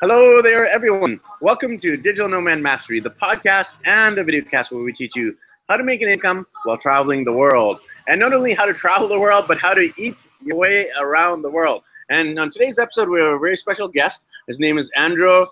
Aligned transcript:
Hello 0.00 0.40
there, 0.40 0.66
everyone. 0.66 1.20
Welcome 1.42 1.76
to 1.76 1.94
Digital 1.94 2.26
Nomad 2.26 2.62
Mastery, 2.62 3.00
the 3.00 3.10
podcast 3.10 3.74
and 3.84 4.16
the 4.16 4.24
video 4.24 4.42
cast 4.42 4.72
where 4.72 4.82
we 4.82 4.94
teach 4.94 5.14
you 5.14 5.36
how 5.68 5.76
to 5.76 5.84
make 5.84 6.00
an 6.00 6.08
income 6.08 6.46
while 6.64 6.78
traveling 6.78 7.22
the 7.22 7.34
world. 7.34 7.80
And 8.08 8.18
not 8.18 8.32
only 8.32 8.54
how 8.54 8.64
to 8.64 8.72
travel 8.72 9.08
the 9.08 9.20
world, 9.20 9.44
but 9.46 9.58
how 9.58 9.74
to 9.74 9.92
eat 9.98 10.16
your 10.42 10.56
way 10.56 10.88
around 10.98 11.42
the 11.42 11.50
world. 11.50 11.82
And 12.08 12.38
on 12.38 12.50
today's 12.50 12.78
episode, 12.78 13.10
we 13.10 13.20
have 13.20 13.34
a 13.34 13.38
very 13.38 13.58
special 13.58 13.88
guest. 13.88 14.24
His 14.48 14.58
name 14.58 14.78
is 14.78 14.90
Andrew 14.96 15.44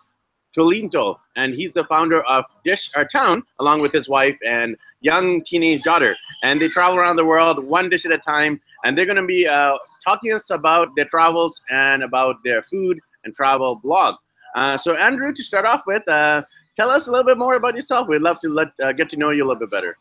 Tolentino, 0.55 1.21
and 1.37 1.53
he's 1.53 1.75
the 1.75 1.85
founder 1.85 2.23
of 2.23 2.47
Dish 2.65 2.91
Our 2.97 3.05
Town, 3.05 3.43
along 3.61 3.83
with 3.83 3.93
his 3.93 4.09
wife 4.09 4.39
and 4.47 4.79
young 5.03 5.43
teenage 5.45 5.83
daughter. 5.83 6.17
And 6.43 6.59
they 6.59 6.69
travel 6.69 6.99
around 6.99 7.17
the 7.17 7.25
world 7.27 7.63
one 7.63 7.91
dish 7.91 8.07
at 8.07 8.13
a 8.13 8.19
time. 8.19 8.63
And 8.83 8.97
they're 8.97 9.05
going 9.05 9.17
to 9.17 9.27
be 9.27 9.47
uh, 9.47 9.77
talking 10.03 10.33
us 10.33 10.49
about 10.49 10.97
their 10.97 11.05
travels 11.05 11.61
and 11.69 12.03
about 12.03 12.37
their 12.45 12.63
food 12.63 12.99
and 13.25 13.35
travel 13.35 13.75
blog. 13.75 14.15
Uh, 14.55 14.77
so, 14.77 14.97
Andrew, 14.97 15.33
to 15.33 15.43
start 15.43 15.67
off 15.67 15.83
with, 15.87 16.07
uh, 16.09 16.43
tell 16.77 16.91
us 16.91 17.07
a 17.07 17.11
little 17.11 17.27
bit 17.27 17.39
more 17.39 17.55
about 17.55 17.75
yourself. 17.75 18.09
We'd 18.09 18.23
love 18.23 18.39
to 18.41 18.49
let 18.49 18.69
uh, 18.83 18.93
get 18.93 19.11
to 19.11 19.17
know 19.17 19.31
you 19.31 19.45
a 19.45 19.47
little 19.47 19.61
bit 19.61 19.71
better. 19.71 19.97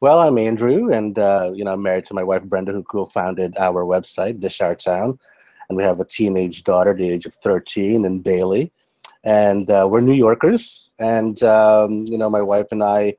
Well, 0.00 0.20
I'm 0.20 0.38
Andrew, 0.38 0.92
and 0.92 1.18
uh, 1.18 1.50
you 1.52 1.64
know, 1.64 1.72
I'm 1.72 1.82
married 1.82 2.04
to 2.04 2.14
my 2.14 2.22
wife 2.22 2.44
Brenda, 2.44 2.72
who 2.72 2.84
co-founded 2.84 3.56
our 3.58 3.84
website, 3.84 4.38
Dish 4.38 4.60
Our 4.60 4.76
Town, 4.76 5.18
and 5.68 5.76
we 5.76 5.82
have 5.82 5.98
a 5.98 6.04
teenage 6.04 6.62
daughter, 6.62 6.94
the 6.94 7.10
age 7.10 7.26
of 7.26 7.34
13, 7.34 8.04
and 8.04 8.22
Bailey, 8.22 8.70
and 9.24 9.68
uh, 9.68 9.88
we're 9.90 10.00
New 10.00 10.14
Yorkers, 10.14 10.92
and 11.00 11.42
um, 11.42 12.04
you 12.06 12.16
know, 12.16 12.30
my 12.30 12.42
wife 12.42 12.68
and 12.70 12.84
I 12.84 13.16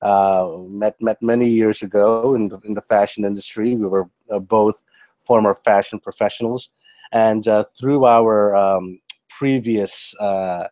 uh, 0.00 0.56
met 0.70 0.98
met 1.02 1.20
many 1.20 1.50
years 1.50 1.82
ago 1.82 2.34
in 2.34 2.48
the, 2.48 2.58
in 2.64 2.72
the 2.72 2.80
fashion 2.80 3.26
industry. 3.26 3.76
We 3.76 3.86
were 3.86 4.08
both 4.40 4.82
former 5.18 5.52
fashion 5.52 6.00
professionals, 6.00 6.70
and 7.12 7.46
through 7.78 8.06
our 8.06 8.56
um, 8.56 9.01
previous 9.42 10.14
uh, 10.20 10.68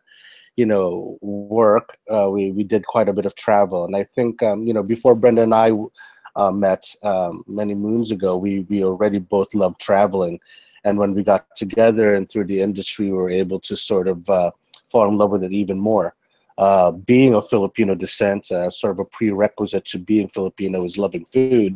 you 0.55 0.65
know 0.65 1.17
work 1.21 1.97
uh, 2.13 2.29
we 2.29 2.51
we 2.57 2.63
did 2.63 2.83
quite 2.85 3.09
a 3.09 3.13
bit 3.17 3.25
of 3.25 3.35
travel. 3.35 3.83
And 3.85 3.95
i 4.01 4.03
think 4.15 4.41
um, 4.49 4.59
you 4.67 4.73
know 4.73 4.85
before 4.93 5.15
brenda 5.21 5.41
and 5.47 5.53
i 5.53 5.69
uh, 6.41 6.53
met 6.67 6.83
um, 7.03 7.43
many 7.47 7.75
moons 7.75 8.09
ago 8.15 8.31
we 8.45 8.53
we 8.69 8.77
already 8.89 9.19
both 9.19 9.53
loved 9.53 9.79
traveling. 9.81 10.39
And 10.85 10.97
when 10.97 11.11
we 11.13 11.21
got 11.31 11.43
together 11.63 12.15
and 12.15 12.25
through 12.29 12.47
the 12.47 12.61
industry 12.67 13.05
we 13.07 13.17
were 13.21 13.35
able 13.43 13.59
to 13.67 13.75
sort 13.75 14.07
of 14.13 14.19
uh, 14.29 14.51
fall 14.91 15.09
in 15.09 15.17
love 15.17 15.31
with 15.33 15.43
it 15.43 15.59
even 15.63 15.79
more. 15.91 16.07
Uh, 16.57 16.91
being 17.11 17.33
of 17.35 17.49
filipino 17.53 17.93
descent 18.05 18.43
uh, 18.51 18.69
sort 18.69 18.93
of 18.93 18.99
a 18.99 19.09
prerequisite 19.17 19.85
to 19.91 19.97
being 20.11 20.29
filipino 20.29 20.85
is 20.85 20.97
loving 21.05 21.25
food. 21.25 21.73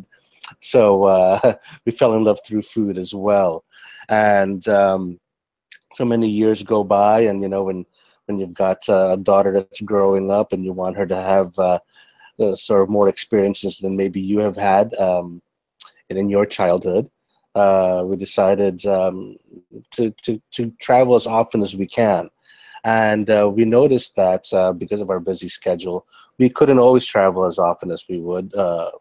So 0.60 1.04
uh, 1.16 1.54
we 1.84 1.92
fell 1.92 2.14
in 2.14 2.24
love 2.24 2.40
through 2.46 2.62
food 2.62 2.96
as 3.04 3.12
well. 3.28 3.64
And 4.08 4.66
um, 4.68 5.20
so 5.96 6.04
many 6.04 6.28
years 6.28 6.62
go 6.62 6.84
by 6.84 7.20
and 7.20 7.42
you 7.42 7.48
know 7.48 7.64
when 7.64 7.86
when 8.26 8.38
you've 8.38 8.54
got 8.54 8.86
uh, 8.88 9.10
a 9.12 9.16
daughter 9.16 9.52
that's 9.52 9.80
growing 9.80 10.30
up 10.30 10.52
and 10.52 10.64
you 10.64 10.72
want 10.72 10.96
her 10.96 11.06
to 11.06 11.16
have 11.16 11.58
uh, 11.58 11.78
uh, 12.38 12.54
sort 12.54 12.82
of 12.82 12.88
more 12.88 13.08
experiences 13.08 13.78
than 13.78 13.96
maybe 13.96 14.20
you 14.20 14.40
have 14.40 14.56
had 14.56 14.92
um, 14.94 15.40
in 16.10 16.28
your 16.28 16.44
childhood 16.44 17.08
uh, 17.54 18.04
we 18.04 18.16
decided 18.16 18.84
um, 18.84 19.36
to, 19.90 20.10
to, 20.22 20.40
to 20.50 20.70
travel 20.78 21.14
as 21.14 21.26
often 21.26 21.62
as 21.62 21.74
we 21.74 21.86
can. 21.86 22.28
And 22.84 23.30
uh, 23.30 23.50
we 23.50 23.64
noticed 23.64 24.14
that 24.16 24.44
uh, 24.52 24.74
because 24.74 25.00
of 25.00 25.08
our 25.08 25.20
busy 25.20 25.48
schedule 25.48 26.06
we 26.38 26.50
couldn't 26.50 26.78
always 26.78 27.06
travel 27.06 27.46
as 27.46 27.58
often 27.58 27.90
as 27.90 28.04
we 28.08 28.20
would 28.20 28.52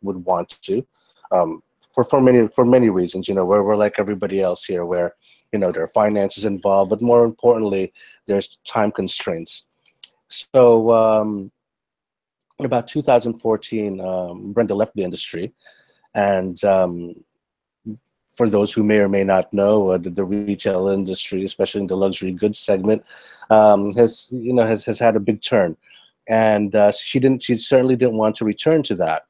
would 0.02 0.24
want 0.24 0.50
to. 0.62 0.88
Um, 1.32 1.62
for, 1.96 2.04
for 2.04 2.22
many 2.22 2.48
for 2.50 2.66
many 2.66 2.90
reasons 2.90 3.28
you 3.30 3.34
know 3.34 3.46
we're, 3.46 3.64
we're 3.64 3.78
like 3.78 3.96
everybody 3.98 4.42
else 4.42 4.66
here 4.66 4.86
where 4.86 5.16
you 5.54 5.58
know 5.58 5.72
there 5.72 5.84
are 5.84 5.88
finances 5.88 6.44
involved 6.44 6.90
but 6.90 7.02
more 7.02 7.24
importantly 7.24 7.94
there's 8.28 8.60
time 8.68 8.92
constraints. 8.92 9.68
So 10.28 10.92
um, 10.92 11.52
in 12.60 12.66
about 12.66 12.88
2014 12.90 14.02
um, 14.02 14.52
brenda 14.52 14.76
left 14.76 14.94
the 14.96 15.04
industry 15.04 15.54
and 16.14 16.62
um, 16.66 17.16
for 18.30 18.50
those 18.50 18.74
who 18.74 18.84
may 18.84 19.00
or 19.00 19.08
may 19.08 19.24
not 19.24 19.54
know 19.54 19.92
uh, 19.92 19.98
the, 19.98 20.10
the, 20.10 20.26
retail 20.26 20.90
industry 20.90 21.46
especially 21.46 21.82
in 21.82 21.88
the 21.88 21.96
luxury 21.96 22.34
goods 22.34 22.60
segment 22.60 23.06
um, 23.50 23.94
has 23.94 24.28
you 24.32 24.54
know 24.54 24.68
has, 24.68 24.84
has 24.84 25.00
had 25.00 25.16
a 25.16 25.20
big 25.20 25.42
turn. 25.42 25.78
And 26.28 26.74
uh, 26.76 26.92
she 26.92 27.20
didn't 27.20 27.44
she 27.44 27.56
certainly 27.56 27.96
didn't 27.96 28.18
want 28.18 28.36
to 28.38 28.46
return 28.46 28.82
to 28.84 28.96
that 28.96 29.24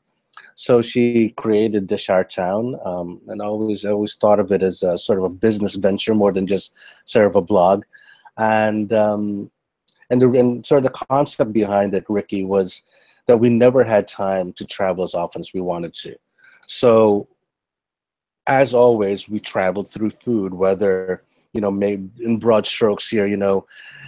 so 0.55 0.81
she 0.81 1.29
created 1.37 1.87
Dish 1.87 2.09
Our 2.09 2.23
Town, 2.23 2.77
um, 2.85 3.21
and 3.27 3.41
I 3.41 3.45
always 3.45 3.85
always 3.85 4.15
thought 4.15 4.39
of 4.39 4.51
it 4.51 4.63
as 4.63 4.83
a, 4.83 4.97
sort 4.97 5.19
of 5.19 5.25
a 5.25 5.29
business 5.29 5.75
venture 5.75 6.13
more 6.13 6.31
than 6.31 6.47
just 6.47 6.73
sort 7.05 7.25
of 7.25 7.35
a 7.35 7.41
blog. 7.41 7.83
And 8.37 8.91
um, 8.93 9.51
and 10.09 10.21
the 10.21 10.29
and 10.31 10.65
sort 10.65 10.85
of 10.85 10.91
the 10.91 11.05
concept 11.09 11.51
behind 11.53 11.93
it, 11.93 12.05
Ricky, 12.07 12.43
was 12.43 12.83
that 13.27 13.39
we 13.39 13.49
never 13.49 13.83
had 13.83 14.07
time 14.07 14.53
to 14.53 14.65
travel 14.65 15.03
as 15.03 15.15
often 15.15 15.39
as 15.39 15.53
we 15.53 15.61
wanted 15.61 15.93
to. 15.95 16.15
So 16.67 17.27
as 18.47 18.73
always, 18.73 19.27
we 19.27 19.39
traveled 19.39 19.89
through 19.89 20.11
food, 20.11 20.53
whether 20.53 21.23
you 21.55 21.61
know, 21.61 21.71
maybe 21.71 22.09
in 22.19 22.37
broad 22.37 22.65
strokes 22.65 23.09
here, 23.09 23.25
you 23.25 23.37
know, 23.37 23.65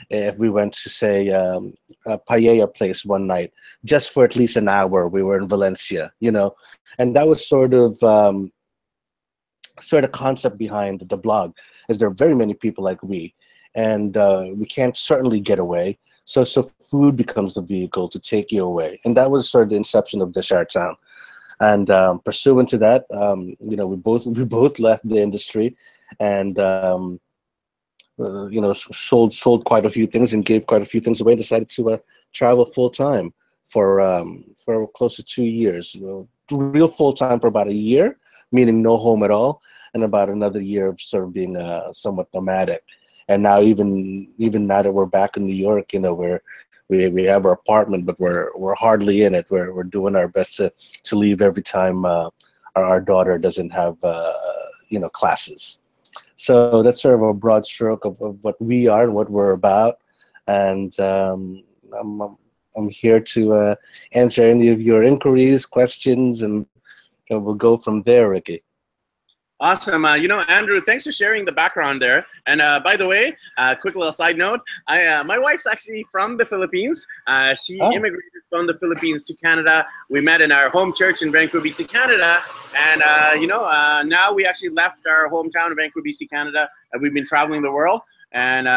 if 0.10 0.38
we 0.38 0.50
went 0.50 0.74
to 0.74 0.90
say 0.90 1.30
um, 1.30 1.74
a 2.06 2.18
paella 2.18 2.74
place 2.74 3.04
one 3.06 3.28
night 3.28 3.52
just 3.84 4.14
for 4.14 4.24
at 4.24 4.36
least 4.36 4.56
an 4.56 4.70
hour 4.70 5.08
we 5.08 5.22
were 5.22 5.38
in 5.38 5.48
valencia 5.48 6.12
you 6.20 6.32
know? 6.32 6.56
And 6.98 7.16
that 7.16 7.28
was 7.28 7.48
sort 7.48 7.74
of 7.74 8.02
um, 8.04 8.52
sort 9.80 10.04
of 10.04 10.12
concept 10.12 10.58
behind 10.58 11.02
the 11.02 11.18
blog 11.18 11.56
is 11.90 11.98
there 11.98 12.08
are 12.08 12.14
very 12.14 12.36
many 12.36 12.54
people 12.54 12.84
like 12.84 13.02
we 13.04 13.34
and 13.76 14.18
uh, 14.18 14.48
we 14.56 14.66
can't 14.66 14.98
certainly 14.98 15.40
get 15.40 15.60
away. 15.60 15.98
So 16.26 16.44
so 16.44 16.70
food 16.82 17.16
becomes 17.16 17.54
the 17.54 17.62
vehicle 17.62 18.08
to 18.10 18.20
take 18.20 18.52
you 18.52 18.64
away. 18.64 19.00
And 19.06 19.16
that 19.18 19.32
was 19.32 19.50
sort 19.50 19.66
of 19.66 19.70
the 19.70 19.76
inception 19.76 20.22
of 20.22 20.32
Dish 20.32 20.52
Our 20.52 20.66
Town. 20.66 20.96
And 21.60 21.90
um, 21.90 22.20
pursuant 22.20 22.70
to 22.70 22.78
that 22.80 23.06
um, 23.12 23.56
you 23.60 23.78
know 23.78 23.88
we 23.88 23.98
both 23.98 24.26
we 24.38 24.46
both 24.46 24.80
left 24.80 25.08
the 25.08 25.18
industry 25.18 25.76
and 26.20 26.58
um, 26.60 27.20
uh, 28.20 28.48
you 28.48 28.60
know, 28.60 28.74
sold 28.74 29.34
sold 29.34 29.66
quite 29.66 29.86
a 29.86 29.90
few 29.90 30.08
things 30.08 30.34
and 30.34 30.46
gave 30.46 30.66
quite 30.66 30.82
a 30.82 30.86
few 30.86 31.00
things 31.00 31.22
away. 31.22 31.36
Decided 31.36 31.70
to 31.70 31.92
uh, 31.92 31.98
travel 32.34 32.66
full 32.66 32.90
time 32.90 33.34
for 33.64 34.02
um, 34.02 34.44
for 34.58 34.88
close 34.96 35.16
to 35.18 35.24
two 35.24 35.44
years. 35.44 35.96
You 35.96 36.06
know, 36.06 36.28
real 36.52 36.88
full 36.88 37.14
time 37.14 37.40
for 37.40 37.48
about 37.48 37.68
a 37.68 37.74
year, 37.74 38.18
meaning 38.52 38.82
no 38.82 38.98
home 38.98 39.24
at 39.24 39.32
all, 39.32 39.62
and 39.94 40.04
about 40.04 40.30
another 40.30 40.62
year 40.62 40.88
of 40.88 41.00
sort 41.00 41.26
of 41.26 41.34
being 41.34 41.58
uh, 41.58 41.92
somewhat 41.94 42.34
nomadic. 42.34 42.84
And 43.28 43.44
now, 43.44 43.62
even 43.62 44.30
even 44.38 44.68
now 44.68 44.82
that 44.82 44.92
we're 44.92 45.06
back 45.06 45.38
in 45.38 45.46
New 45.46 45.56
York, 45.56 45.94
you 45.94 46.00
know, 46.00 46.14
we're 46.14 46.42
we, 46.90 47.08
we 47.10 47.24
have 47.26 47.46
our 47.46 47.52
apartment, 47.52 48.06
but 48.06 48.20
we're 48.20 48.50
we're 48.56 48.76
hardly 48.76 49.24
in 49.24 49.36
it. 49.36 49.48
We're 49.50 49.74
we're 49.74 49.84
doing 49.84 50.16
our 50.16 50.28
best 50.28 50.58
to 50.58 50.72
to 51.04 51.16
leave 51.16 51.42
every 51.42 51.64
time 51.64 52.06
uh, 52.06 52.30
our, 52.76 52.84
our 52.84 53.02
daughter 53.02 53.38
doesn't 53.38 53.72
have 53.72 54.02
uh, 54.04 54.34
you 54.88 55.00
know 55.00 55.10
classes. 55.10 55.80
So 56.38 56.84
that's 56.84 57.02
sort 57.02 57.16
of 57.16 57.24
a 57.24 57.34
broad 57.34 57.66
stroke 57.66 58.06
of, 58.06 58.22
of 58.22 58.38
what 58.44 58.62
we 58.62 58.88
are 58.88 59.04
and 59.04 59.14
what 59.14 59.30
we're 59.30 59.52
about. 59.52 59.98
And 60.46 60.98
um, 61.00 61.64
I'm, 62.00 62.38
I'm 62.76 62.90
here 62.90 63.20
to 63.20 63.54
uh, 63.54 63.76
answer 64.12 64.46
any 64.46 64.70
of 64.70 64.80
your 64.80 65.04
inquiries, 65.04 65.66
questions, 65.66 66.44
and, 66.44 66.68
and 67.30 67.44
we'll 67.44 67.56
go 67.56 67.76
from 67.76 68.04
there, 68.04 68.30
Ricky. 68.30 68.64
Awesome. 69.60 70.06
Uh, 70.06 70.14
you 70.14 70.28
know, 70.28 70.42
Andrew, 70.42 70.80
thanks 70.82 71.04
for 71.04 71.12
sharing 71.12 71.44
the 71.44 71.52
background 71.52 72.00
there. 72.00 72.28
And 72.46 72.62
uh, 72.62 72.80
by 72.84 72.96
the 72.96 73.08
way, 73.08 73.36
uh, 73.58 73.74
quick 73.74 73.96
little 73.96 74.12
side 74.12 74.38
note: 74.38 74.60
I, 74.88 75.06
uh, 75.08 75.24
my 75.24 75.40
wife's 75.40 75.66
actually 75.66 76.06
from 76.12 76.38
the 76.38 76.46
Philippines. 76.46 77.06
Uh, 77.26 77.56
she 77.56 77.80
oh. 77.80 77.92
immigrated 77.92 78.22
from 78.52 78.68
the 78.68 78.76
Philippines 78.76 79.24
to 79.26 79.34
Canada. 79.36 79.88
We 80.12 80.22
met 80.22 80.42
in 80.42 80.52
our 80.52 80.70
home 80.70 80.94
church 80.94 81.24
in 81.24 81.32
Vancouver, 81.32 81.66
BC, 81.66 81.90
Canada. 81.90 82.40
And 82.78 83.02
uh, 83.02 83.32
you 83.34 83.48
know, 83.48 83.64
now 84.06 84.32
we 84.32 84.46
actually 84.46 84.70
left 84.70 85.08
our 85.08 85.28
hometown 85.28 85.72
of 85.72 85.78
Vancouver, 85.78 86.06
BC, 86.08 86.30
Canada, 86.30 86.70
and 86.94 87.02
we've 87.02 87.14
been 87.14 87.26
traveling 87.26 87.64
the 87.64 87.72
world. 87.72 88.02
And 88.34 88.68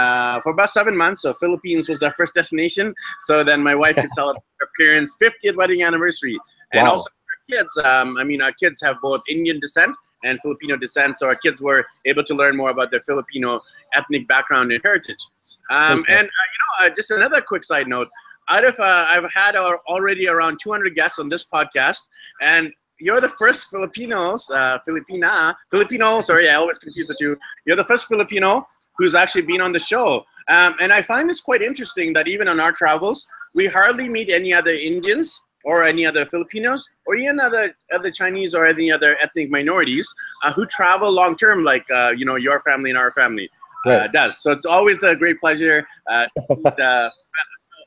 for 0.43 0.51
about 0.51 0.71
seven 0.71 0.97
months, 0.97 1.23
so 1.23 1.35
Philippines 1.35 1.91
was 1.91 2.03
our 2.03 2.15
first 2.17 2.35
destination. 2.35 2.95
So 3.21 3.45
then 3.45 3.63
my 3.63 3.75
wife 3.75 3.97
could 3.97 4.11
celebrate 4.15 4.43
her 4.61 4.69
parents' 4.79 5.15
50th 5.21 5.57
wedding 5.57 5.83
anniversary, 5.83 6.39
and 6.73 6.89
also 6.89 7.11
our 7.11 7.59
kids. 7.59 7.77
Um, 7.85 8.17
I 8.17 8.25
mean, 8.25 8.41
our 8.41 8.53
kids 8.53 8.81
have 8.81 8.97
both 9.03 9.21
Indian 9.29 9.61
descent 9.61 9.95
and 10.25 10.41
Filipino 10.41 10.77
descent. 10.77 11.19
So 11.19 11.27
our 11.27 11.37
kids 11.37 11.61
were 11.61 11.87
able 12.05 12.25
to 12.25 12.35
learn 12.35 12.57
more 12.57 12.71
about 12.71 12.91
their 12.91 13.01
Filipino 13.01 13.61
ethnic 13.95 14.27
background 14.29 14.73
and 14.73 14.81
heritage. 14.83 15.25
Um, 15.71 16.01
and 16.09 16.27
uh, 16.27 16.47
you 16.53 16.87
know, 16.87 16.87
uh, 16.87 16.91
just 16.95 17.11
another 17.11 17.41
quick 17.41 17.65
side 17.65 17.89
note: 17.89 18.09
out 18.49 18.65
of 18.65 18.79
uh, 18.79 19.07
I've 19.09 19.33
had 19.33 19.57
already 19.57 20.29
around 20.29 20.59
200 20.63 20.95
guests 20.95 21.19
on 21.19 21.29
this 21.29 21.45
podcast, 21.45 22.03
and 22.43 22.73
you're 22.99 23.21
the 23.21 23.29
first 23.29 23.69
Filipinos, 23.71 24.51
uh, 24.51 24.79
Filipina, 24.87 25.55
Filipino. 25.71 26.21
Sorry, 26.21 26.49
I 26.51 26.55
always 26.55 26.79
confuse 26.79 27.07
the 27.07 27.17
two. 27.19 27.37
You're 27.65 27.77
the 27.77 27.85
first 27.85 28.07
Filipino 28.07 28.67
who's 28.99 29.15
actually 29.15 29.43
been 29.43 29.63
on 29.63 29.73
the 29.73 29.79
show. 29.79 30.25
Um, 30.49 30.75
and 30.81 30.93
I 30.93 31.01
find 31.01 31.29
this 31.29 31.41
quite 31.41 31.63
interesting 31.63 32.13
that 32.13 32.29
even 32.29 32.49
on 32.49 32.61
our 32.61 32.73
travels, 32.73 33.27
we 33.55 33.67
hardly 33.67 34.09
meet 34.09 34.29
any 34.29 34.53
other 34.53 34.73
Indians 34.73 35.41
or 35.65 35.85
any 35.85 36.07
other 36.07 36.25
Filipinos 36.27 36.89
or 37.07 37.17
even 37.17 37.41
other 37.41 37.75
other 37.93 38.11
Chinese 38.11 38.55
or 38.55 38.67
any 38.67 38.91
other 38.91 39.17
ethnic 39.21 39.51
minorities 39.51 40.13
uh, 40.45 40.53
who 40.53 40.67
travel 40.67 41.11
long 41.11 41.37
term, 41.37 41.65
like 41.65 41.85
uh, 41.95 42.11
you 42.11 42.25
know 42.25 42.37
your 42.37 42.61
family 42.61 42.91
and 42.91 42.99
our 42.99 43.13
family. 43.13 43.49
right. 43.87 44.13
does. 44.13 44.39
So 44.39 44.53
it's 44.53 44.67
always 44.67 45.03
a 45.03 45.15
great 45.15 45.39
pleasure. 45.41 45.87
Uh, 46.11 46.27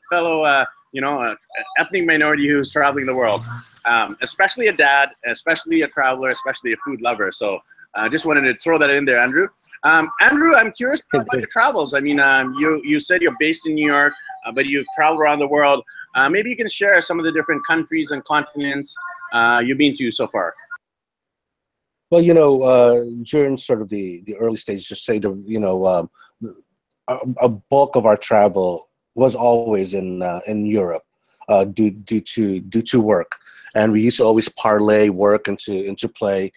fellow, 0.09 0.65
you 0.91 1.01
know, 1.01 1.35
ethnic 1.77 2.05
minority 2.05 2.47
who's 2.47 2.71
traveling 2.71 3.05
the 3.05 3.15
world, 3.15 3.41
um, 3.85 4.15
especially 4.21 4.67
a 4.67 4.73
dad, 4.73 5.09
especially 5.25 5.81
a 5.81 5.87
traveler, 5.87 6.29
especially 6.29 6.73
a 6.73 6.77
food 6.85 7.01
lover. 7.01 7.31
So 7.31 7.59
I 7.95 8.09
just 8.09 8.25
wanted 8.25 8.41
to 8.41 8.55
throw 8.59 8.77
that 8.77 8.89
in 8.89 9.05
there, 9.05 9.19
Andrew. 9.19 9.47
Um, 9.83 10.09
Andrew, 10.21 10.55
I'm 10.55 10.71
curious 10.71 11.01
about 11.13 11.27
your 11.33 11.47
travels. 11.47 11.93
I 11.93 11.99
mean, 11.99 12.19
um, 12.19 12.55
you 12.57 12.81
you 12.83 12.99
said 12.99 13.21
you're 13.21 13.35
based 13.39 13.67
in 13.67 13.75
New 13.75 13.85
York, 13.85 14.13
uh, 14.45 14.51
but 14.51 14.65
you've 14.65 14.87
traveled 14.95 15.19
around 15.19 15.39
the 15.39 15.47
world. 15.47 15.83
Uh, 16.15 16.29
maybe 16.29 16.49
you 16.49 16.55
can 16.55 16.69
share 16.69 17.01
some 17.01 17.19
of 17.19 17.25
the 17.25 17.31
different 17.31 17.65
countries 17.65 18.11
and 18.11 18.23
continents 18.25 18.95
uh, 19.33 19.61
you've 19.63 19.77
been 19.77 19.97
to 19.97 20.11
so 20.11 20.27
far. 20.27 20.53
Well, 22.11 22.21
you 22.21 22.33
know, 22.33 22.61
uh, 22.61 23.05
during 23.23 23.57
sort 23.57 23.81
of 23.81 23.89
the 23.89 24.21
the 24.27 24.35
early 24.35 24.57
stages, 24.57 24.87
just 24.87 25.03
say 25.03 25.17
the 25.17 25.33
you 25.47 25.59
know, 25.59 25.87
um, 25.87 26.09
a, 27.07 27.17
a, 27.41 27.49
bulk 27.49 27.95
of 27.95 28.05
our 28.05 28.17
travel 28.17 28.87
was 29.15 29.35
always 29.35 29.95
in 29.95 30.21
uh, 30.21 30.41
in 30.45 30.63
Europe, 30.63 31.03
uh, 31.49 31.65
due 31.65 31.89
due 31.89 32.21
to 32.21 32.59
due 32.59 32.83
to 32.83 33.01
work, 33.01 33.39
and 33.73 33.91
we 33.91 34.01
used 34.01 34.17
to 34.17 34.23
always 34.25 34.47
parlay 34.47 35.09
work 35.09 35.47
into 35.47 35.73
into 35.73 36.07
play, 36.07 36.51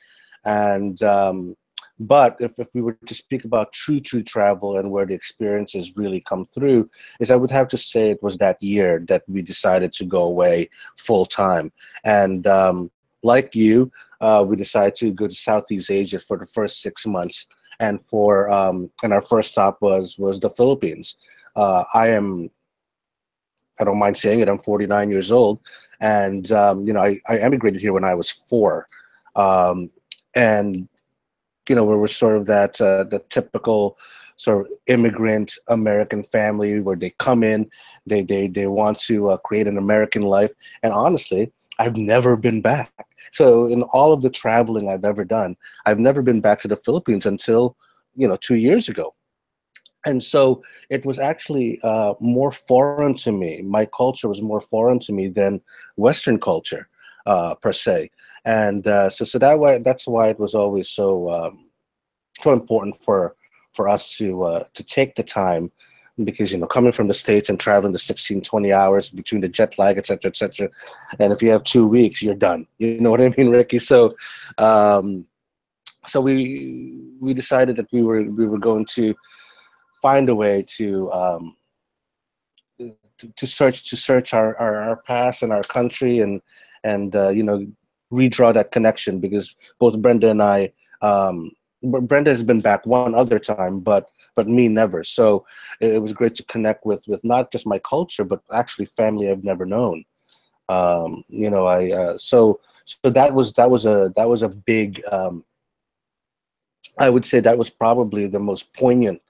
and 0.44 1.02
um, 1.02 1.56
but 1.98 2.36
if, 2.40 2.58
if 2.58 2.68
we 2.74 2.82
were 2.82 2.98
to 3.06 3.14
speak 3.14 3.44
about 3.44 3.72
true, 3.72 4.00
true 4.00 4.22
travel 4.22 4.76
and 4.76 4.90
where 4.90 5.06
the 5.06 5.14
experiences 5.14 5.96
really 5.96 6.20
come 6.20 6.44
through, 6.44 6.90
is 7.20 7.30
I 7.30 7.36
would 7.36 7.50
have 7.50 7.68
to 7.68 7.78
say 7.78 8.10
it 8.10 8.22
was 8.22 8.36
that 8.38 8.62
year 8.62 9.02
that 9.08 9.22
we 9.26 9.42
decided 9.42 9.92
to 9.94 10.04
go 10.04 10.22
away 10.22 10.68
full 10.96 11.24
time. 11.24 11.72
And 12.04 12.46
um, 12.46 12.90
like 13.22 13.54
you, 13.54 13.90
uh, 14.20 14.44
we 14.46 14.56
decided 14.56 14.94
to 14.96 15.12
go 15.12 15.26
to 15.26 15.34
Southeast 15.34 15.90
Asia 15.90 16.18
for 16.18 16.36
the 16.36 16.46
first 16.46 16.82
six 16.82 17.06
months. 17.06 17.46
And 17.78 18.00
for 18.00 18.50
um, 18.50 18.90
and 19.02 19.12
our 19.12 19.20
first 19.20 19.50
stop 19.52 19.82
was 19.82 20.16
was 20.18 20.40
the 20.40 20.48
Philippines. 20.48 21.14
Uh, 21.54 21.84
I 21.92 22.08
am 22.08 22.50
I 23.78 23.84
don't 23.84 23.98
mind 23.98 24.16
saying 24.16 24.40
it. 24.40 24.48
I'm 24.48 24.58
49 24.58 25.10
years 25.10 25.30
old, 25.30 25.60
and 26.00 26.50
um, 26.52 26.86
you 26.86 26.94
know 26.94 27.02
I, 27.02 27.20
I 27.28 27.36
emigrated 27.36 27.82
here 27.82 27.92
when 27.92 28.02
I 28.02 28.14
was 28.14 28.30
four, 28.30 28.86
um, 29.34 29.90
and 30.34 30.88
you 31.68 31.76
know, 31.76 31.84
where 31.84 31.98
we're 31.98 32.06
sort 32.06 32.36
of 32.36 32.46
that 32.46 32.80
uh, 32.80 33.04
the 33.04 33.20
typical 33.28 33.98
sort 34.36 34.66
of 34.66 34.72
immigrant 34.86 35.58
American 35.68 36.22
family 36.22 36.80
where 36.80 36.96
they 36.96 37.10
come 37.18 37.42
in, 37.42 37.70
they 38.06 38.22
they 38.22 38.48
they 38.48 38.66
want 38.66 38.98
to 39.00 39.30
uh, 39.30 39.36
create 39.38 39.66
an 39.66 39.78
American 39.78 40.22
life, 40.22 40.52
and 40.82 40.92
honestly, 40.92 41.52
I've 41.78 41.96
never 41.96 42.36
been 42.36 42.60
back. 42.60 42.92
So 43.32 43.66
in 43.66 43.82
all 43.82 44.12
of 44.12 44.22
the 44.22 44.30
traveling 44.30 44.88
I've 44.88 45.04
ever 45.04 45.24
done, 45.24 45.56
I've 45.84 45.98
never 45.98 46.22
been 46.22 46.40
back 46.40 46.60
to 46.60 46.68
the 46.68 46.76
Philippines 46.76 47.26
until 47.26 47.76
you 48.14 48.28
know 48.28 48.36
two 48.36 48.56
years 48.56 48.88
ago. 48.88 49.14
And 50.04 50.22
so 50.22 50.62
it 50.88 51.04
was 51.04 51.18
actually 51.18 51.80
uh, 51.82 52.14
more 52.20 52.52
foreign 52.52 53.16
to 53.16 53.32
me. 53.32 53.62
My 53.62 53.86
culture 53.86 54.28
was 54.28 54.40
more 54.40 54.60
foreign 54.60 55.00
to 55.00 55.12
me 55.12 55.26
than 55.26 55.60
Western 55.96 56.38
culture 56.38 56.88
uh, 57.26 57.56
per 57.56 57.72
se 57.72 58.10
and 58.46 58.86
uh, 58.86 59.10
so 59.10 59.24
so 59.24 59.38
that 59.38 59.58
way 59.58 59.78
that's 59.78 60.06
why 60.06 60.28
it 60.28 60.38
was 60.38 60.54
always 60.54 60.88
so 60.88 61.28
um, 61.28 61.68
so 62.40 62.52
important 62.52 62.96
for 63.02 63.34
for 63.72 63.88
us 63.88 64.16
to 64.16 64.44
uh, 64.44 64.64
to 64.72 64.82
take 64.84 65.16
the 65.16 65.22
time 65.22 65.70
because 66.24 66.52
you 66.52 66.58
know 66.58 66.66
coming 66.66 66.92
from 66.92 67.08
the 67.08 67.14
states 67.14 67.50
and 67.50 67.60
traveling 67.60 67.92
the 67.92 67.98
16 67.98 68.40
20 68.40 68.72
hours 68.72 69.10
between 69.10 69.42
the 69.42 69.48
jet 69.48 69.78
lag 69.78 69.98
etc 69.98 70.30
etc 70.30 70.70
and 71.18 71.32
if 71.32 71.42
you 71.42 71.50
have 71.50 71.62
two 71.64 71.86
weeks 71.86 72.22
you're 72.22 72.34
done. 72.34 72.66
You 72.78 73.00
know 73.00 73.10
what 73.10 73.20
i 73.20 73.34
mean 73.36 73.50
ricky? 73.50 73.78
So 73.78 74.16
um 74.56 75.26
so 76.06 76.20
we 76.20 76.96
we 77.20 77.34
decided 77.34 77.76
that 77.76 77.92
we 77.92 78.02
were 78.02 78.22
we 78.22 78.46
were 78.46 78.60
going 78.60 78.86
to 78.94 79.14
find 80.00 80.28
a 80.28 80.34
way 80.34 80.64
to 80.76 81.12
um 81.12 81.56
to, 82.78 83.32
to 83.34 83.46
search 83.46 83.90
to 83.90 83.96
search 83.96 84.32
our, 84.32 84.56
our 84.56 84.76
our 84.76 84.96
past 84.96 85.42
and 85.42 85.52
our 85.52 85.62
country 85.62 86.20
and 86.20 86.40
and 86.84 87.16
uh, 87.16 87.30
you 87.30 87.42
know 87.42 87.66
redraw 88.12 88.54
that 88.54 88.72
connection 88.72 89.20
because 89.20 89.54
both 89.78 89.98
Brenda 90.00 90.30
and 90.30 90.42
I, 90.42 90.72
um, 91.02 91.50
Brenda 91.82 92.30
has 92.30 92.42
been 92.42 92.60
back 92.60 92.86
one 92.86 93.14
other 93.14 93.38
time, 93.38 93.80
but 93.80 94.10
but 94.34 94.48
me 94.48 94.68
never. 94.68 95.04
So 95.04 95.46
it, 95.80 95.94
it, 95.94 96.02
was 96.02 96.12
great 96.12 96.34
to 96.36 96.44
connect 96.44 96.86
with 96.86 97.06
with 97.06 97.22
not 97.22 97.52
just 97.52 97.66
my 97.66 97.78
culture, 97.78 98.24
but 98.24 98.40
actually 98.52 98.86
family 98.86 99.30
I've 99.30 99.44
never 99.44 99.66
known. 99.66 100.04
Um, 100.68 101.22
you 101.28 101.50
know, 101.50 101.66
I 101.66 101.92
uh, 101.92 102.18
so 102.18 102.60
so 102.84 103.10
that 103.10 103.34
was 103.34 103.52
that 103.54 103.70
was 103.70 103.86
a 103.86 104.12
that 104.16 104.28
was 104.28 104.42
a 104.42 104.48
big. 104.48 105.02
Um, 105.10 105.44
I 106.98 107.10
would 107.10 107.26
say 107.26 107.40
that 107.40 107.58
was 107.58 107.68
probably 107.68 108.26
the 108.26 108.40
most 108.40 108.72
poignant 108.72 109.20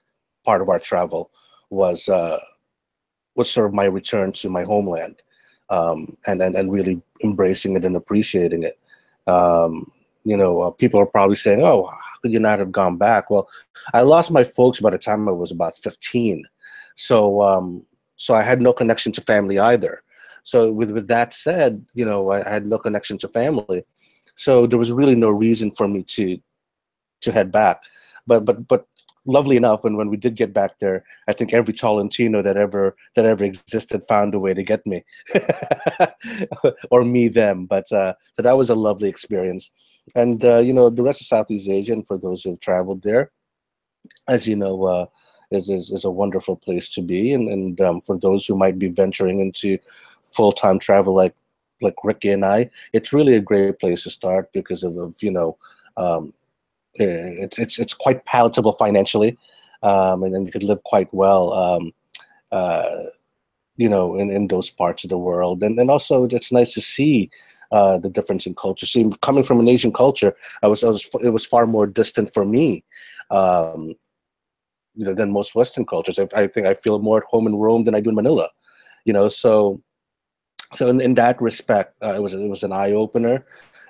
part 0.45 0.61
of 0.61 0.69
our 0.69 0.79
travel 0.79 1.31
was 1.69 2.07
uh, 2.07 2.39
was 3.35 3.51
sort 3.51 3.67
of 3.67 3.73
my 3.73 3.85
return 3.85 4.31
to 4.31 4.49
my 4.49 4.63
homeland 4.63 5.21
um, 5.69 6.17
and, 6.25 6.41
and 6.41 6.55
and 6.55 6.71
really 6.71 7.01
embracing 7.23 7.75
it 7.75 7.85
and 7.85 7.95
appreciating 7.95 8.63
it. 8.63 8.79
Um, 9.27 9.91
you 10.23 10.35
know, 10.35 10.61
uh, 10.61 10.71
people 10.71 10.99
are 10.99 11.05
probably 11.05 11.35
saying, 11.35 11.61
"Oh, 11.63 11.85
how 11.87 12.17
could 12.21 12.33
you 12.33 12.39
not 12.39 12.59
have 12.59 12.71
gone 12.71 12.97
back?" 12.97 13.29
Well, 13.29 13.47
I 13.93 14.01
lost 14.01 14.31
my 14.31 14.43
folks 14.43 14.79
by 14.79 14.89
the 14.89 14.97
time 14.97 15.27
I 15.27 15.31
was 15.31 15.51
about 15.51 15.77
15, 15.77 16.43
so 16.95 17.41
um, 17.41 17.85
so 18.15 18.35
I 18.35 18.41
had 18.41 18.61
no 18.61 18.73
connection 18.73 19.11
to 19.13 19.21
family 19.21 19.59
either. 19.59 20.01
So 20.43 20.71
with 20.71 20.91
with 20.91 21.07
that 21.07 21.33
said, 21.33 21.85
you 21.93 22.05
know, 22.05 22.31
I, 22.31 22.45
I 22.45 22.49
had 22.49 22.65
no 22.65 22.77
connection 22.77 23.17
to 23.19 23.27
family, 23.27 23.83
so 24.35 24.67
there 24.67 24.79
was 24.79 24.91
really 24.91 25.15
no 25.15 25.29
reason 25.29 25.71
for 25.71 25.87
me 25.87 26.03
to 26.03 26.37
to 27.21 27.31
head 27.31 27.51
back. 27.51 27.81
But 28.25 28.45
but 28.45 28.67
but 28.67 28.87
lovely 29.27 29.57
enough, 29.57 29.85
and 29.85 29.97
when 29.97 30.09
we 30.09 30.17
did 30.17 30.35
get 30.35 30.53
back 30.53 30.79
there, 30.79 31.03
I 31.27 31.33
think 31.33 31.53
every 31.53 31.73
Tolentino 31.73 32.41
that 32.41 32.57
ever 32.57 32.95
that 33.15 33.25
ever 33.25 33.43
existed 33.43 34.03
found 34.03 34.33
a 34.33 34.39
way 34.39 34.53
to 34.53 34.63
get 34.63 34.85
me, 34.87 35.03
or 36.91 37.03
me 37.03 37.27
them. 37.27 37.65
But 37.65 37.91
uh, 37.91 38.13
so 38.33 38.41
that 38.41 38.57
was 38.57 38.69
a 38.69 38.75
lovely 38.75 39.09
experience, 39.09 39.71
and 40.15 40.43
uh, 40.43 40.59
you 40.59 40.73
know 40.73 40.89
the 40.89 41.03
rest 41.03 41.21
of 41.21 41.27
Southeast 41.27 41.69
Asia, 41.69 41.93
and 41.93 42.07
for 42.07 42.17
those 42.17 42.43
who've 42.43 42.59
traveled 42.59 43.03
there, 43.03 43.31
as 44.27 44.47
you 44.47 44.55
know, 44.55 44.83
uh, 44.85 45.05
is, 45.51 45.69
is 45.69 45.91
is 45.91 46.05
a 46.05 46.11
wonderful 46.11 46.55
place 46.55 46.89
to 46.89 47.01
be, 47.01 47.33
and 47.33 47.49
and 47.49 47.81
um, 47.81 48.01
for 48.01 48.17
those 48.17 48.45
who 48.45 48.55
might 48.55 48.79
be 48.79 48.87
venturing 48.87 49.39
into 49.39 49.77
full 50.23 50.51
time 50.51 50.79
travel 50.79 51.13
like 51.13 51.35
like 51.81 51.95
Ricky 52.03 52.31
and 52.31 52.43
I, 52.45 52.69
it's 52.93 53.13
really 53.13 53.35
a 53.35 53.41
great 53.41 53.79
place 53.79 54.03
to 54.03 54.09
start 54.09 54.51
because 54.51 54.83
of, 54.83 54.97
of 54.97 55.21
you 55.21 55.31
know 55.31 55.57
um, 55.97 56.33
it's 56.99 57.59
it's 57.59 57.79
it's 57.79 57.93
quite 57.93 58.25
palatable 58.25 58.73
financially, 58.73 59.37
um, 59.83 60.23
and 60.23 60.33
then 60.33 60.45
you 60.45 60.51
could 60.51 60.63
live 60.63 60.83
quite 60.83 61.13
well, 61.13 61.53
um, 61.53 61.93
uh, 62.51 63.03
you 63.75 63.89
know, 63.89 64.15
in, 64.15 64.29
in 64.31 64.47
those 64.47 64.69
parts 64.69 65.03
of 65.03 65.09
the 65.09 65.17
world. 65.17 65.63
And 65.63 65.79
and 65.79 65.89
also 65.89 66.25
it's 66.25 66.51
nice 66.51 66.73
to 66.73 66.81
see 66.81 67.29
uh, 67.71 67.97
the 67.97 68.09
difference 68.09 68.45
in 68.45 68.55
culture. 68.55 68.85
See, 68.85 69.09
coming 69.21 69.43
from 69.43 69.59
an 69.59 69.67
Asian 69.67 69.93
culture, 69.93 70.35
I 70.63 70.67
was, 70.67 70.83
I 70.83 70.87
was 70.87 71.09
it 71.21 71.29
was 71.29 71.45
far 71.45 71.67
more 71.67 71.87
distant 71.87 72.33
for 72.33 72.45
me. 72.45 72.83
Um, 73.29 73.95
than 74.97 75.31
most 75.31 75.55
Western 75.55 75.85
cultures. 75.85 76.17
I, 76.19 76.27
I 76.35 76.47
think 76.47 76.65
I 76.65 76.73
feel 76.73 76.99
more 76.99 77.19
at 77.19 77.23
home 77.25 77.47
in 77.47 77.55
Rome 77.55 77.83
than 77.83 77.95
I 77.95 77.99
do 77.99 78.09
in 78.09 78.15
Manila. 78.15 78.49
You 79.05 79.13
know, 79.13 79.27
so 79.27 79.81
so 80.73 80.87
in, 80.87 80.99
in 80.99 81.13
that 81.15 81.41
respect, 81.41 81.95
uh, 82.03 82.13
it 82.13 82.21
was 82.21 82.33
it 82.33 82.49
was 82.49 82.63
an 82.63 82.73
eye 82.73 82.91
opener. 82.91 83.45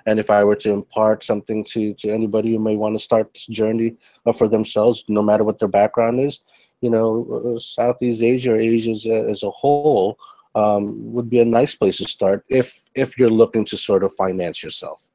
And 0.08 0.18
if 0.18 0.30
I 0.30 0.42
were 0.42 0.56
to 0.56 0.70
impart 0.70 1.22
something 1.22 1.62
to, 1.64 1.92
to 1.92 2.08
anybody 2.10 2.52
who 2.52 2.58
may 2.58 2.76
want 2.76 2.94
to 2.94 2.98
start 2.98 3.34
this 3.34 3.46
journey 3.46 3.96
uh, 4.24 4.32
for 4.32 4.48
themselves, 4.48 5.04
no 5.06 5.20
matter 5.20 5.44
what 5.44 5.58
their 5.58 5.68
background 5.68 6.18
is, 6.18 6.40
you 6.80 6.88
know, 6.88 7.54
uh, 7.54 7.58
Southeast 7.58 8.22
Asia 8.22 8.54
or 8.54 8.56
Asia 8.56 8.92
as 8.92 9.04
a, 9.04 9.28
as 9.28 9.42
a 9.42 9.50
whole 9.50 10.18
um, 10.54 11.12
would 11.12 11.28
be 11.28 11.40
a 11.40 11.44
nice 11.44 11.74
place 11.74 11.98
to 11.98 12.08
start 12.08 12.42
if 12.48 12.82
if 12.94 13.18
you're 13.18 13.28
looking 13.28 13.66
to 13.66 13.76
sort 13.76 14.02
of 14.02 14.10
finance 14.14 14.62
yourself. 14.62 15.10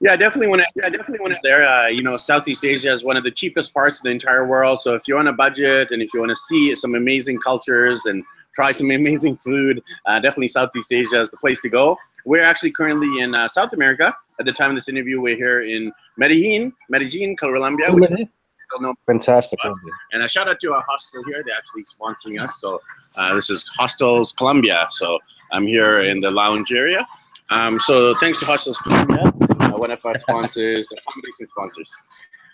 Yeah, 0.00 0.16
definitely. 0.16 0.48
When 0.48 0.60
yeah, 0.60 0.88
definitely 0.88 1.20
when 1.20 1.32
it's 1.32 1.40
there, 1.42 1.68
uh, 1.68 1.88
you 1.88 2.02
know, 2.02 2.16
Southeast 2.16 2.64
Asia 2.64 2.92
is 2.92 3.04
one 3.04 3.18
of 3.18 3.24
the 3.24 3.30
cheapest 3.30 3.74
parts 3.74 3.98
of 3.98 4.04
the 4.04 4.10
entire 4.10 4.46
world. 4.46 4.80
So 4.80 4.94
if 4.94 5.02
you're 5.06 5.18
on 5.18 5.28
a 5.28 5.32
budget 5.32 5.90
and 5.90 6.00
if 6.00 6.08
you 6.14 6.20
want 6.20 6.30
to 6.30 6.36
see 6.36 6.74
some 6.74 6.94
amazing 6.94 7.38
cultures 7.38 8.06
and 8.06 8.24
try 8.54 8.72
some 8.72 8.90
amazing 9.00 9.36
food, 9.36 9.82
uh, 10.06 10.20
definitely 10.20 10.48
Southeast 10.48 10.90
Asia 10.90 11.20
is 11.20 11.30
the 11.30 11.36
place 11.36 11.60
to 11.60 11.68
go. 11.68 11.98
We're 12.24 12.42
actually 12.42 12.72
currently 12.72 13.22
in 13.22 13.34
uh, 13.34 13.48
South 13.48 13.72
America. 13.72 14.14
At 14.40 14.46
the 14.46 14.52
time 14.52 14.70
of 14.70 14.76
this 14.76 14.88
interview, 14.88 15.20
we're 15.20 15.36
here 15.36 15.62
in 15.62 15.92
Medellin, 16.16 16.72
Medellin, 16.88 17.36
Colombia. 17.36 17.92
Which 17.92 18.10
know. 18.80 18.94
Fantastic. 19.06 19.58
Uh, 19.64 19.72
and 20.12 20.22
a 20.22 20.28
shout 20.28 20.48
out 20.48 20.60
to 20.60 20.72
our 20.72 20.82
hostel 20.88 21.22
here. 21.24 21.42
They're 21.46 21.56
actually 21.56 21.84
sponsoring 21.84 22.42
us. 22.42 22.60
So 22.60 22.80
uh, 23.16 23.34
this 23.34 23.50
is 23.50 23.64
Hostels 23.78 24.32
Colombia. 24.32 24.86
So 24.90 25.18
I'm 25.52 25.64
here 25.64 26.00
in 26.00 26.20
the 26.20 26.30
lounge 26.30 26.72
area. 26.72 27.06
Um, 27.50 27.78
so 27.78 28.14
thanks 28.16 28.38
to 28.40 28.46
Hostels 28.46 28.78
Colombia, 28.78 29.32
uh, 29.60 29.70
one 29.72 29.90
of 29.90 30.04
our 30.04 30.14
sponsors, 30.18 30.92
accommodation 30.92 31.46
sponsors. 31.46 31.94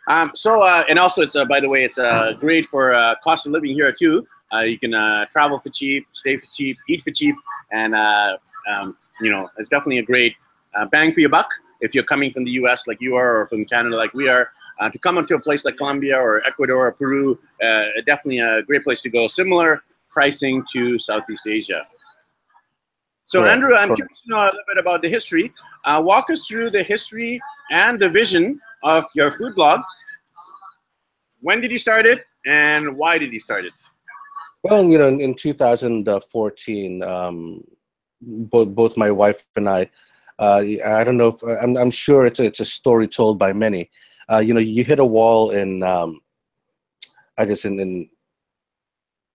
Um, 0.09 0.33
so 0.35 0.63
uh, 0.63 0.85
and 0.89 0.99
also 0.99 1.23
it's 1.23 1.37
uh, 1.37 1.45
by 1.45 1.61
the 1.61 1.69
way 1.69 1.85
it's 1.85 1.99
uh, 1.99 2.33
great 2.41 2.67
for 2.67 2.95
uh, 2.95 3.15
cost 3.23 3.47
of 3.47 3.53
living 3.53 3.75
here 3.75 3.93
too. 3.93 4.27
Uh, 4.53 4.61
you 4.61 4.79
can 4.79 4.95
uh, 4.95 5.25
travel 5.27 5.61
for 5.61 5.69
cheap, 5.71 6.07
stay 6.13 6.37
for 6.37 6.47
cheap, 6.57 6.77
eat 6.89 7.01
for 7.03 7.13
cheap, 7.13 7.37
and 7.71 7.95
uh, 7.95 8.37
um, 8.69 8.97
you 9.21 9.31
know, 9.31 9.49
it's 9.59 9.69
definitely 9.69 9.99
a 9.99 10.03
great 10.03 10.35
uh, 10.75 10.87
bang 10.87 11.13
for 11.13 11.21
your 11.21 11.31
buck 11.31 11.49
if 11.81 11.95
you're 11.95 12.05
coming 12.05 12.31
from 12.31 12.45
the 12.45 12.51
U.S. 12.53 12.87
like 12.87 13.01
you 13.01 13.15
are, 13.17 13.41
or 13.41 13.47
from 13.47 13.65
Canada 13.65 13.97
like 13.97 14.13
we 14.15 14.29
are. 14.29 14.51
uh, 14.81 14.89
to 14.91 14.99
come 14.99 15.19
into 15.19 15.35
a 15.35 15.41
place 15.41 15.65
like 15.65 15.77
Colombia 15.77 16.17
or 16.17 16.45
Ecuador 16.47 16.87
or 16.87 16.93
Peru, 16.93 17.39
uh, 17.63 17.85
definitely 18.07 18.39
a 18.39 18.63
great 18.63 18.83
place 18.83 19.03
to 19.03 19.11
go. 19.11 19.29
Similar 19.29 19.83
pricing 20.09 20.65
to 20.73 20.99
Southeast 20.99 21.47
Asia. 21.47 21.87
So, 23.25 23.41
Correct. 23.41 23.53
Andrew, 23.53 23.75
I'm 23.77 23.89
Correct. 23.89 23.97
curious 23.99 24.21
to 24.25 24.31
know 24.31 24.39
a 24.39 24.47
little 24.47 24.61
bit 24.67 24.79
about 24.79 25.03
the 25.03 25.09
history. 25.09 25.53
Uh, 25.85 26.03
walk 26.05 26.31
us 26.31 26.47
through 26.47 26.71
the 26.71 26.83
history 26.83 27.41
and 27.71 28.01
the 28.01 28.09
vision 28.09 28.61
of 28.83 29.05
your 29.15 29.31
food 29.31 29.55
blog. 29.55 29.83
When 31.41 31.61
did 31.61 31.71
you 31.71 31.79
start 31.79 32.07
it, 32.07 32.25
and 32.47 32.97
why 32.97 33.19
did 33.19 33.33
you 33.33 33.41
start 33.41 33.65
it? 33.65 33.73
Well, 34.63 34.85
you 34.85 34.99
know, 34.99 35.09
in, 35.09 35.21
in 35.21 35.35
2014, 35.35 37.03
um, 37.03 37.65
both 38.21 38.69
both 38.69 38.97
my 38.97 39.11
wife 39.11 39.45
and 39.57 39.69
I, 39.69 39.91
uh, 40.39 40.63
I 40.85 41.05
don't 41.05 41.17
know 41.17 41.29
if 41.29 41.43
I'm, 41.43 41.77
I'm 41.77 41.91
sure 41.91 42.27
it's 42.27 42.41
a, 42.41 42.45
it's 42.45 42.61
a 42.61 42.65
story 42.65 43.09
told 43.09 43.39
by 43.39 43.53
many. 43.53 43.91
Uh, 44.31 44.39
you 44.39 44.55
know, 44.55 44.61
you 44.61 44.85
hit 44.85 44.99
a 44.99 45.05
wall 45.05 45.51
in, 45.51 45.83
um, 45.83 46.21
I 47.37 47.45
guess, 47.45 47.65
in, 47.65 47.81
in 47.81 48.09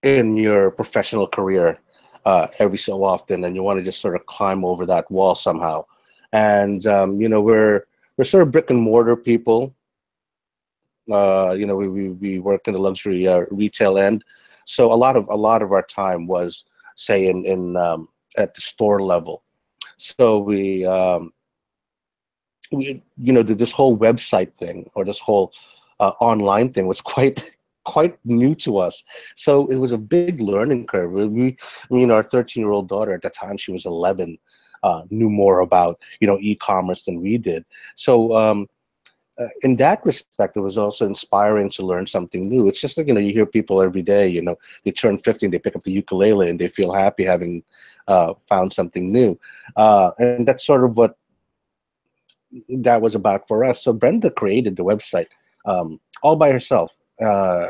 in 0.03 0.37
your 0.37 0.69
professional 0.69 1.27
career 1.27 1.79
uh, 2.25 2.47
every 2.59 2.77
so 2.77 3.03
often, 3.03 3.43
and 3.43 3.55
you 3.55 3.63
want 3.63 3.79
to 3.79 3.83
just 3.83 4.01
sort 4.01 4.15
of 4.15 4.25
climb 4.25 4.63
over 4.63 4.85
that 4.85 5.09
wall 5.11 5.35
somehow. 5.35 5.85
And 6.31 6.85
um, 6.87 7.19
you 7.19 7.27
know, 7.27 7.41
we're 7.41 7.85
we're 8.17 8.25
sort 8.25 8.43
of 8.43 8.51
brick 8.51 8.69
and 8.69 8.81
mortar 8.81 9.15
people. 9.15 9.75
Uh, 11.11 11.55
you 11.57 11.67
know, 11.67 11.75
we, 11.75 11.87
we, 11.87 12.09
we 12.09 12.39
work 12.39 12.67
in 12.67 12.73
the 12.73 12.81
luxury 12.81 13.27
uh, 13.27 13.41
retail 13.51 13.97
end, 13.97 14.23
so 14.65 14.91
a 14.91 14.95
lot 14.95 15.15
of 15.15 15.27
a 15.27 15.35
lot 15.35 15.61
of 15.61 15.71
our 15.71 15.83
time 15.83 16.25
was, 16.25 16.65
say, 16.95 17.27
in 17.27 17.45
in 17.45 17.75
um, 17.77 18.07
at 18.37 18.53
the 18.53 18.61
store 18.61 19.01
level. 19.01 19.43
So 19.97 20.39
we 20.39 20.85
um, 20.85 21.33
we 22.71 23.03
you 23.17 23.33
know 23.33 23.43
this 23.43 23.71
whole 23.71 23.97
website 23.97 24.53
thing 24.53 24.89
or 24.95 25.05
this 25.05 25.19
whole 25.19 25.53
uh, 25.99 26.13
online 26.19 26.71
thing 26.71 26.87
was 26.87 27.01
quite 27.15 27.55
quite 27.85 28.17
new 28.25 28.53
to 28.55 28.77
us. 28.77 29.03
So 29.35 29.67
it 29.67 29.77
was 29.77 29.93
a 29.93 29.97
big 29.97 30.41
learning 30.41 30.87
curve. 30.87 31.11
We, 31.11 31.55
I 31.89 31.93
mean, 31.93 32.11
our 32.11 32.23
13 32.23 32.61
year 32.61 32.71
old 32.71 32.89
daughter 32.89 33.13
at 33.13 33.21
the 33.21 33.29
time, 33.29 33.57
she 33.57 33.71
was 33.71 33.85
11, 33.85 34.37
uh, 34.83 35.03
knew 35.09 35.29
more 35.29 35.59
about, 35.59 35.99
you 36.19 36.27
know, 36.27 36.37
e-commerce 36.41 37.03
than 37.03 37.21
we 37.21 37.37
did. 37.37 37.63
So 37.93 38.35
um, 38.35 38.67
uh, 39.37 39.47
in 39.61 39.75
that 39.77 40.03
respect, 40.05 40.57
it 40.57 40.61
was 40.61 40.77
also 40.77 41.05
inspiring 41.05 41.69
to 41.69 41.85
learn 41.85 42.07
something 42.07 42.49
new. 42.49 42.67
It's 42.67 42.81
just 42.81 42.97
like, 42.97 43.07
you 43.07 43.13
know, 43.13 43.19
you 43.19 43.33
hear 43.33 43.45
people 43.45 43.81
every 43.81 44.01
day, 44.01 44.27
you 44.27 44.41
know, 44.41 44.57
they 44.83 44.91
turn 44.91 45.17
50 45.17 45.45
and 45.45 45.53
they 45.53 45.59
pick 45.59 45.75
up 45.75 45.83
the 45.83 45.91
ukulele 45.91 46.49
and 46.49 46.59
they 46.59 46.67
feel 46.67 46.93
happy 46.93 47.23
having 47.23 47.63
uh, 48.07 48.33
found 48.47 48.73
something 48.73 49.11
new. 49.11 49.39
Uh, 49.75 50.11
and 50.19 50.47
that's 50.47 50.65
sort 50.65 50.83
of 50.83 50.97
what 50.97 51.17
that 52.69 53.01
was 53.01 53.15
about 53.15 53.47
for 53.47 53.63
us. 53.63 53.83
So 53.83 53.93
Brenda 53.93 54.29
created 54.29 54.75
the 54.75 54.85
website 54.85 55.27
um, 55.65 55.99
all 56.23 56.35
by 56.35 56.51
herself. 56.51 56.95
Uh, 57.23 57.69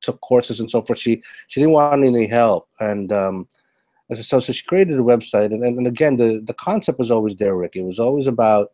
took 0.00 0.20
courses 0.20 0.60
and 0.60 0.70
so 0.70 0.82
forth. 0.82 0.98
She 0.98 1.22
she 1.48 1.60
didn't 1.60 1.72
want 1.72 2.04
any 2.04 2.26
help, 2.26 2.68
and 2.80 3.10
um, 3.12 3.48
so 4.12 4.38
so 4.38 4.52
she 4.52 4.64
created 4.64 4.98
a 4.98 5.02
website. 5.02 5.46
And, 5.46 5.64
and 5.64 5.86
again, 5.86 6.16
the 6.16 6.42
the 6.44 6.54
concept 6.54 6.98
was 6.98 7.10
always 7.10 7.36
there, 7.36 7.56
Rick. 7.56 7.76
It 7.76 7.82
was 7.82 7.98
always 7.98 8.26
about 8.26 8.72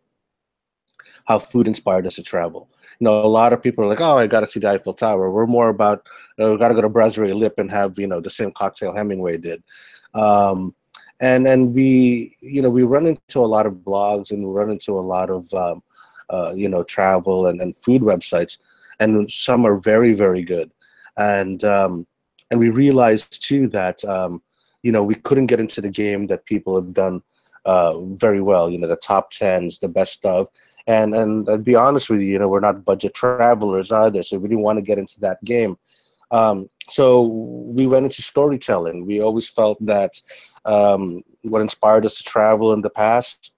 how 1.26 1.38
food 1.38 1.68
inspired 1.68 2.06
us 2.06 2.16
to 2.16 2.22
travel. 2.22 2.68
You 2.98 3.04
know, 3.04 3.24
a 3.24 3.26
lot 3.26 3.52
of 3.52 3.62
people 3.62 3.84
are 3.84 3.86
like, 3.86 4.00
"Oh, 4.00 4.18
I 4.18 4.26
got 4.26 4.40
to 4.40 4.46
see 4.46 4.60
the 4.60 4.70
Eiffel 4.70 4.92
Tower." 4.92 5.30
We're 5.30 5.46
more 5.46 5.68
about, 5.68 6.06
uh, 6.40 6.50
we 6.50 6.58
got 6.58 6.68
to 6.68 6.74
go 6.74 6.82
to 6.82 6.88
Brasserie 6.88 7.32
Lipp 7.32 7.58
and 7.58 7.70
have 7.70 7.98
you 7.98 8.06
know 8.06 8.20
the 8.20 8.30
same 8.30 8.52
cocktail 8.52 8.92
Hemingway 8.92 9.38
did. 9.38 9.62
Um, 10.14 10.74
and 11.20 11.46
and 11.46 11.74
we, 11.74 12.36
you 12.40 12.62
know, 12.62 12.70
we 12.70 12.82
run 12.82 13.06
into 13.06 13.40
a 13.40 13.46
lot 13.46 13.66
of 13.66 13.74
blogs 13.74 14.30
and 14.30 14.44
we 14.44 14.50
run 14.52 14.70
into 14.70 14.98
a 14.98 15.00
lot 15.00 15.30
of, 15.30 15.52
um, 15.54 15.82
uh, 16.30 16.52
you 16.56 16.68
know, 16.68 16.82
travel 16.82 17.46
and, 17.46 17.60
and 17.60 17.76
food 17.76 18.02
websites, 18.02 18.58
and 18.98 19.30
some 19.30 19.66
are 19.66 19.76
very 19.76 20.14
very 20.14 20.42
good, 20.42 20.70
and 21.16 21.62
um, 21.64 22.06
and 22.50 22.58
we 22.58 22.70
realized 22.70 23.46
too 23.46 23.68
that 23.68 24.02
um, 24.04 24.42
you 24.82 24.92
know 24.92 25.02
we 25.02 25.14
couldn't 25.14 25.46
get 25.46 25.60
into 25.60 25.80
the 25.80 25.90
game 25.90 26.26
that 26.28 26.46
people 26.46 26.74
have 26.74 26.94
done 26.94 27.22
uh, 27.66 28.00
very 28.00 28.40
well. 28.40 28.70
You 28.70 28.78
know, 28.78 28.88
the 28.88 28.96
top 28.96 29.30
tens, 29.30 29.78
the 29.78 29.88
best 29.88 30.14
stuff, 30.14 30.48
and 30.86 31.14
and 31.14 31.48
I'd 31.48 31.64
be 31.64 31.74
honest 31.74 32.08
with 32.08 32.20
you, 32.20 32.28
you 32.28 32.38
know, 32.38 32.48
we're 32.48 32.60
not 32.60 32.84
budget 32.84 33.14
travelers 33.14 33.92
either, 33.92 34.22
so 34.22 34.38
we 34.38 34.48
didn't 34.48 34.64
want 34.64 34.78
to 34.78 34.82
get 34.82 34.98
into 34.98 35.20
that 35.20 35.42
game. 35.44 35.76
Um, 36.30 36.70
so 36.90 37.22
we 37.22 37.86
went 37.86 38.04
into 38.04 38.22
storytelling. 38.22 39.06
We 39.06 39.20
always 39.20 39.48
felt 39.48 39.78
that 39.86 40.20
um, 40.64 41.22
what 41.42 41.62
inspired 41.62 42.04
us 42.04 42.18
to 42.18 42.24
travel 42.24 42.72
in 42.72 42.82
the 42.82 42.90
past 42.90 43.54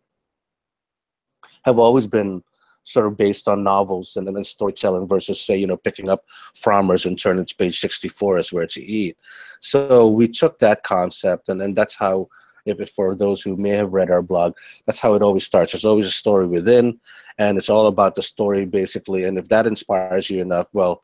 have 1.65 1.79
always 1.79 2.07
been 2.07 2.43
sort 2.85 3.07
of 3.07 3.17
based 3.17 3.47
on 3.49 3.63
novels 3.63 4.17
and 4.17 4.27
then 4.27 4.45
storytelling 4.45 5.07
versus 5.07 5.41
say 5.41 5.57
you 5.57 5.69
know 5.69 5.77
picking 5.77 6.09
up 6.09 6.25
Frommer's 6.55 7.07
and 7.07 7.17
turning 7.17 7.45
to 7.45 7.55
page 7.55 7.79
64 7.79 8.39
as 8.39 8.53
where 8.53 8.67
to 8.67 8.83
eat 8.83 9.17
so 9.61 10.09
we 10.09 10.27
took 10.27 10.59
that 10.59 10.83
concept 10.83 11.49
and 11.49 11.61
then 11.61 11.75
that's 11.75 11.95
how 11.95 12.29
if 12.65 12.81
it, 12.81 12.89
for 12.89 13.15
those 13.15 13.43
who 13.43 13.57
may 13.57 13.71
have 13.71 13.93
read 13.93 14.11
our 14.11 14.23
blog, 14.23 14.55
that's 14.87 15.01
how 15.01 15.15
it 15.15 15.23
always 15.23 15.45
starts. 15.45 15.73
There's 15.73 15.85
always 15.85 16.07
a 16.07 16.13
story 16.13 16.47
within, 16.47 17.01
and 17.39 17.59
it's 17.59 17.69
all 17.69 17.87
about 17.87 18.15
the 18.15 18.23
story 18.23 18.65
basically. 18.67 19.25
And 19.25 19.39
if 19.39 19.49
that 19.49 19.67
inspires 19.67 20.31
you 20.31 20.41
enough, 20.41 20.69
well, 20.73 21.03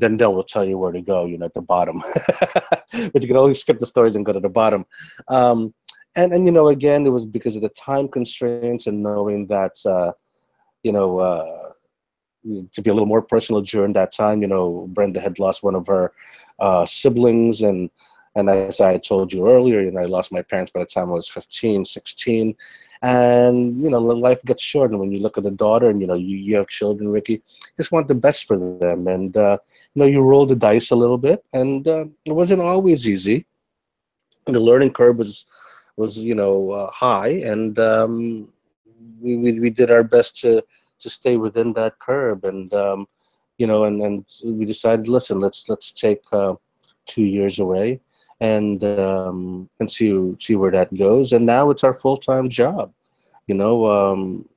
then 0.00 0.16
they 0.16 0.26
will 0.26 0.44
tell 0.44 0.64
you 0.64 0.78
where 0.78 0.92
to 0.92 1.02
go, 1.02 1.26
you 1.26 1.38
know, 1.38 1.46
at 1.46 1.54
the 1.54 1.62
bottom. 1.62 2.02
but 2.92 3.22
you 3.22 3.28
can 3.28 3.36
always 3.36 3.60
skip 3.60 3.78
the 3.78 3.86
stories 3.86 4.16
and 4.16 4.24
go 4.24 4.32
to 4.32 4.40
the 4.40 4.48
bottom. 4.48 4.86
Um, 5.28 5.74
and 6.16 6.32
and 6.32 6.44
you 6.46 6.52
know, 6.52 6.68
again, 6.68 7.06
it 7.06 7.10
was 7.10 7.26
because 7.26 7.56
of 7.56 7.62
the 7.62 7.68
time 7.70 8.08
constraints 8.08 8.86
and 8.86 9.02
knowing 9.02 9.46
that, 9.48 9.72
uh, 9.84 10.12
you 10.82 10.92
know. 10.92 11.18
Uh, 11.18 11.72
to 12.72 12.80
be 12.80 12.88
a 12.88 12.94
little 12.94 13.06
more 13.06 13.20
personal 13.20 13.60
during 13.60 13.92
that 13.92 14.12
time, 14.12 14.40
you 14.40 14.48
know, 14.48 14.86
Brenda 14.92 15.20
had 15.20 15.38
lost 15.38 15.62
one 15.62 15.74
of 15.74 15.86
her 15.86 16.12
uh, 16.60 16.86
siblings, 16.86 17.62
and 17.62 17.90
and 18.38 18.48
as 18.48 18.80
I 18.80 18.98
told 18.98 19.32
you 19.32 19.48
earlier, 19.48 19.80
you 19.80 19.90
know, 19.90 20.00
I 20.00 20.04
lost 20.04 20.30
my 20.30 20.42
parents 20.42 20.70
by 20.70 20.80
the 20.80 20.86
time 20.86 21.10
I 21.10 21.14
was 21.14 21.28
15, 21.28 21.84
16. 21.84 22.54
And, 23.02 23.82
you 23.82 23.90
know, 23.90 23.98
life 23.98 24.44
gets 24.44 24.62
short. 24.62 24.92
And 24.92 25.00
when 25.00 25.10
you 25.10 25.18
look 25.18 25.36
at 25.38 25.46
a 25.46 25.50
daughter 25.50 25.88
and, 25.88 26.00
you 26.00 26.06
know, 26.06 26.14
you, 26.14 26.36
you 26.36 26.54
have 26.54 26.68
children, 26.68 27.08
Ricky, 27.08 27.42
just 27.76 27.90
want 27.90 28.06
the 28.06 28.14
best 28.14 28.44
for 28.44 28.56
them. 28.56 29.08
And, 29.08 29.36
uh, 29.36 29.58
you 29.92 30.00
know, 30.00 30.06
you 30.06 30.22
roll 30.22 30.46
the 30.46 30.54
dice 30.54 30.92
a 30.92 30.96
little 30.96 31.18
bit. 31.18 31.44
And 31.52 31.88
uh, 31.88 32.04
it 32.24 32.30
wasn't 32.30 32.62
always 32.62 33.08
easy. 33.08 33.44
And 34.46 34.54
the 34.54 34.60
learning 34.60 34.92
curve 34.92 35.18
was, 35.18 35.44
was 35.96 36.20
you 36.20 36.36
know, 36.36 36.70
uh, 36.70 36.92
high. 36.92 37.42
And 37.44 37.76
um, 37.80 38.48
we, 39.20 39.36
we, 39.36 39.58
we 39.58 39.70
did 39.70 39.90
our 39.90 40.04
best 40.04 40.40
to, 40.42 40.62
to 41.00 41.10
stay 41.10 41.36
within 41.36 41.72
that 41.72 41.98
curve. 41.98 42.44
And, 42.44 42.72
um, 42.72 43.08
you 43.56 43.66
know, 43.66 43.82
and, 43.82 44.00
and 44.00 44.24
we 44.44 44.64
decided, 44.64 45.08
listen, 45.08 45.40
let's, 45.40 45.68
let's 45.68 45.90
take 45.90 46.22
uh, 46.30 46.54
two 47.04 47.24
years 47.24 47.58
away 47.58 48.00
and 48.40 48.82
um, 48.84 49.68
and 49.80 49.90
see 49.90 50.36
see 50.38 50.56
where 50.56 50.70
that 50.70 50.94
goes. 50.94 51.32
And 51.32 51.46
now 51.46 51.70
it's 51.70 51.84
our 51.84 51.94
full 51.94 52.16
time 52.16 52.48
job. 52.48 52.92
You 53.46 53.54
know, 53.54 53.86
um, 53.86 54.48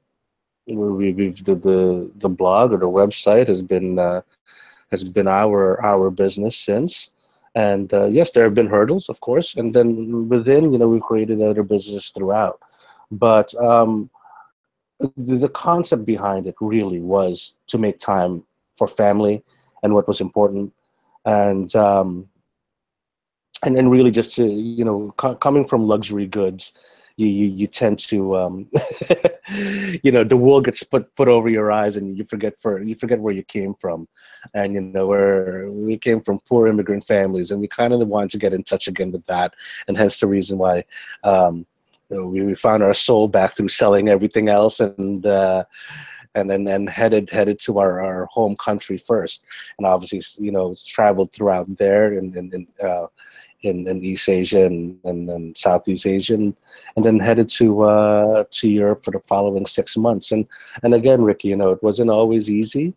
we, 0.68 1.12
we've 1.12 1.44
the, 1.44 1.56
the 1.56 2.12
the 2.16 2.30
blog 2.30 2.74
or 2.74 2.78
the 2.78 2.90
website 2.90 3.48
has 3.48 3.62
been 3.62 4.00
uh, 4.00 4.22
has 4.92 5.04
been 5.04 5.28
our 5.28 5.84
our 5.84 6.10
business 6.10 6.58
since. 6.58 7.12
And 7.54 7.94
uh, 7.94 8.06
yes, 8.06 8.32
there 8.32 8.46
have 8.46 8.54
been 8.54 8.68
hurdles, 8.70 9.10
of 9.10 9.20
course, 9.20 9.56
and 9.58 9.74
then 9.74 10.30
within, 10.30 10.72
you 10.72 10.80
know, 10.80 10.88
we've 10.88 11.02
created 11.02 11.42
other 11.42 11.64
businesses 11.64 12.10
throughout. 12.10 12.62
But 13.12 13.54
um, 13.56 14.10
the, 15.00 15.36
the 15.36 15.50
concept 15.50 16.06
behind 16.06 16.48
it 16.48 16.56
really 16.62 17.02
was 17.02 17.56
to 17.68 17.78
make 17.78 18.00
time 18.00 18.44
for 18.76 18.88
family 18.88 19.44
and 19.84 19.94
what 19.94 20.08
was 20.08 20.22
important, 20.22 20.72
and 21.26 21.76
um, 21.76 22.30
and 23.64 23.76
then 23.76 23.90
really 23.90 24.12
just 24.12 24.36
to 24.36 24.46
you 24.46 24.86
know 24.86 25.14
co- 25.18 25.36
coming 25.36 25.66
from 25.66 25.88
luxury 25.88 26.26
goods 26.26 26.74
you 27.18 27.28
you, 27.28 27.48
you 27.48 27.68
tend 27.68 28.00
to 28.00 28.36
um, 28.36 28.70
you 30.04 30.12
know 30.12 30.24
the 30.24 30.38
wool 30.38 30.62
gets 30.62 30.84
put 30.84 31.14
put 31.16 31.28
over 31.28 31.50
your 31.50 31.72
eyes 31.72 31.98
and 31.98 32.18
you 32.18 32.24
forget 32.24 32.58
for 32.58 32.82
you 32.82 32.96
forget 32.96 33.20
where 33.20 33.34
you 33.34 33.44
came 33.44 33.74
from. 33.76 34.08
And 34.54 34.74
you 34.74 34.82
know 34.82 35.08
where 35.08 35.70
we 35.70 35.98
came 35.98 36.22
from 36.22 36.40
poor 36.40 36.68
immigrant 36.68 37.04
families 37.04 37.52
and 37.52 37.62
we 37.62 37.68
kind 37.68 37.94
of 37.94 38.08
wanted 38.08 38.32
to 38.32 38.38
get 38.38 38.54
in 38.54 38.64
touch 38.64 38.88
again 38.88 39.12
with 39.12 39.26
that. 39.28 39.54
And 39.88 39.98
hence 39.98 40.20
the 40.20 40.28
reason 40.28 40.58
why 40.58 40.84
um, 41.24 41.66
you 42.10 42.18
know, 42.18 42.26
we, 42.26 42.42
we 42.42 42.56
found 42.56 42.84
our 42.84 42.94
soul 42.94 43.28
back 43.28 43.54
through 43.54 43.70
selling 43.70 44.10
everything 44.10 44.50
else 44.50 44.80
and 44.80 45.26
uh, 45.26 45.64
and 46.34 46.50
then 46.50 46.64
then 46.64 46.88
headed 46.88 47.30
headed 47.30 47.60
to 47.60 47.80
our, 47.80 48.00
our 48.02 48.26
home 48.28 48.56
country 48.56 48.98
first. 48.98 49.44
And 49.78 49.86
obviously 49.86 50.22
you 50.44 50.52
know 50.52 50.76
traveled 50.88 51.34
throughout 51.34 51.68
there 51.78 52.18
and 52.18 52.36
in, 52.36 52.68
uh, 52.82 53.08
in, 53.64 53.88
in 53.88 54.04
East 54.04 54.30
Asia 54.30 54.66
and, 54.66 54.98
and, 55.04 55.58
Southeast 55.58 56.06
Asia, 56.06 56.34
and, 56.34 56.56
and 56.96 57.06
then 57.06 57.20
headed 57.20 57.50
to 57.50 57.84
uh, 57.84 58.44
to 58.52 58.70
Europe 58.70 59.04
for 59.04 59.12
the 59.12 59.20
following 59.28 59.66
six 59.66 59.98
months. 59.98 60.32
And 60.32 60.48
and 60.84 60.94
again, 60.94 61.24
Ricky, 61.24 61.50
you 61.50 61.56
know, 61.56 61.72
it 61.72 61.84
wasn't 61.84 62.10
always 62.10 62.50
easy, 62.50 62.94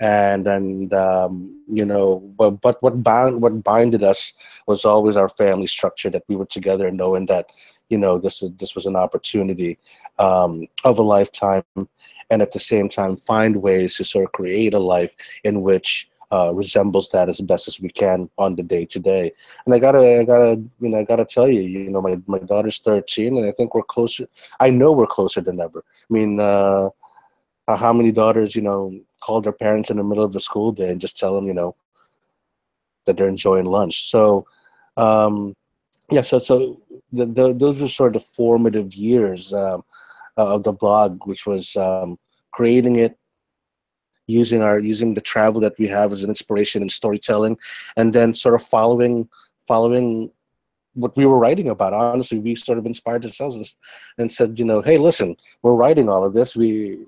and 0.00 0.46
and 0.46 0.92
um, 0.94 1.62
you 1.68 1.84
know, 1.84 2.18
but 2.36 2.60
but 2.60 2.82
what 2.82 3.02
bound 3.02 3.42
what 3.42 3.62
binded 3.62 4.02
us 4.02 4.32
was 4.66 4.84
always 4.84 5.16
our 5.16 5.28
family 5.28 5.66
structure 5.66 6.10
that 6.10 6.24
we 6.28 6.36
were 6.36 6.46
together, 6.46 6.90
knowing 6.90 7.26
that 7.26 7.50
you 7.88 7.98
know 7.98 8.18
this 8.18 8.42
this 8.58 8.74
was 8.74 8.86
an 8.86 8.96
opportunity 8.96 9.78
um, 10.18 10.66
of 10.84 10.98
a 10.98 11.02
lifetime, 11.02 11.64
and 12.30 12.42
at 12.42 12.52
the 12.52 12.58
same 12.58 12.88
time 12.88 13.16
find 13.16 13.56
ways 13.56 13.96
to 13.96 14.04
sort 14.04 14.24
of 14.24 14.32
create 14.32 14.74
a 14.74 14.78
life 14.78 15.14
in 15.44 15.62
which 15.62 16.08
uh, 16.34 16.50
resembles 16.52 17.08
that 17.10 17.28
as 17.28 17.40
best 17.40 17.68
as 17.68 17.80
we 17.80 17.90
can 18.02 18.28
on 18.38 18.56
the 18.56 18.62
day 18.74 18.84
to 18.84 18.98
day. 18.98 19.32
And 19.64 19.74
I 19.74 19.78
gotta, 19.78 20.20
I 20.20 20.24
gotta, 20.24 20.52
you 20.80 20.88
know, 20.88 20.98
I 20.98 21.04
gotta 21.04 21.24
tell 21.24 21.48
you, 21.48 21.60
you 21.60 21.90
know, 21.90 22.02
my 22.02 22.16
my 22.26 22.40
daughter's 22.40 22.80
13, 22.80 23.36
and 23.38 23.46
I 23.46 23.52
think 23.52 23.74
we're 23.74 23.92
closer. 23.96 24.26
I 24.58 24.70
know 24.70 24.90
we're 24.92 25.16
closer 25.18 25.40
than 25.40 25.60
ever. 25.60 25.80
I 25.86 26.10
mean, 26.16 26.40
uh, 26.40 26.90
how 27.68 27.92
many 27.92 28.10
daughters, 28.12 28.56
you 28.56 28.62
know, 28.62 28.80
call 29.22 29.40
their 29.40 29.52
parents 29.52 29.90
in 29.90 29.96
the 29.96 30.04
middle 30.04 30.24
of 30.24 30.32
the 30.32 30.40
school 30.48 30.72
day 30.72 30.90
and 30.90 31.00
just 31.00 31.18
tell 31.18 31.34
them, 31.34 31.46
you 31.46 31.54
know, 31.54 31.76
that 33.04 33.16
they're 33.16 33.28
enjoying 33.28 33.66
lunch. 33.66 34.10
So, 34.10 34.46
um, 34.96 35.54
yeah, 36.10 36.22
so 36.22 36.38
so 36.38 36.80
the, 37.12 37.26
the, 37.26 37.54
those 37.54 37.80
were 37.80 37.88
sort 37.88 38.16
of 38.16 38.24
formative 38.24 38.94
years 38.94 39.52
um, 39.54 39.84
of 40.36 40.64
the 40.64 40.72
blog, 40.72 41.26
which 41.26 41.46
was 41.46 41.76
um, 41.76 42.18
creating 42.50 42.96
it, 42.96 43.16
using 44.26 44.62
our 44.62 44.78
using 44.78 45.14
the 45.14 45.20
travel 45.20 45.60
that 45.60 45.78
we 45.78 45.86
have 45.88 46.12
as 46.12 46.22
an 46.22 46.30
inspiration 46.30 46.82
and 46.82 46.90
storytelling, 46.90 47.58
and 47.96 48.12
then 48.12 48.34
sort 48.34 48.54
of 48.54 48.62
following 48.62 49.28
following 49.66 50.30
what 50.94 51.16
we 51.16 51.26
were 51.26 51.38
writing 51.38 51.68
about. 51.68 51.92
Honestly, 51.92 52.38
we 52.38 52.54
sort 52.54 52.78
of 52.78 52.86
inspired 52.86 53.24
ourselves 53.24 53.76
and 54.18 54.30
said, 54.30 54.58
you 54.58 54.64
know, 54.64 54.80
hey, 54.80 54.98
listen, 54.98 55.36
we're 55.62 55.74
writing 55.74 56.08
all 56.08 56.24
of 56.24 56.34
this. 56.34 56.56
We 56.56 56.98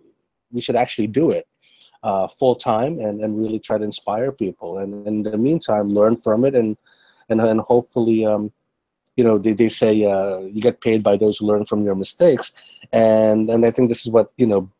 we 0.50 0.60
should 0.60 0.76
actually 0.76 1.06
do 1.08 1.30
it 1.30 1.46
uh, 2.02 2.28
full 2.28 2.54
time 2.54 2.98
and, 2.98 3.20
and 3.20 3.38
really 3.38 3.58
try 3.58 3.78
to 3.78 3.84
inspire 3.84 4.32
people. 4.32 4.78
And, 4.78 5.06
and 5.06 5.26
in 5.26 5.32
the 5.32 5.38
meantime, 5.38 5.88
learn 5.88 6.16
from 6.16 6.44
it 6.44 6.54
and 6.54 6.76
and 7.28 7.40
and 7.40 7.60
hopefully, 7.60 8.24
um, 8.24 8.52
you 9.16 9.24
know, 9.24 9.38
they, 9.38 9.52
they 9.52 9.68
say 9.68 10.04
uh, 10.04 10.38
you 10.38 10.60
get 10.60 10.80
paid 10.80 11.02
by 11.02 11.16
those 11.16 11.38
who 11.38 11.46
learn 11.46 11.64
from 11.64 11.84
your 11.84 11.94
mistakes. 11.94 12.52
And 12.92 13.50
and 13.50 13.64
I 13.64 13.70
think 13.70 13.88
this 13.88 14.06
is 14.06 14.12
what 14.12 14.32
you 14.36 14.46
know 14.46 14.70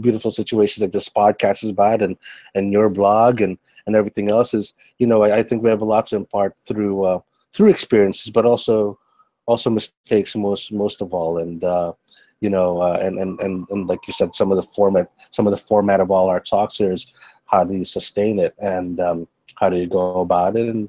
beautiful 0.00 0.30
situations 0.30 0.82
like 0.82 0.92
this 0.92 1.08
podcast 1.08 1.64
is 1.64 1.70
about 1.70 2.02
and 2.02 2.16
and 2.54 2.72
your 2.72 2.88
blog 2.88 3.40
and 3.40 3.58
and 3.86 3.96
everything 3.96 4.30
else 4.30 4.54
is 4.54 4.74
you 4.98 5.06
know 5.06 5.22
I, 5.22 5.38
I 5.38 5.42
think 5.42 5.62
we 5.62 5.70
have 5.70 5.82
a 5.82 5.86
lot 5.86 6.06
to 6.08 6.16
impart 6.16 6.58
through 6.58 7.04
uh, 7.04 7.20
through 7.52 7.70
experiences 7.70 8.30
but 8.30 8.46
also 8.46 8.98
also 9.46 9.70
mistakes 9.70 10.36
most 10.36 10.72
most 10.72 11.02
of 11.02 11.12
all. 11.12 11.38
And 11.38 11.62
uh, 11.64 11.92
you 12.40 12.50
know 12.50 12.80
uh, 12.80 12.98
and, 13.00 13.18
and 13.18 13.40
and 13.40 13.66
and 13.70 13.86
like 13.86 14.06
you 14.06 14.12
said 14.12 14.34
some 14.34 14.50
of 14.50 14.56
the 14.56 14.62
format 14.62 15.10
some 15.30 15.46
of 15.46 15.50
the 15.50 15.56
format 15.56 16.00
of 16.00 16.10
all 16.10 16.28
our 16.28 16.40
talks 16.40 16.80
is 16.80 17.12
how 17.46 17.64
do 17.64 17.74
you 17.74 17.84
sustain 17.84 18.38
it 18.38 18.54
and 18.58 19.00
um, 19.00 19.28
how 19.56 19.68
do 19.68 19.76
you 19.76 19.86
go 19.86 20.20
about 20.20 20.56
it? 20.56 20.68
And 20.68 20.88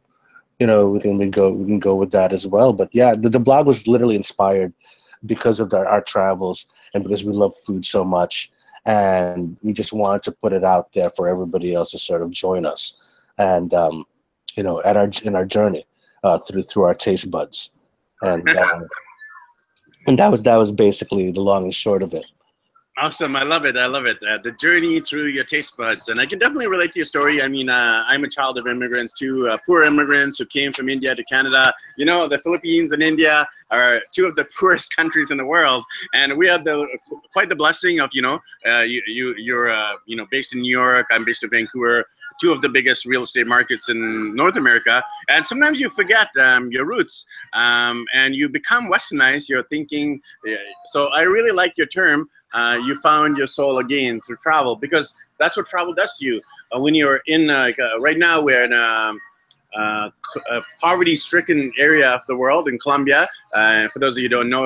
you 0.59 0.67
know 0.67 0.87
we 0.87 0.99
can 0.99 1.17
we 1.17 1.29
go 1.29 1.51
we 1.51 1.65
can 1.65 1.79
go 1.79 1.95
with 1.95 2.11
that 2.11 2.33
as 2.33 2.47
well. 2.47 2.73
But 2.73 2.93
yeah 2.93 3.15
the, 3.15 3.29
the 3.29 3.39
blog 3.39 3.67
was 3.67 3.87
literally 3.87 4.15
inspired 4.15 4.73
because 5.25 5.59
of 5.59 5.69
the, 5.69 5.79
our 5.79 6.01
travels 6.01 6.67
and 6.93 7.03
because 7.03 7.23
we 7.23 7.33
love 7.33 7.53
food 7.65 7.85
so 7.85 8.03
much 8.03 8.51
and 8.85 9.57
we 9.63 9.73
just 9.73 9.93
wanted 9.93 10.23
to 10.23 10.31
put 10.31 10.53
it 10.53 10.63
out 10.63 10.93
there 10.93 11.09
for 11.09 11.27
everybody 11.27 11.73
else 11.73 11.91
to 11.91 11.99
sort 11.99 12.21
of 12.21 12.31
join 12.31 12.65
us 12.65 12.97
and 13.37 13.73
um, 13.73 14.05
you 14.55 14.63
know 14.63 14.81
at 14.83 14.95
our 14.95 15.09
in 15.23 15.35
our 15.35 15.45
journey 15.45 15.85
uh, 16.23 16.39
through 16.39 16.63
through 16.63 16.83
our 16.83 16.95
taste 16.95 17.29
buds. 17.31 17.71
And 18.21 18.47
um, 18.49 18.87
and 20.07 20.19
that 20.19 20.31
was 20.31 20.43
that 20.43 20.57
was 20.57 20.71
basically 20.71 21.31
the 21.31 21.41
long 21.41 21.63
and 21.63 21.73
short 21.73 22.03
of 22.03 22.13
it 22.13 22.25
Awesome. 22.97 23.35
I 23.35 23.43
love 23.43 23.65
it. 23.65 23.75
I 23.75 23.87
love 23.87 24.05
it. 24.05 24.23
Uh, 24.23 24.37
the 24.41 24.53
journey 24.53 25.01
through 25.01 25.25
your 25.25 25.43
taste 25.43 25.75
buds. 25.75 26.07
And 26.07 26.17
I 26.17 26.25
can 26.25 26.39
definitely 26.39 26.67
relate 26.67 26.93
to 26.93 26.99
your 26.99 27.05
story. 27.05 27.41
I 27.41 27.49
mean, 27.49 27.69
uh, 27.69 28.03
I'm 28.07 28.23
a 28.23 28.29
child 28.29 28.57
of 28.57 28.67
immigrants 28.67 29.13
too, 29.13 29.49
uh, 29.49 29.57
poor 29.65 29.83
immigrants 29.83 30.37
who 30.37 30.45
came 30.45 30.71
from 30.71 30.87
India 30.87 31.13
to 31.13 31.23
Canada. 31.25 31.73
You 31.97 32.05
know, 32.05 32.29
the 32.29 32.39
Philippines 32.39 32.93
and 32.93 33.03
India 33.03 33.45
are 33.69 33.99
two 34.13 34.25
of 34.27 34.37
the 34.37 34.45
poorest 34.57 34.95
countries 34.95 35.29
in 35.29 35.37
the 35.37 35.45
world. 35.45 35.83
And 36.13 36.37
we 36.37 36.47
had 36.47 36.63
the 36.63 36.87
quite 37.33 37.49
the 37.49 37.55
blessing 37.57 37.99
of, 37.99 38.11
you 38.13 38.21
know, 38.21 38.39
uh, 38.65 38.83
you, 38.83 39.01
you, 39.07 39.35
you're, 39.37 39.69
uh, 39.69 39.95
you 40.05 40.15
know, 40.15 40.25
based 40.31 40.53
in 40.53 40.61
New 40.61 40.71
York. 40.71 41.07
I'm 41.11 41.25
based 41.25 41.43
in 41.43 41.49
Vancouver 41.49 42.05
two 42.41 42.51
of 42.51 42.61
the 42.61 42.69
biggest 42.69 43.05
real 43.05 43.23
estate 43.23 43.47
markets 43.47 43.89
in 43.89 44.35
North 44.35 44.57
America. 44.57 45.03
And 45.29 45.45
sometimes 45.45 45.79
you 45.79 45.89
forget 45.89 46.27
um, 46.37 46.71
your 46.71 46.85
roots 46.85 47.25
um, 47.53 48.05
and 48.13 48.35
you 48.35 48.49
become 48.49 48.91
westernized. 48.91 49.47
You're 49.47 49.63
thinking, 49.63 50.21
so 50.87 51.07
I 51.07 51.21
really 51.21 51.51
like 51.51 51.77
your 51.77 51.87
term 51.87 52.29
uh, 52.55 52.77
you 52.85 52.95
found 53.01 53.37
your 53.37 53.47
soul 53.47 53.79
again 53.79 54.21
through 54.25 54.37
travel 54.37 54.75
because 54.75 55.13
that's 55.37 55.57
what 55.57 55.65
travel 55.65 55.93
does 55.93 56.17
to 56.17 56.25
you. 56.25 56.41
Uh, 56.73 56.79
when 56.79 56.95
you're 56.95 57.21
in, 57.27 57.49
uh, 57.49 57.71
right 57.99 58.17
now, 58.17 58.41
we're 58.41 58.63
in 58.63 58.73
a, 58.73 59.13
a 59.77 60.61
poverty-stricken 60.79 61.73
area 61.77 62.09
of 62.09 62.21
the 62.27 62.35
world 62.35 62.67
in 62.69 62.79
Colombia. 62.79 63.27
Uh, 63.53 63.87
for 63.89 63.99
those 63.99 64.17
of 64.17 64.23
you 64.23 64.29
don't 64.29 64.49
know, 64.49 64.65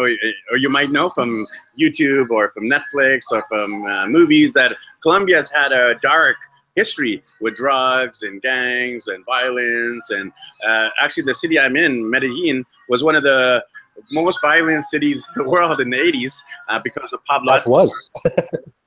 or 0.52 0.58
you 0.58 0.70
might 0.70 0.92
know 0.92 1.10
from 1.10 1.48
YouTube 1.80 2.30
or 2.30 2.52
from 2.52 2.70
Netflix 2.70 3.24
or 3.32 3.44
from 3.48 3.86
uh, 3.86 4.08
movies, 4.08 4.54
that 4.54 4.76
Colombia 5.02 5.38
has 5.38 5.50
had 5.50 5.72
a 5.72 5.96
dark 5.96 6.36
history 6.76 7.24
with 7.42 7.56
drugs 7.56 8.22
and 8.22 8.42
gangs 8.42 9.08
and 9.08 9.26
violence. 9.26 10.10
And 10.12 10.32
uh, 10.66 10.90
actually, 11.02 11.24
the 11.24 11.36
city 11.36 11.60
I'm 11.60 11.76
in, 11.76 12.10
Medellin, 12.10 12.66
was 12.88 13.04
one 13.04 13.16
of 13.16 13.24
the 13.24 13.64
most 14.12 14.40
violent 14.42 14.86
cities 14.86 15.26
in 15.36 15.44
the 15.44 15.50
world 15.50 15.82
in 15.82 15.90
the 15.90 15.98
80s 15.98 16.42
uh, 16.68 16.80
because 16.84 17.14
of 17.14 17.24
Pablo 17.26 17.54
that 17.54 17.58
Escobar. 17.60 17.84
was. 17.84 18.10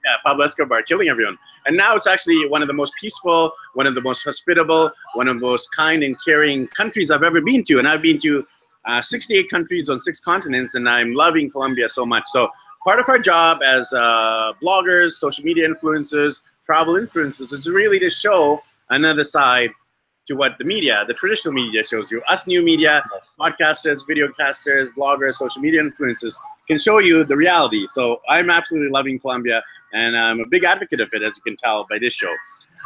yeah, 0.05 0.17
Pablo 0.25 0.45
Escobar 0.45 0.83
killing 0.83 1.09
everyone. 1.09 1.39
And 1.67 1.77
now 1.77 1.95
it's 1.97 2.07
actually 2.07 2.47
one 2.49 2.63
of 2.63 2.69
the 2.69 2.75
most 2.75 2.93
peaceful, 3.01 3.53
one 3.75 3.87
of 3.87 3.95
the 3.95 4.01
most 4.01 4.23
hospitable, 4.23 4.91
one 5.15 5.29
of 5.29 5.39
the 5.39 5.47
most 5.47 5.69
kind 5.75 6.03
and 6.03 6.17
caring 6.25 6.67
countries 6.69 7.11
I've 7.11 7.23
ever 7.23 7.41
been 7.41 7.65
to. 7.65 7.79
And 7.79 7.89
I've 7.89 8.03
been 8.03 8.21
to 8.21 8.47
uh, 8.85 9.01
68 9.01 9.49
countries 9.49 9.89
on 9.89 10.01
six 10.01 10.21
continents, 10.21 10.75
and 10.75 10.89
I'm 10.89 11.13
loving 11.13 11.51
Colombia 11.51 11.89
so 11.89 12.05
much. 12.05 12.25
So 12.29 12.49
part 12.83 12.99
of 12.99 13.09
our 13.09 13.19
job 13.19 13.59
as 13.63 13.93
uh, 13.93 14.53
bloggers, 14.63 15.13
social 15.13 15.45
media 15.45 15.69
influencers, 15.69 16.41
travel 16.67 16.95
influencers 16.95 17.53
is 17.53 17.69
really 17.69 17.99
to 18.01 18.11
show 18.11 18.63
another 18.91 19.25
side 19.25 19.71
to 20.27 20.35
what 20.35 20.57
the 20.59 20.65
media, 20.65 21.05
the 21.07 21.15
traditional 21.15 21.53
media 21.53 21.83
shows 21.85 22.11
you. 22.11 22.21
Us 22.29 22.47
new 22.47 22.63
media, 22.63 23.03
podcasters, 23.39 23.99
videocasters, 24.09 24.89
bloggers, 24.97 25.35
social 25.35 25.61
media 25.61 25.83
influencers 25.83 26.35
can 26.69 26.79
show 26.79 26.99
you 26.99 27.25
the 27.25 27.37
reality. 27.37 27.87
So 27.91 28.21
I'm 28.29 28.51
absolutely 28.51 28.91
loving 28.91 29.19
Colombia, 29.19 29.63
and 29.93 30.17
I'm 30.17 30.41
a 30.41 30.47
big 30.47 30.65
advocate 30.65 31.01
of 31.01 31.09
it, 31.13 31.23
as 31.23 31.37
you 31.37 31.43
can 31.43 31.57
tell 31.57 31.85
by 31.91 31.99
this 31.99 32.15
show. 32.15 32.33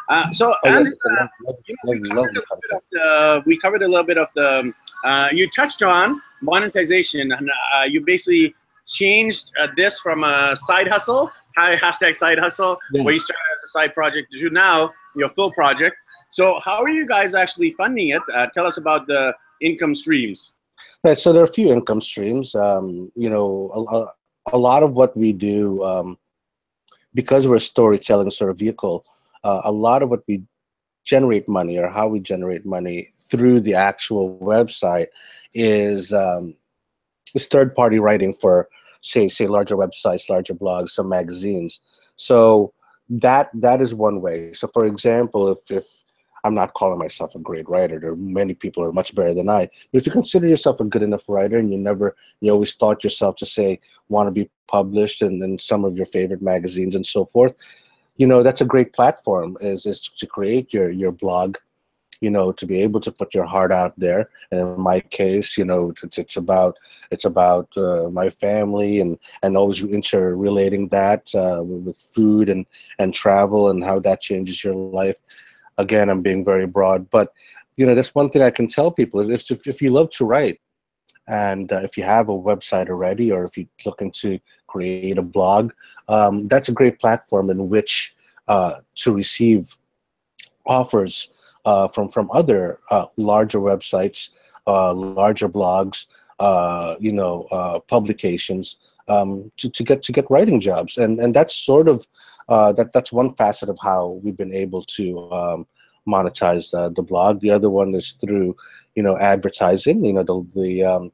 Uh, 0.09 0.33
so 0.33 0.55
oh, 0.65 0.69
Andrew, 0.69 0.93
uh, 1.19 1.53
you 1.67 1.77
know, 1.85 1.91
we, 1.91 2.01
covered 2.09 2.71
the, 2.91 3.43
we, 3.45 3.59
covered 3.59 3.83
a 3.83 3.89
little 3.89 4.07
bit 4.07 4.19
of 4.19 4.29
the, 4.35 4.73
uh, 5.05 5.29
you 5.33 5.49
touched 5.51 5.83
on 5.83 6.21
monetization, 6.43 7.33
and 7.33 7.51
uh, 7.77 7.83
you 7.83 8.01
basically 8.01 8.55
changed 8.87 9.51
uh, 9.61 9.67
this 9.77 9.99
from 9.99 10.25
a 10.25 10.57
side 10.57 10.89
hustle, 10.89 11.31
hashtag 11.59 12.15
side 12.15 12.39
hustle, 12.39 12.79
yeah. 12.93 13.03
where 13.03 13.13
you 13.13 13.19
started 13.19 13.43
as 13.57 13.65
a 13.65 13.69
side 13.69 13.93
project 13.95 14.33
to 14.33 14.51
now 14.51 14.91
your 15.17 15.29
full 15.31 15.51
project 15.53 15.97
so 16.37 16.61
how 16.63 16.83
are 16.83 16.91
you 16.91 17.07
guys 17.07 17.35
actually 17.35 17.73
funding 17.79 18.11
it? 18.11 18.21
Uh, 18.35 18.47
tell 18.53 18.67
us 18.67 18.77
about 18.77 19.07
the 19.07 19.33
income 19.63 19.95
streams. 19.95 20.53
Right. 21.03 21.17
So 21.17 21.33
there 21.33 21.41
are 21.41 21.47
a 21.47 21.59
few 21.61 21.73
income 21.73 22.03
streams. 22.03 22.55
Um, 22.55 23.11
you 23.17 23.31
know, 23.31 23.71
a, 23.75 24.55
a, 24.55 24.59
lot 24.59 24.83
of 24.83 24.97
what 24.97 25.17
we 25.17 25.33
do, 25.33 25.83
um, 25.83 26.19
because 27.15 27.49
we're 27.49 27.57
a 27.57 27.61
storytelling 27.61 28.29
sort 28.29 28.51
of 28.51 28.59
vehicle, 28.59 29.07
uh, 29.45 29.63
a 29.65 29.73
lot 29.73 30.03
of 30.03 30.11
what 30.11 30.25
we 30.29 30.43
generate 31.07 31.49
money 31.49 31.79
or 31.79 31.89
how 31.89 32.07
we 32.07 32.21
generate 32.21 32.67
money 32.67 33.13
through 33.31 33.61
the 33.61 33.73
actual 33.73 34.39
website 34.39 35.07
is 35.55 36.13
um, 36.13 36.55
is 37.35 37.47
third 37.47 37.75
party 37.75 37.99
writing 37.99 38.35
for 38.35 38.69
say 39.01 39.27
say 39.27 39.47
larger 39.47 39.77
websites, 39.77 40.29
larger 40.29 40.53
blogs, 40.53 40.91
some 40.91 41.09
magazines. 41.09 41.81
So 42.17 42.75
that 43.09 43.49
that 43.55 43.81
is 43.81 43.95
one 43.95 44.21
way. 44.21 44.53
So 44.53 44.69
for 44.69 44.85
example, 44.85 45.49
if 45.49 45.71
if 45.71 46.03
I'm 46.47 46.55
not 46.55 46.75
calling 46.75 47.01
myself 47.01 47.35
a 47.35 47.41
great 47.41 47.69
writer. 47.69 47.99
There 47.99 48.13
are 48.13 48.17
many 48.17 48.55
people 48.55 48.85
are 48.85 48.93
much 48.93 49.15
better 49.17 49.35
than 49.35 49.49
I. 49.49 49.69
But 49.91 49.99
if 49.99 50.07
you 50.07 50.13
consider 50.13 50.47
yourself 50.47 50.79
a 50.79 50.85
good 50.85 51.03
enough 51.03 51.29
writer 51.29 51.57
and 51.57 51.73
you 51.73 51.77
never, 51.77 52.15
you 52.41 52.53
always 52.53 52.75
thought 52.75 53.03
yourself 53.03 53.35
to 53.37 53.47
say, 53.47 53.81
want 54.09 54.29
to 54.29 54.31
be 54.31 54.49
published 54.69 55.23
and 55.23 55.43
then 55.43 55.59
some 55.59 55.85
of 55.85 55.97
your 55.97 56.07
favorite 56.07 56.43
magazines 56.43 56.95
and 56.95 57.05
so 57.05 57.25
forth, 57.25 57.55
you 58.17 58.29
know, 58.29 58.45
that's 58.45 58.61
a 58.61 58.65
great 58.65 58.93
platform 58.93 59.59
is, 59.61 59.87
is 59.87 59.99
to 60.01 60.27
create 60.27 60.73
your, 60.73 60.89
your 60.89 61.11
blog, 61.11 61.57
you 62.21 62.31
know, 62.31 62.53
to 62.53 62.65
be 62.65 62.81
able 62.81 63.01
to 63.01 63.11
put 63.11 63.35
your 63.35 63.45
heart 63.45 63.73
out 63.73 63.99
there. 63.99 64.31
And 64.53 64.61
in 64.61 64.81
my 64.81 65.01
case, 65.01 65.59
you 65.59 65.65
know, 65.65 65.91
it's, 65.91 66.17
it's 66.17 66.37
about, 66.37 66.79
it's 67.11 67.25
about 67.25 67.77
uh, 67.77 68.09
my 68.11 68.31
family 68.31 69.01
and, 69.01 69.19
and 69.43 69.57
always 69.57 69.83
interrelating 69.83 70.89
that 70.89 71.35
uh, 71.35 71.65
with 71.65 72.01
food 72.15 72.49
and, 72.49 72.67
and 73.01 73.13
travel 73.13 73.69
and 73.69 73.83
how 73.83 73.99
that 73.99 74.21
changes 74.21 74.63
your 74.63 74.75
life 74.75 75.19
again, 75.79 76.09
I'm 76.09 76.23
being 76.23 76.45
very 76.45 76.67
broad, 76.67 77.09
but 77.11 77.33
you 77.77 77.85
know, 77.85 77.95
that's 77.95 78.15
one 78.15 78.31
thing 78.31 78.43
I 78.43 78.51
can 78.51 78.69
tell 78.69 78.91
people 78.91 79.21
is 79.21 79.51
if, 79.51 79.67
if 79.67 79.83
you 79.83 79.91
love 79.91 80.11
to 80.11 80.25
write 80.25 80.61
and 81.29 81.73
uh, 81.73 81.81
if 81.83 81.97
you 81.97 82.05
have 82.05 82.29
a 82.29 82.33
website 82.33 82.89
already, 82.89 83.31
or 83.31 83.45
if 83.45 83.57
you're 83.59 83.67
looking 83.85 84.13
to 84.13 84.39
create 84.67 85.19
a 85.19 85.23
blog, 85.23 85.73
um, 86.09 86.49
that's 86.49 86.69
a 86.69 86.73
great 86.73 86.99
platform 86.99 87.51
in 87.51 87.69
which 87.69 88.15
uh, 88.49 88.81
to 88.95 89.13
receive 89.13 89.77
offers 90.67 91.31
uh, 91.65 91.89
from 91.89 92.09
from 92.09 92.31
other 92.33 92.79
uh, 92.91 93.07
larger 93.17 93.59
websites, 93.59 94.31
uh, 94.67 94.95
larger 94.95 95.49
blogs, 95.49 96.07
uh, 96.39 96.95
you 97.01 97.13
know, 97.13 97.83
publications 97.89 98.77
um, 99.09 99.51
to, 99.57 99.69
to 99.69 99.83
get 99.83 100.03
to 100.05 100.13
get 100.13 100.31
writing 100.31 100.61
jobs, 100.61 100.97
and 100.97 101.19
and 101.19 101.35
that's 101.35 101.55
sort 101.55 101.89
of 101.89 102.07
uh, 102.49 102.73
that 102.73 102.93
that's 102.93 103.13
one 103.13 103.35
facet 103.35 103.69
of 103.69 103.79
how 103.83 104.21
we've 104.23 104.37
been 104.37 104.55
able 104.55 104.83
to 104.83 105.31
um, 105.33 105.67
monetize 106.07 106.71
the, 106.71 106.91
the 106.91 107.03
blog. 107.03 107.41
The 107.41 107.51
other 107.51 107.71
one 107.71 107.95
is 107.95 108.13
through, 108.13 108.57
you 108.95 109.03
know, 109.03 109.19
advertising. 109.19 110.05
You 110.05 110.13
know, 110.15 110.23
the 110.23 110.47
the 110.61 110.85
um, 110.85 111.13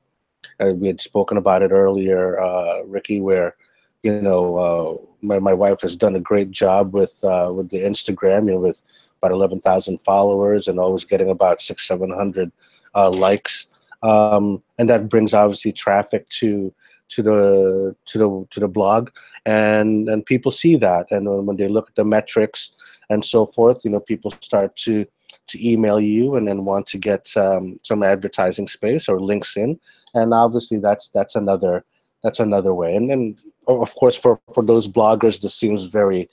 uh, 0.60 0.72
we 0.74 0.86
had 0.86 1.00
spoken 1.00 1.36
about 1.36 1.62
it 1.62 1.70
earlier, 1.70 2.38
uh, 2.40 2.82
Ricky, 2.84 3.20
where 3.20 3.56
you 4.02 4.20
know 4.20 4.56
uh, 4.56 5.06
my, 5.22 5.38
my 5.38 5.54
wife 5.54 5.80
has 5.82 5.96
done 5.96 6.16
a 6.16 6.20
great 6.20 6.50
job 6.50 6.92
with 6.92 7.18
uh, 7.24 7.50
with 7.54 7.70
the 7.70 7.82
Instagram, 7.82 8.46
you 8.46 8.52
know, 8.52 8.60
with 8.60 8.82
about 9.18 9.32
eleven 9.32 9.60
thousand 9.60 9.98
followers 9.98 10.68
and 10.68 10.78
always 10.78 11.04
getting 11.04 11.30
about 11.30 11.60
six 11.60 11.86
seven 11.86 12.10
hundred 12.10 12.52
uh, 12.94 13.10
likes, 13.10 13.66
um, 14.02 14.62
and 14.78 14.88
that 14.88 15.08
brings 15.08 15.32
obviously 15.32 15.72
traffic 15.72 16.28
to 16.28 16.74
to 17.12 17.22
the 17.22 17.96
to 18.06 18.18
the 18.18 18.46
to 18.50 18.60
the 18.60 18.68
blog, 18.68 19.10
and 19.46 20.08
and 20.08 20.26
people 20.26 20.50
see 20.50 20.76
that, 20.76 21.10
and 21.10 21.46
when 21.46 21.56
they 21.56 21.68
look 21.68 21.88
at 21.88 21.94
the 21.94 22.04
metrics 22.04 22.72
and 23.10 23.24
so 23.24 23.44
forth, 23.44 23.84
you 23.84 23.90
know, 23.90 24.00
people 24.00 24.30
start 24.30 24.74
to 24.76 25.06
to 25.48 25.70
email 25.70 26.00
you 26.00 26.36
and 26.36 26.46
then 26.46 26.64
want 26.64 26.86
to 26.86 26.98
get 26.98 27.36
um, 27.36 27.78
some 27.82 28.02
advertising 28.02 28.66
space 28.66 29.08
or 29.08 29.20
links 29.20 29.56
in, 29.56 29.78
and 30.14 30.32
obviously 30.32 30.78
that's 30.78 31.08
that's 31.10 31.36
another 31.36 31.84
that's 32.22 32.40
another 32.40 32.74
way. 32.74 32.96
And 32.96 33.10
then 33.10 33.36
of 33.66 33.94
course 33.96 34.16
for 34.16 34.40
for 34.54 34.64
those 34.64 34.88
bloggers, 34.88 35.40
this 35.40 35.54
seems 35.54 35.84
very 35.84 36.28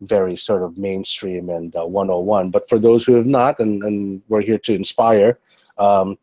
very 0.00 0.36
sort 0.36 0.62
of 0.62 0.76
mainstream 0.76 1.48
and 1.48 1.74
uh, 1.76 1.86
101. 1.86 2.50
But 2.50 2.68
for 2.68 2.78
those 2.78 3.04
who 3.04 3.14
have 3.14 3.26
not, 3.26 3.58
and, 3.58 3.82
and 3.82 4.22
we're 4.28 4.42
here 4.42 4.58
to 4.58 4.74
inspire, 4.74 5.38
um, 5.78 6.18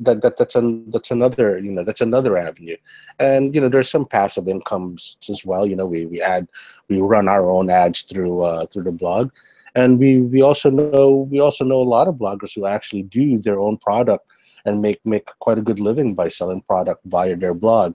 that, 0.00 0.22
that 0.22 0.36
that's 0.36 0.54
an, 0.54 0.90
that's 0.90 1.10
another 1.10 1.58
you 1.58 1.70
know 1.70 1.84
that's 1.84 2.00
another 2.00 2.36
avenue, 2.36 2.76
and 3.18 3.54
you 3.54 3.60
know 3.60 3.68
there's 3.68 3.90
some 3.90 4.06
passive 4.06 4.48
incomes 4.48 5.18
as 5.28 5.44
well. 5.44 5.66
You 5.66 5.76
know 5.76 5.86
we 5.86 6.06
we 6.06 6.20
add 6.22 6.48
we 6.88 7.00
run 7.00 7.28
our 7.28 7.48
own 7.50 7.70
ads 7.70 8.02
through 8.02 8.42
uh, 8.42 8.66
through 8.66 8.84
the 8.84 8.92
blog, 8.92 9.30
and 9.74 9.98
we 9.98 10.20
we 10.20 10.42
also 10.42 10.70
know 10.70 11.28
we 11.30 11.40
also 11.40 11.64
know 11.64 11.80
a 11.80 11.92
lot 11.96 12.08
of 12.08 12.16
bloggers 12.16 12.54
who 12.54 12.66
actually 12.66 13.02
do 13.02 13.38
their 13.38 13.60
own 13.60 13.76
product 13.76 14.26
and 14.64 14.80
make 14.80 15.04
make 15.04 15.26
quite 15.38 15.58
a 15.58 15.62
good 15.62 15.80
living 15.80 16.14
by 16.14 16.28
selling 16.28 16.62
product 16.62 17.02
via 17.04 17.36
their 17.36 17.54
blog. 17.54 17.94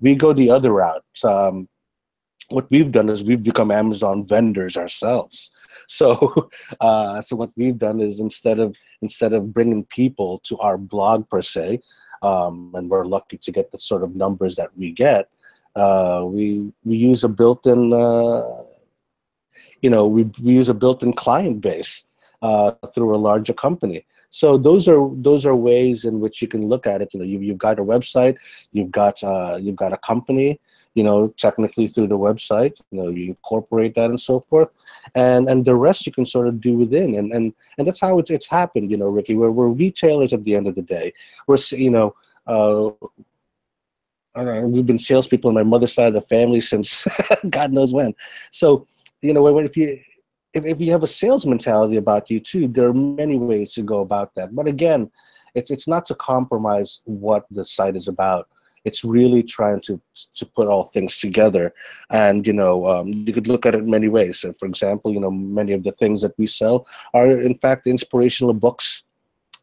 We 0.00 0.14
go 0.14 0.32
the 0.32 0.50
other 0.50 0.72
route. 0.72 1.04
Um, 1.24 1.68
what 2.52 2.70
we've 2.70 2.90
done 2.90 3.08
is 3.08 3.24
we've 3.24 3.42
become 3.42 3.70
Amazon 3.70 4.26
vendors 4.26 4.76
ourselves. 4.76 5.50
So, 5.88 6.48
uh, 6.80 7.20
so 7.20 7.36
what 7.36 7.50
we've 7.54 7.76
done 7.76 8.00
is 8.00 8.18
instead 8.20 8.60
of 8.60 8.76
instead 9.02 9.34
of 9.34 9.52
bringing 9.52 9.84
people 9.84 10.38
to 10.44 10.56
our 10.58 10.78
blog 10.78 11.28
per 11.28 11.42
se, 11.42 11.80
um, 12.22 12.72
and 12.74 12.88
we're 12.88 13.04
lucky 13.04 13.36
to 13.38 13.52
get 13.52 13.72
the 13.72 13.78
sort 13.78 14.02
of 14.02 14.14
numbers 14.14 14.56
that 14.56 14.70
we 14.76 14.92
get, 14.92 15.28
uh, 15.74 16.22
we 16.24 16.72
we 16.84 16.96
use 16.96 17.24
a 17.24 17.28
built-in, 17.28 17.92
uh, 17.92 18.62
you 19.82 19.90
know, 19.90 20.06
we, 20.06 20.22
we 20.42 20.52
use 20.54 20.68
a 20.68 20.74
built-in 20.74 21.12
client 21.12 21.60
base 21.60 22.04
uh, 22.40 22.72
through 22.94 23.14
a 23.14 23.24
larger 23.28 23.52
company. 23.52 24.06
So 24.30 24.56
those 24.56 24.88
are 24.88 25.10
those 25.12 25.44
are 25.44 25.54
ways 25.54 26.04
in 26.04 26.20
which 26.20 26.40
you 26.40 26.48
can 26.48 26.68
look 26.68 26.86
at 26.86 27.02
it. 27.02 27.12
You 27.12 27.20
know, 27.20 27.26
you've, 27.26 27.42
you've 27.42 27.58
got 27.58 27.78
a 27.78 27.84
website, 27.84 28.38
you've 28.72 28.90
got 28.90 29.22
uh, 29.22 29.58
you've 29.60 29.76
got 29.76 29.92
a 29.92 29.98
company, 29.98 30.58
you 30.94 31.02
know, 31.02 31.28
technically 31.38 31.88
through 31.88 32.08
the 32.08 32.18
website, 32.18 32.80
you 32.90 33.02
know, 33.02 33.08
you 33.08 33.28
incorporate 33.28 33.94
that 33.94 34.10
and 34.10 34.20
so 34.20 34.40
forth, 34.40 34.68
and 35.14 35.48
and 35.48 35.64
the 35.64 35.74
rest 35.74 36.06
you 36.06 36.12
can 36.12 36.26
sort 36.26 36.48
of 36.48 36.60
do 36.60 36.74
within, 36.76 37.14
and 37.14 37.32
and 37.32 37.52
and 37.78 37.86
that's 37.86 38.00
how 38.00 38.18
it's 38.18 38.30
it's 38.30 38.48
happened, 38.48 38.90
you 38.90 38.96
know, 38.96 39.08
Ricky. 39.08 39.34
We're 39.34 39.50
we're 39.50 39.68
retailers 39.68 40.32
at 40.32 40.44
the 40.44 40.54
end 40.54 40.68
of 40.68 40.74
the 40.74 40.82
day. 40.82 41.12
We're 41.46 41.58
you 41.70 41.90
know. 41.90 42.14
Uh, 42.46 42.90
know, 44.34 44.66
we've 44.66 44.86
been 44.86 44.98
salespeople 44.98 45.48
on 45.48 45.54
my 45.54 45.62
mother's 45.62 45.92
side 45.92 46.08
of 46.08 46.14
the 46.14 46.22
family 46.22 46.60
since 46.60 47.06
God 47.50 47.70
knows 47.70 47.92
when. 47.92 48.14
So, 48.50 48.86
you 49.20 49.34
know, 49.34 49.46
if 49.58 49.76
you 49.76 50.00
if, 50.54 50.64
if 50.64 50.80
you 50.80 50.92
have 50.92 51.02
a 51.02 51.08
sales 51.08 51.46
mentality 51.46 51.96
about 51.96 52.30
you 52.30 52.40
too, 52.40 52.68
there 52.68 52.88
are 52.88 52.94
many 52.94 53.38
ways 53.38 53.74
to 53.74 53.82
go 53.82 54.00
about 54.00 54.34
that. 54.34 54.54
But 54.54 54.66
again, 54.66 55.10
it's 55.54 55.70
it's 55.70 55.88
not 55.88 56.06
to 56.06 56.14
compromise 56.14 57.00
what 57.04 57.46
the 57.50 57.64
site 57.64 57.96
is 57.96 58.08
about. 58.08 58.48
It's 58.84 59.04
really 59.04 59.42
trying 59.42 59.80
to 59.82 60.00
to 60.34 60.46
put 60.46 60.68
all 60.68 60.84
things 60.84 61.18
together, 61.18 61.72
and 62.10 62.46
you 62.46 62.52
know 62.52 62.86
um, 62.86 63.08
you 63.12 63.32
could 63.32 63.46
look 63.46 63.64
at 63.66 63.74
it 63.74 63.84
many 63.84 64.08
ways. 64.08 64.40
So 64.40 64.52
for 64.52 64.66
example, 64.66 65.12
you 65.12 65.20
know 65.20 65.30
many 65.30 65.72
of 65.72 65.82
the 65.84 65.92
things 65.92 66.20
that 66.22 66.34
we 66.36 66.46
sell 66.46 66.86
are 67.14 67.30
in 67.30 67.54
fact 67.54 67.86
inspirational 67.86 68.54
books 68.54 69.04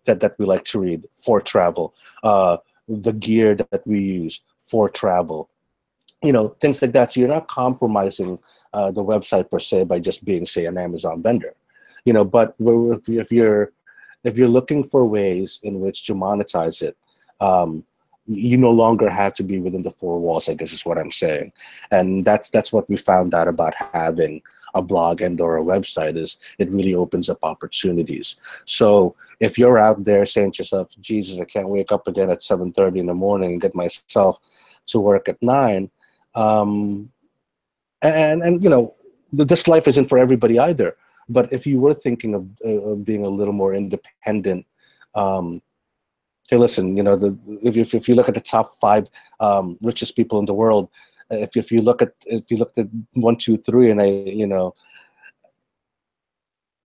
that 0.05 0.19
that 0.21 0.35
we 0.39 0.45
like 0.45 0.63
to 0.65 0.79
read 0.79 1.07
for 1.13 1.41
travel. 1.41 1.93
Uh, 2.23 2.57
the 2.87 3.13
gear 3.13 3.55
that 3.55 3.85
we 3.85 3.99
use 3.99 4.41
for 4.57 4.89
travel, 4.89 5.49
you 6.23 6.31
know 6.31 6.49
things 6.61 6.81
like 6.81 6.93
that. 6.93 7.13
So 7.13 7.19
you're 7.19 7.29
not 7.29 7.47
compromising 7.47 8.39
uh, 8.73 8.91
the 8.91 9.03
website 9.03 9.49
per 9.49 9.59
se 9.59 9.85
by 9.85 9.99
just 9.99 10.23
being 10.25 10.45
say 10.45 10.65
an 10.65 10.77
Amazon 10.77 11.21
vendor, 11.21 11.53
you 12.05 12.13
know. 12.13 12.25
But 12.25 12.55
if, 12.59 13.31
you're 13.31 13.71
if 14.23 14.37
you're 14.37 14.47
looking 14.47 14.83
for 14.83 15.05
ways 15.05 15.59
in 15.63 15.79
which 15.79 16.05
to 16.05 16.13
monetize 16.13 16.81
it, 16.81 16.97
um, 17.39 17.83
you 18.29 18.57
no 18.57 18.71
longer 18.71 19.09
have 19.09 19.33
to 19.35 19.43
be 19.43 19.59
within 19.59 19.81
the 19.81 19.89
four 19.89 20.19
walls. 20.19 20.47
I 20.47 20.53
guess 20.53 20.71
is 20.71 20.85
what 20.85 20.97
I'm 20.97 21.11
saying, 21.11 21.51
and 21.91 22.23
that's 22.23 22.49
that's 22.49 22.71
what 22.71 22.87
we 22.89 22.95
found 22.95 23.33
out 23.33 23.47
about 23.47 23.73
having 23.75 24.41
a 24.75 24.81
blog 24.81 25.19
and 25.21 25.41
or 25.41 25.57
a 25.57 25.63
website 25.63 26.15
is 26.15 26.37
it 26.59 26.69
really 26.69 26.93
opens 26.93 27.27
up 27.27 27.39
opportunities. 27.41 28.35
So 28.65 29.15
if 29.39 29.57
you're 29.57 29.79
out 29.79 30.03
there 30.03 30.27
saying 30.27 30.51
to 30.53 30.57
yourself, 30.59 30.93
Jesus, 31.01 31.39
I 31.39 31.45
can't 31.45 31.69
wake 31.69 31.91
up 31.91 32.07
again 32.07 32.29
at 32.29 32.43
7:30 32.43 32.99
in 32.99 33.07
the 33.07 33.15
morning 33.15 33.53
and 33.53 33.61
get 33.61 33.73
myself 33.73 34.39
to 34.87 34.99
work 34.99 35.27
at 35.27 35.41
nine, 35.41 35.89
um, 36.35 37.11
and 38.01 38.43
and 38.43 38.63
you 38.63 38.69
know 38.69 38.93
this 39.33 39.67
life 39.67 39.87
isn't 39.87 40.05
for 40.05 40.17
everybody 40.17 40.57
either 40.59 40.95
but 41.29 41.53
if 41.53 41.67
you 41.67 41.79
were 41.79 41.93
thinking 41.93 42.33
of, 42.33 42.47
uh, 42.65 42.95
being 42.95 43.23
a 43.23 43.29
little 43.29 43.53
more 43.53 43.75
independent 43.75 44.65
um, 45.13 45.61
hey 46.49 46.57
listen 46.57 46.97
you 46.97 47.03
know 47.03 47.15
the, 47.15 47.37
if, 47.63 47.77
if, 47.77 47.93
if 47.93 48.07
you 48.07 48.15
look 48.15 48.29
at 48.29 48.35
the 48.35 48.41
top 48.41 48.69
five 48.81 49.07
um, 49.39 49.77
richest 49.81 50.15
people 50.15 50.39
in 50.39 50.45
the 50.45 50.53
world 50.53 50.89
if, 51.29 51.55
if 51.55 51.71
you 51.71 51.81
look 51.81 52.01
at 52.01 52.13
if 52.25 52.49
you 52.49 52.57
looked 52.57 52.77
at 52.77 52.87
one 53.13 53.35
two 53.35 53.57
three 53.57 53.89
and 53.89 54.01
i 54.01 54.05
you 54.05 54.47
know 54.47 54.73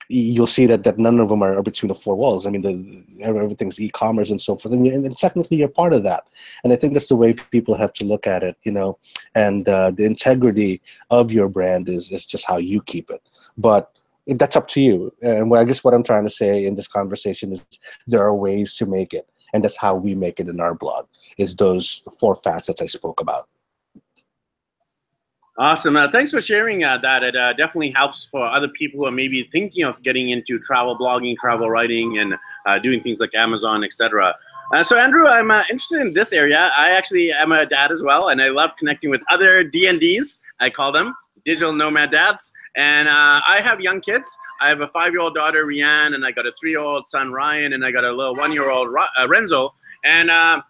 you'll 0.09 0.47
see 0.47 0.67
that 0.67 0.85
that 0.85 0.99
none 0.99 1.19
of 1.21 1.29
them 1.29 1.43
are, 1.43 1.63
between 1.63 1.89
the 1.89 1.95
four 1.95 2.15
walls. 2.15 2.47
I 2.47 2.51
mean, 2.51 2.63
the, 2.63 3.25
everything's 3.25 3.81
e-commerce 3.81 4.31
and 4.31 4.41
so 4.41 4.57
forth, 4.57 4.75
and, 4.75 4.87
and, 4.87 5.19
technically 5.19 5.59
you're 5.59 5.69
part 5.69 5.93
of 5.93 6.03
that. 6.03 6.25
And 6.63 6.73
I 6.73 6.77
think 6.77 6.93
that's 6.93 7.09
the 7.09 7.17
way 7.17 7.33
people 7.33 7.75
have 7.75 7.93
to 7.95 8.05
look 8.05 8.27
at 8.27 8.43
it, 8.43 8.57
you 8.63 8.73
know. 8.73 8.99
And 9.35 9.69
uh, 9.69 9.91
the 9.91 10.05
integrity 10.05 10.83
of 11.11 11.33
your 11.33 11.49
brand 11.49 11.89
is 11.89 12.11
is 12.11 12.27
just 12.27 12.47
how 12.47 12.59
you 12.59 12.83
keep 12.83 13.11
it. 13.11 13.23
But 13.57 13.91
that's 14.27 14.57
up 14.57 14.69
to 14.69 14.81
you. 14.81 15.15
And 15.23 15.51
what 15.51 15.61
I 15.61 15.65
guess 15.65 15.85
what 15.85 15.95
I'm 15.95 16.03
trying 16.03 16.25
to 16.25 16.31
say 16.31 16.65
in 16.65 16.75
this 16.75 16.89
conversation 16.89 17.53
is 17.53 17.65
there 18.07 18.23
are 18.23 18.35
ways 18.35 18.77
to 18.77 18.87
make 18.87 19.13
it, 19.13 19.31
and 19.55 19.63
that's 19.63 19.77
how 19.77 19.95
we 19.95 20.15
make 20.15 20.41
it 20.41 20.49
in 20.49 20.61
our 20.61 20.75
blog. 20.75 21.07
Is 21.39 21.57
those 21.57 22.03
four 22.19 22.35
facets 22.35 22.83
I 22.83 22.87
spoke 22.87 23.21
about. 23.21 23.49
Awesome. 25.57 25.97
Uh, 25.97 26.11
thanks 26.11 26.33
for 26.33 26.41
sharing 26.41 26.83
uh, 26.83 26.99
that. 26.99 27.23
It 27.23 27.37
uh, 27.37 27.53
definitely 27.53 27.93
helps 27.93 28.25
for 28.25 28.45
other 28.45 28.67
people 28.67 28.99
who 28.99 29.07
are 29.07 29.13
maybe 29.13 29.49
thinking 29.53 29.85
of 29.85 30.03
getting 30.03 30.31
into 30.31 30.59
travel 30.59 30.99
blogging, 30.99 31.37
travel 31.37 31.71
writing, 31.71 32.19
and 32.19 32.35
uh, 32.67 32.81
doing 32.81 33.01
things 33.01 33.21
like 33.21 33.33
Amazon, 33.37 33.85
etc. 33.85 34.35
Uh, 34.75 34.83
so, 34.83 34.99
Andrew, 34.99 35.29
I'm 35.29 35.53
uh, 35.53 35.63
interested 35.71 36.01
in 36.01 36.13
this 36.13 36.33
area. 36.33 36.73
I 36.77 36.91
actually 36.91 37.31
am 37.31 37.53
a 37.53 37.65
dad 37.65 37.93
as 37.93 38.03
well, 38.03 38.31
and 38.31 38.43
I 38.43 38.49
love 38.49 38.75
connecting 38.77 39.11
with 39.11 39.23
other 39.31 39.65
DNDs. 39.65 40.41
I 40.59 40.71
call 40.71 40.91
them 40.91 41.15
digital 41.45 41.73
nomad 41.73 42.11
dads. 42.11 42.51
And 42.77 43.09
I 43.09 43.61
have 43.61 43.81
young 43.81 44.01
kids. 44.01 44.37
I 44.65 44.69
have 44.71 44.81
a 44.81 44.89
five-year-old 44.89 45.35
daughter, 45.35 45.67
Rianne, 45.67 46.15
and 46.15 46.25
I 46.25 46.33
got 46.33 46.47
a 46.47 46.53
three-year-old 46.59 47.07
son, 47.07 47.31
Ryan, 47.31 47.75
and 47.75 47.85
I 47.85 47.93
got 47.93 48.03
a 48.03 48.11
little 48.11 48.35
one-year-old 48.35 48.89
Renzo. 49.29 49.75
And 50.07 50.31
uh, 50.31 50.63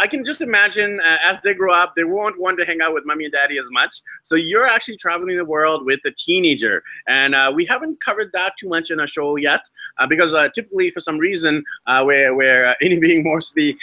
I 0.00 0.06
can 0.06 0.24
just 0.24 0.40
imagine 0.40 0.98
uh, 1.04 1.18
as 1.22 1.36
they 1.44 1.52
grow 1.52 1.74
up, 1.74 1.92
they 1.94 2.04
won't 2.04 2.40
want 2.40 2.58
to 2.58 2.64
hang 2.64 2.80
out 2.80 2.94
with 2.94 3.04
mommy 3.04 3.24
and 3.24 3.32
daddy 3.34 3.58
as 3.58 3.66
much. 3.70 4.00
So 4.22 4.34
you're 4.34 4.66
actually 4.66 4.96
traveling 4.96 5.36
the 5.36 5.44
world 5.44 5.84
with 5.84 6.00
a 6.06 6.10
teenager. 6.10 6.82
And 7.06 7.34
uh, 7.34 7.52
we 7.54 7.66
haven't 7.66 8.00
covered 8.02 8.30
that 8.32 8.54
too 8.58 8.70
much 8.70 8.90
in 8.90 8.98
our 8.98 9.06
show 9.06 9.36
yet 9.36 9.60
uh, 9.98 10.06
because 10.06 10.32
uh, 10.32 10.48
typically, 10.54 10.90
for 10.90 11.00
some 11.00 11.18
reason, 11.18 11.62
uh, 11.86 12.02
we're, 12.06 12.34
we're 12.34 12.74
interviewing 12.80 13.24
mostly 13.24 13.76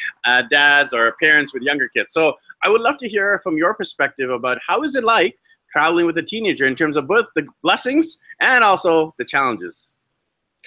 dads 0.49 0.91
or 0.91 1.15
parents 1.21 1.53
with 1.53 1.61
younger 1.61 1.87
kids. 1.87 2.13
So 2.13 2.33
I 2.63 2.69
would 2.69 2.81
love 2.81 2.97
to 2.97 3.07
hear 3.07 3.39
from 3.43 3.57
your 3.57 3.75
perspective 3.75 4.31
about 4.31 4.57
how 4.65 4.81
is 4.81 4.95
it 4.95 5.03
like 5.03 5.37
traveling 5.71 6.05
with 6.05 6.17
a 6.17 6.23
teenager 6.23 6.65
in 6.65 6.75
terms 6.75 6.97
of 6.97 7.08
both 7.08 7.25
the 7.36 7.45
blessings 7.63 8.17
and 8.39 8.63
also 8.63 9.13
the 9.17 9.25
challenges. 9.25 9.95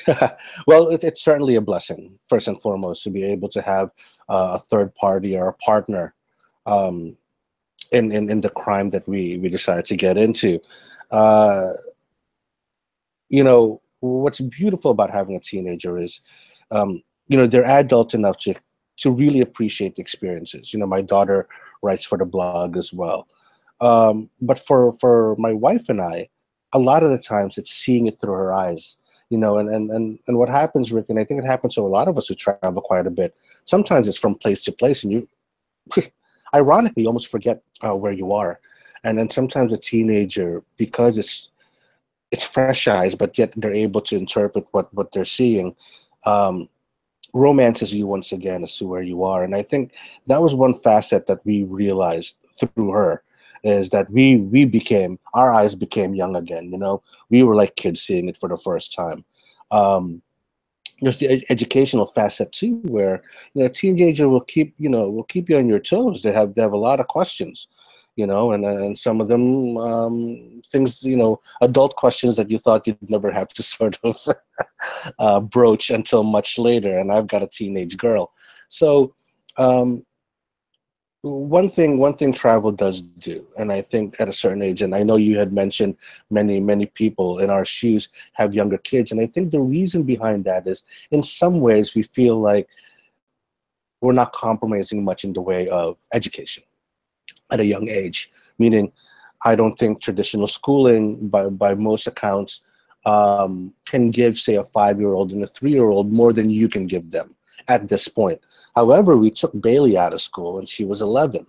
well, 0.67 0.89
it, 0.89 1.05
it's 1.05 1.23
certainly 1.23 1.57
a 1.57 1.61
blessing, 1.61 2.19
first 2.29 2.49
and 2.49 2.61
foremost, 2.61 3.03
to 3.05 3.11
be 3.11 3.25
able 3.25 3.49
to 3.51 3.61
have 3.63 3.91
uh, 4.29 4.53
a 4.55 4.59
third 4.59 4.95
party 4.95 5.37
or 5.37 5.49
a 5.49 5.55
partner 5.55 6.15
um, 6.67 7.17
in, 7.91 8.11
in, 8.11 8.31
in 8.31 8.41
the 8.41 8.51
crime 8.51 8.91
that 8.91 9.07
we, 9.07 9.39
we 9.39 9.49
decided 9.49 9.85
to 9.87 9.97
get 9.97 10.17
into. 10.17 10.61
Uh, 11.11 11.73
you 13.29 13.45
know, 13.45 13.81
what's 14.01 14.41
beautiful 14.41 14.91
about 14.91 15.11
having 15.11 15.37
a 15.37 15.41
teenager 15.41 15.97
is, 15.99 16.21
um, 16.71 17.03
you 17.29 17.37
know, 17.37 17.47
they're 17.47 17.65
adult 17.65 18.15
enough 18.15 18.39
to, 18.39 18.55
to 18.99 19.11
really 19.11 19.41
appreciate 19.41 19.95
the 19.95 20.03
experiences. 20.03 20.73
You 20.73 20.81
know, 20.81 20.87
my 20.87 21.03
daughter 21.03 21.49
writes 21.83 22.05
for 22.05 22.19
the 22.19 22.25
blog 22.25 22.77
as 22.77 22.93
well. 22.93 23.27
Um, 23.83 24.31
but 24.41 24.61
for 24.61 24.93
for 24.93 25.35
my 25.37 25.53
wife 25.53 25.89
and 25.89 26.01
I, 26.01 26.29
a 26.73 26.79
lot 26.79 27.03
of 27.03 27.11
the 27.11 27.19
times 27.19 27.59
it's 27.59 27.73
seeing 27.73 28.07
it 28.07 28.19
through 28.21 28.35
her 28.35 28.53
eyes. 28.53 28.97
You 29.29 29.39
know, 29.39 29.59
and 29.59 29.69
and 29.69 29.91
and, 29.91 30.19
and 30.27 30.39
what 30.39 30.49
happens, 30.49 30.93
Rick, 30.93 31.07
and 31.09 31.19
I 31.19 31.25
think 31.25 31.43
it 31.43 31.47
happens 31.47 31.75
to 31.75 31.81
a 31.81 31.95
lot 31.97 32.07
of 32.07 32.17
us 32.17 32.29
who 32.29 32.35
travel 32.35 32.81
quite 32.83 33.07
a 33.07 33.11
bit. 33.11 33.35
Sometimes 33.65 34.07
it's 34.07 34.19
from 34.19 34.37
place 34.37 34.61
to 34.63 34.73
place, 34.73 35.03
and 35.03 35.13
you, 35.13 35.29
ironically, 36.55 37.07
almost 37.07 37.29
forget 37.29 37.63
uh, 37.85 37.97
where 37.97 38.13
you 38.13 38.33
are. 38.33 38.61
And 39.05 39.19
then 39.19 39.31
sometimes 39.31 39.73
a 39.73 39.79
teenager, 39.79 40.63
because 40.77 41.19
it's 41.19 41.49
it's 42.31 42.45
fresh 42.45 42.87
eyes, 42.87 43.17
but 43.17 43.37
yet 43.37 43.53
they're 43.57 43.73
able 43.73 44.03
to 44.03 44.17
interpret 44.17 44.67
what 44.71 44.93
what 44.95 45.13
they're 45.13 45.25
seeing. 45.25 45.75
Um, 46.25 46.69
romances 47.35 47.95
you 47.95 48.07
once 48.07 48.31
again 48.31 48.63
as 48.63 48.77
to 48.77 48.87
where 48.87 49.03
you 49.03 49.25
are, 49.25 49.43
and 49.43 49.57
I 49.57 49.63
think 49.63 49.93
that 50.27 50.43
was 50.43 50.55
one 50.55 50.75
facet 50.75 51.27
that 51.27 51.45
we 51.47 51.65
realized 51.65 52.37
through 52.61 52.91
her 52.91 53.25
is 53.63 53.91
that 53.91 54.11
we 54.11 54.39
we 54.39 54.65
became 54.65 55.19
our 55.35 55.53
eyes 55.53 55.75
became 55.75 56.15
young 56.15 56.37
again. 56.37 56.71
You 56.71 56.79
know, 56.79 57.03
we 57.31 57.43
were 57.43 57.55
like 57.55 57.77
kids 57.77 58.03
seeing 58.03 58.29
it 58.29 58.37
for 58.37 58.49
the 58.49 58.57
first 58.57 58.93
time. 58.93 59.25
Um, 59.71 60.23
there's 61.01 61.19
the 61.19 61.29
ed- 61.29 61.45
educational 61.49 62.07
facet 62.07 62.53
too, 62.53 62.77
where 62.85 63.23
you 63.55 63.63
know, 63.63 63.67
a 63.67 63.71
teenager 63.71 64.29
will 64.29 64.41
keep 64.41 64.75
you 64.79 64.89
know 64.89 65.11
will 65.11 65.25
keep 65.25 65.49
you 65.49 65.59
on 65.59 65.69
your 65.69 65.81
toes. 65.81 66.23
They 66.23 66.33
have 66.33 66.55
they 66.55 66.63
have 66.63 66.73
a 66.73 66.77
lot 66.77 67.01
of 67.01 67.09
questions 67.09 67.69
you 68.17 68.27
know, 68.27 68.53
and 68.53 68.65
and 68.65 68.99
some 68.99 69.21
of 69.21 69.29
them 69.29 69.77
um, 69.79 70.63
things, 70.71 71.03
you 71.03 71.17
know, 71.17 71.41
adult 71.61 71.97
questions 71.97 72.37
that 72.37 72.51
you 72.51 72.59
thought 72.59 72.87
you'd 72.87 73.11
never 73.11 73.31
have 73.31 73.49
to 73.49 73.63
sort 73.79 73.99
of 74.05 74.17
uh, 75.19 75.41
broach 75.41 75.91
until 75.91 76.23
much 76.23 76.59
later. 76.59 76.99
And 76.99 77.11
I've 77.11 77.29
got 77.29 77.43
a 77.43 77.47
teenage 77.47 77.97
girl, 77.97 78.33
so 78.69 79.15
um, 79.57 80.05
one 81.23 81.69
thing 81.69 81.99
one 81.99 82.13
thing 82.13 82.33
travel 82.33 82.73
does 82.73 83.01
do 83.01 83.47
and 83.57 83.71
i 83.71 83.81
think 83.81 84.17
at 84.19 84.29
a 84.29 84.33
certain 84.33 84.61
age 84.61 84.83
and 84.83 84.93
i 84.93 85.05
know 85.05 85.15
you 85.15 85.39
had 85.39 85.53
mentioned 85.53 85.97
many 86.31 86.59
many 86.59 86.87
people 86.87 87.39
in 87.39 87.49
our 87.49 87.65
shoes 87.65 88.09
have 88.33 88.57
younger 88.57 88.79
kids 88.79 89.13
and 89.13 89.21
i 89.21 89.27
think 89.27 89.53
the 89.53 89.61
reason 89.61 90.03
behind 90.03 90.45
that 90.45 90.67
is 90.67 90.83
in 91.13 91.23
some 91.23 91.61
ways 91.61 91.95
we 91.95 92.03
feel 92.03 92.41
like 92.41 92.69
we're 94.03 94.13
not 94.13 94.33
compromising 94.33 95.05
much 95.05 95.25
in 95.25 95.33
the 95.33 95.41
way 95.41 95.69
of 95.69 95.97
education 96.13 96.65
at 97.51 97.61
a 97.61 97.65
young 97.65 97.89
age, 97.89 98.31
meaning 98.59 98.93
I 99.45 99.55
don't 99.55 99.79
think 99.79 100.03
traditional 100.03 100.47
schooling, 100.47 101.29
by, 101.29 101.49
by 101.49 101.75
most 101.75 102.07
accounts, 102.07 102.61
um, 103.07 103.73
can 103.87 104.11
give, 104.11 104.39
say, 104.39 104.57
a 104.57 104.63
five 104.63 105.01
year 105.01 105.15
old 105.15 105.33
and 105.33 105.43
a 105.43 105.47
three 105.47 105.71
year 105.71 105.89
old 105.89 106.13
more 106.13 106.33
than 106.33 106.51
you 106.51 106.69
can 106.69 106.87
give 106.87 107.11
them 107.11 107.35
at 107.69 107.89
this 107.89 108.09
point. 108.09 108.41
However, 108.75 109.17
we 109.17 109.31
took 109.31 109.59
Bailey 109.61 109.97
out 109.97 110.15
of 110.15 110.21
school 110.21 110.59
and 110.59 110.69
she 110.69 110.85
was 110.85 111.03
11, 111.03 111.47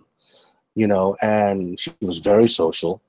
you 0.74 0.86
know, 0.86 1.16
and 1.22 1.78
she 1.78 1.92
was 2.00 2.18
very 2.18 2.48
social. 2.48 3.00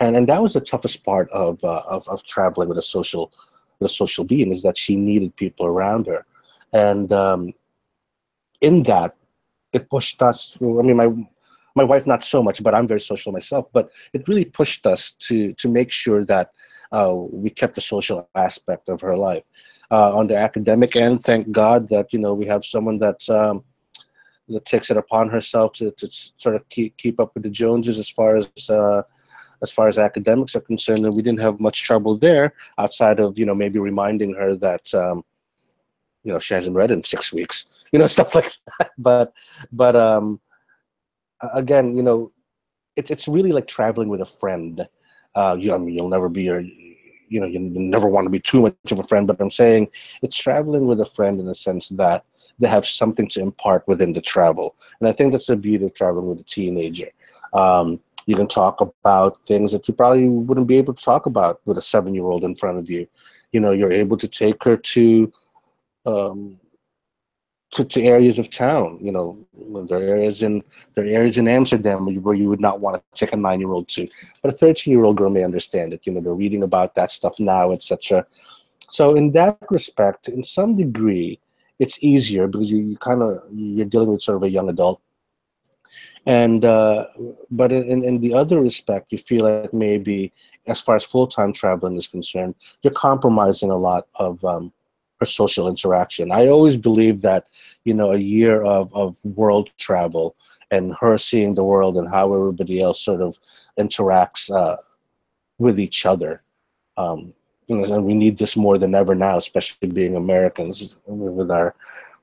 And, 0.00 0.16
and 0.16 0.28
that 0.28 0.42
was 0.42 0.52
the 0.54 0.60
toughest 0.60 1.04
part 1.04 1.30
of, 1.30 1.62
uh, 1.64 1.82
of, 1.88 2.08
of 2.08 2.24
traveling 2.24 2.68
with 2.68 2.78
a 2.78 2.82
social 2.82 3.32
with 3.78 3.90
a 3.90 3.94
social 3.94 4.24
being 4.24 4.52
is 4.52 4.62
that 4.62 4.78
she 4.78 4.96
needed 4.96 5.36
people 5.36 5.66
around 5.66 6.06
her. 6.06 6.24
And 6.72 7.12
um, 7.12 7.52
in 8.60 8.84
that, 8.84 9.14
it 9.72 9.90
pushed 9.90 10.22
us. 10.22 10.50
Through. 10.50 10.80
I 10.80 10.82
mean, 10.82 10.96
my 10.96 11.12
my 11.76 11.84
wife 11.84 12.06
not 12.06 12.24
so 12.24 12.42
much 12.42 12.62
but 12.62 12.74
i'm 12.74 12.88
very 12.88 12.98
social 12.98 13.30
myself 13.30 13.66
but 13.72 13.90
it 14.14 14.26
really 14.26 14.46
pushed 14.46 14.86
us 14.86 15.12
to 15.12 15.52
to 15.52 15.68
make 15.68 15.92
sure 15.92 16.24
that 16.24 16.50
uh, 16.90 17.14
we 17.14 17.50
kept 17.50 17.74
the 17.74 17.80
social 17.80 18.28
aspect 18.34 18.88
of 18.88 19.00
her 19.02 19.16
life 19.16 19.44
uh, 19.90 20.16
on 20.16 20.26
the 20.26 20.36
academic 20.36 20.96
end 20.96 21.22
thank 21.22 21.50
god 21.50 21.88
that 21.88 22.12
you 22.12 22.18
know 22.18 22.34
we 22.34 22.46
have 22.46 22.64
someone 22.64 22.98
that's 22.98 23.28
um, 23.28 23.64
that 24.48 24.64
takes 24.64 24.90
it 24.90 24.96
upon 24.96 25.28
herself 25.28 25.72
to, 25.72 25.90
to 25.92 26.08
sort 26.36 26.54
of 26.54 26.68
keep, 26.68 26.96
keep 26.96 27.18
up 27.18 27.34
with 27.34 27.42
the 27.42 27.50
joneses 27.50 27.98
as 27.98 28.08
far 28.08 28.36
as 28.36 28.50
uh, 28.70 29.02
as 29.62 29.72
far 29.72 29.88
as 29.88 29.98
academics 29.98 30.54
are 30.54 30.60
concerned 30.60 31.04
and 31.04 31.16
we 31.16 31.22
didn't 31.22 31.40
have 31.40 31.60
much 31.60 31.82
trouble 31.82 32.16
there 32.16 32.52
outside 32.78 33.18
of 33.20 33.38
you 33.38 33.46
know 33.46 33.54
maybe 33.54 33.78
reminding 33.78 34.34
her 34.34 34.54
that 34.54 34.92
um, 34.94 35.24
you 36.24 36.32
know 36.32 36.38
she 36.38 36.54
hasn't 36.54 36.76
read 36.76 36.90
in 36.90 37.02
six 37.02 37.32
weeks 37.32 37.66
you 37.92 37.98
know 37.98 38.06
stuff 38.06 38.34
like 38.34 38.52
that 38.78 38.90
but 38.98 39.32
but 39.72 39.96
um 39.96 40.40
again, 41.40 41.96
you 41.96 42.02
know, 42.02 42.32
it's 42.96 43.10
it's 43.10 43.28
really 43.28 43.52
like 43.52 43.66
traveling 43.66 44.08
with 44.08 44.20
a 44.20 44.26
friend. 44.26 44.86
Uh, 45.34 45.56
you, 45.58 45.74
I 45.74 45.78
mean, 45.78 45.94
you'll 45.94 46.08
never 46.08 46.28
be 46.28 46.44
your, 46.44 46.62
you 47.28 47.40
know, 47.40 47.46
you 47.46 47.58
never 47.58 48.08
want 48.08 48.26
to 48.26 48.30
be 48.30 48.40
too 48.40 48.62
much 48.62 48.74
of 48.90 48.98
a 48.98 49.02
friend. 49.02 49.26
But 49.26 49.40
I'm 49.40 49.50
saying 49.50 49.88
it's 50.22 50.36
traveling 50.36 50.86
with 50.86 51.00
a 51.00 51.04
friend 51.04 51.40
in 51.40 51.46
the 51.46 51.54
sense 51.54 51.88
that 51.90 52.24
they 52.58 52.68
have 52.68 52.86
something 52.86 53.28
to 53.28 53.40
impart 53.40 53.86
within 53.86 54.12
the 54.12 54.20
travel, 54.22 54.76
and 55.00 55.08
I 55.08 55.12
think 55.12 55.32
that's 55.32 55.48
the 55.48 55.56
beauty 55.56 55.84
of 55.84 55.94
traveling 55.94 56.28
with 56.28 56.40
a 56.40 56.44
teenager. 56.44 57.08
Um, 57.52 58.00
you 58.26 58.34
can 58.34 58.48
talk 58.48 58.80
about 58.80 59.38
things 59.46 59.72
that 59.72 59.86
you 59.86 59.94
probably 59.94 60.28
wouldn't 60.28 60.66
be 60.66 60.78
able 60.78 60.94
to 60.94 61.04
talk 61.04 61.26
about 61.26 61.60
with 61.64 61.78
a 61.78 61.82
seven-year-old 61.82 62.44
in 62.44 62.54
front 62.56 62.78
of 62.78 62.90
you. 62.90 63.06
You 63.52 63.60
know, 63.60 63.70
you're 63.70 63.92
able 63.92 64.16
to 64.16 64.26
take 64.26 64.64
her 64.64 64.76
to 64.76 65.32
um, 66.06 66.58
to, 67.72 67.84
to 67.84 68.02
areas 68.02 68.38
of 68.38 68.50
town. 68.50 68.98
You 69.00 69.12
know, 69.12 69.46
there 69.88 69.98
are 69.98 70.02
areas 70.02 70.42
in 70.42 70.62
there 70.94 71.04
are 71.04 71.08
areas 71.08 71.38
in 71.38 71.48
Amsterdam 71.48 72.06
where 72.22 72.34
you 72.34 72.48
would 72.48 72.60
not 72.60 72.80
want 72.80 72.96
to 72.96 73.18
take 73.18 73.32
a 73.32 73.36
nine 73.36 73.60
year 73.60 73.70
old 73.70 73.88
to, 73.88 74.08
but 74.42 74.52
a 74.52 74.56
thirteen 74.56 74.92
year 74.92 75.04
old 75.04 75.16
girl 75.16 75.30
may 75.30 75.44
understand 75.44 75.92
it. 75.92 76.06
You 76.06 76.12
know, 76.12 76.20
they're 76.20 76.34
reading 76.34 76.62
about 76.62 76.94
that 76.94 77.10
stuff 77.10 77.38
now, 77.38 77.72
etc. 77.72 78.26
So 78.88 79.16
in 79.16 79.32
that 79.32 79.58
respect, 79.70 80.28
in 80.28 80.42
some 80.44 80.76
degree, 80.76 81.40
it's 81.78 81.98
easier 82.02 82.46
because 82.46 82.70
you, 82.70 82.78
you 82.78 82.96
kind 82.96 83.22
of 83.22 83.42
you're 83.50 83.86
dealing 83.86 84.12
with 84.12 84.22
sort 84.22 84.36
of 84.36 84.42
a 84.42 84.50
young 84.50 84.68
adult. 84.68 85.00
And 86.24 86.64
uh, 86.64 87.06
but 87.50 87.72
in, 87.72 88.04
in 88.04 88.20
the 88.20 88.34
other 88.34 88.60
respect, 88.60 89.12
you 89.12 89.18
feel 89.18 89.44
like 89.44 89.72
maybe 89.72 90.32
as 90.66 90.80
far 90.80 90.96
as 90.96 91.04
full 91.04 91.26
time 91.26 91.52
traveling 91.52 91.96
is 91.96 92.08
concerned, 92.08 92.54
you're 92.82 92.92
compromising 92.92 93.70
a 93.70 93.76
lot 93.76 94.08
of 94.16 94.44
um, 94.44 94.72
her 95.20 95.26
social 95.26 95.68
interaction. 95.68 96.30
I 96.32 96.48
always 96.48 96.76
believe 96.76 97.22
that, 97.22 97.48
you 97.84 97.94
know, 97.94 98.12
a 98.12 98.18
year 98.18 98.62
of, 98.62 98.94
of 98.94 99.24
world 99.24 99.70
travel 99.78 100.36
and 100.70 100.94
her 101.00 101.16
seeing 101.18 101.54
the 101.54 101.64
world 101.64 101.96
and 101.96 102.08
how 102.08 102.34
everybody 102.34 102.80
else 102.80 103.00
sort 103.00 103.20
of 103.20 103.38
interacts 103.78 104.50
uh, 104.54 104.76
with 105.58 105.78
each 105.78 106.04
other. 106.04 106.42
Um, 106.96 107.34
and 107.68 108.04
we 108.04 108.14
need 108.14 108.38
this 108.38 108.56
more 108.56 108.78
than 108.78 108.94
ever 108.94 109.14
now, 109.14 109.36
especially 109.36 109.88
being 109.88 110.16
Americans 110.16 110.96
with 111.06 111.50
our 111.50 111.74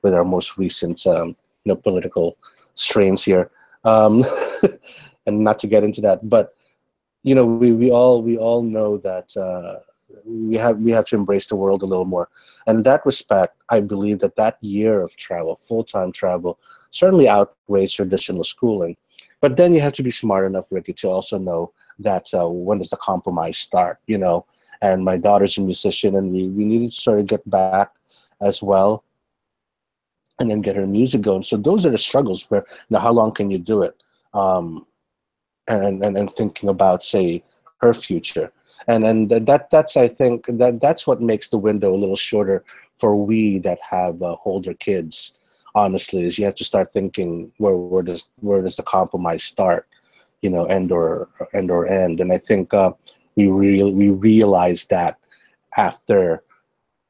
with 0.02 0.14
our 0.14 0.24
most 0.24 0.56
recent 0.58 1.06
um, 1.06 1.28
you 1.64 1.72
know 1.72 1.76
political 1.76 2.36
strains 2.74 3.24
here. 3.24 3.50
Um, 3.84 4.24
and 5.26 5.40
not 5.40 5.58
to 5.60 5.66
get 5.66 5.84
into 5.84 6.00
that, 6.02 6.28
but 6.28 6.54
you 7.22 7.34
know 7.34 7.44
we, 7.44 7.72
we 7.72 7.90
all 7.90 8.22
we 8.22 8.38
all 8.38 8.62
know 8.62 8.96
that 8.98 9.36
uh, 9.36 9.80
we 10.24 10.56
have 10.56 10.78
we 10.78 10.92
have 10.92 11.06
to 11.06 11.16
embrace 11.16 11.46
the 11.46 11.56
world 11.56 11.82
a 11.82 11.86
little 11.86 12.04
more. 12.04 12.28
And 12.66 12.78
in 12.78 12.82
that 12.84 13.04
respect, 13.04 13.56
I 13.68 13.80
believe 13.80 14.18
that 14.20 14.36
that 14.36 14.58
year 14.60 15.00
of 15.02 15.16
travel, 15.16 15.54
full 15.54 15.84
time 15.84 16.12
travel, 16.12 16.58
certainly 16.90 17.28
outweighs 17.28 17.92
traditional 17.92 18.44
schooling. 18.44 18.96
But 19.40 19.56
then 19.56 19.74
you 19.74 19.80
have 19.80 19.92
to 19.94 20.02
be 20.02 20.10
smart 20.10 20.46
enough, 20.46 20.72
Ricky, 20.72 20.94
to 20.94 21.08
also 21.08 21.38
know 21.38 21.72
that 21.98 22.32
uh, 22.32 22.48
when 22.48 22.78
does 22.78 22.90
the 22.90 22.96
compromise 22.96 23.58
start? 23.58 23.98
You 24.06 24.18
know, 24.18 24.46
and 24.80 25.04
my 25.04 25.16
daughter's 25.16 25.58
a 25.58 25.60
musician, 25.60 26.16
and 26.16 26.32
we 26.32 26.48
we 26.48 26.64
needed 26.64 26.90
to 26.92 27.00
sort 27.00 27.20
of 27.20 27.26
get 27.26 27.48
back 27.48 27.90
as 28.40 28.62
well, 28.62 29.04
and 30.38 30.50
then 30.50 30.62
get 30.62 30.76
her 30.76 30.86
music 30.86 31.20
going. 31.20 31.42
So 31.42 31.56
those 31.56 31.84
are 31.84 31.90
the 31.90 31.98
struggles. 31.98 32.50
Where 32.50 32.64
you 32.68 32.94
know, 32.94 33.00
how 33.00 33.12
long 33.12 33.32
can 33.32 33.50
you 33.50 33.58
do 33.58 33.82
it? 33.82 34.02
Um, 34.32 34.86
and 35.68 36.02
and 36.02 36.16
and 36.16 36.30
thinking 36.30 36.68
about 36.68 37.04
say 37.04 37.42
her 37.78 37.92
future 37.94 38.50
and 38.86 39.04
and 39.04 39.30
that 39.30 39.70
that's 39.70 39.96
I 39.96 40.08
think 40.08 40.46
that 40.46 40.80
that's 40.80 41.06
what 41.06 41.20
makes 41.20 41.48
the 41.48 41.58
window 41.58 41.94
a 41.94 41.96
little 41.96 42.16
shorter 42.16 42.64
for 42.96 43.16
we 43.16 43.58
that 43.60 43.80
have 43.80 44.22
uh, 44.22 44.36
older 44.44 44.74
kids. 44.74 45.32
Honestly, 45.74 46.24
is 46.24 46.38
you 46.38 46.44
have 46.44 46.54
to 46.56 46.64
start 46.64 46.92
thinking 46.92 47.50
where 47.58 47.76
where 47.76 48.02
does 48.02 48.28
where 48.40 48.62
does 48.62 48.76
the 48.76 48.82
compromise 48.82 49.42
start, 49.42 49.88
you 50.40 50.50
know, 50.50 50.64
end 50.66 50.92
or 50.92 51.28
end 51.52 51.70
or 51.70 51.86
end. 51.86 52.20
And 52.20 52.32
I 52.32 52.38
think 52.38 52.72
uh, 52.72 52.92
we 53.34 53.48
real 53.48 53.90
we 53.90 54.10
realized 54.10 54.90
that 54.90 55.18
after 55.76 56.44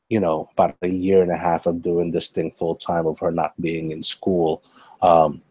you 0.08 0.20
know 0.20 0.48
about 0.52 0.76
a 0.82 0.88
year 0.88 1.22
and 1.22 1.30
a 1.30 1.36
half 1.36 1.66
of 1.66 1.82
doing 1.82 2.10
this 2.10 2.28
thing 2.28 2.50
full 2.50 2.74
time 2.74 3.06
of 3.06 3.18
her 3.18 3.30
not 3.30 3.60
being 3.60 3.90
in 3.90 4.02
school 4.02 4.62
um, 5.02 5.42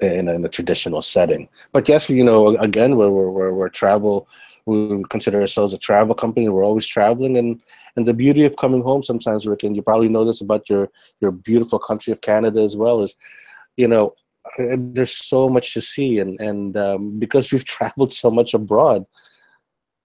in, 0.00 0.28
in 0.28 0.44
a 0.44 0.48
traditional 0.48 1.00
setting. 1.00 1.48
But 1.72 1.88
yes, 1.88 2.10
you 2.10 2.24
know, 2.24 2.48
again, 2.58 2.96
we're 2.96 3.10
we're, 3.10 3.52
we're 3.52 3.68
travel 3.68 4.28
we 4.66 5.02
consider 5.10 5.40
ourselves 5.40 5.72
a 5.72 5.78
travel 5.78 6.14
company. 6.14 6.48
We're 6.48 6.64
always 6.64 6.86
traveling, 6.86 7.36
and 7.36 7.60
and 7.96 8.06
the 8.06 8.14
beauty 8.14 8.44
of 8.44 8.56
coming 8.56 8.82
home 8.82 9.02
sometimes, 9.02 9.46
Rick, 9.46 9.62
and 9.64 9.76
you 9.76 9.82
probably 9.82 10.08
know 10.08 10.24
this 10.24 10.40
about 10.40 10.68
your 10.68 10.90
your 11.20 11.30
beautiful 11.30 11.78
country 11.78 12.12
of 12.12 12.20
Canada 12.20 12.60
as 12.60 12.76
well, 12.76 13.02
is 13.02 13.16
you 13.76 13.88
know 13.88 14.14
there's 14.58 15.12
so 15.12 15.48
much 15.48 15.74
to 15.74 15.80
see, 15.80 16.18
and 16.18 16.40
and 16.40 16.76
um, 16.76 17.18
because 17.18 17.52
we've 17.52 17.64
traveled 17.64 18.12
so 18.12 18.30
much 18.30 18.54
abroad, 18.54 19.06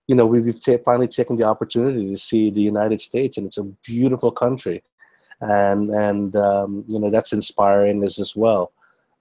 you 0.07 0.15
know 0.15 0.25
we've 0.25 0.61
t- 0.61 0.77
finally 0.85 1.07
taken 1.07 1.35
the 1.35 1.45
opportunity 1.45 2.09
to 2.09 2.17
see 2.17 2.49
the 2.49 2.61
United 2.61 3.01
States, 3.01 3.37
and 3.37 3.47
it's 3.47 3.57
a 3.57 3.63
beautiful 3.63 4.31
country. 4.31 4.83
and 5.41 5.89
and 5.91 6.35
um, 6.35 6.83
you 6.87 6.99
know 6.99 7.09
that's 7.09 7.33
inspiring 7.33 8.03
as 8.03 8.19
as 8.19 8.35
well. 8.35 8.71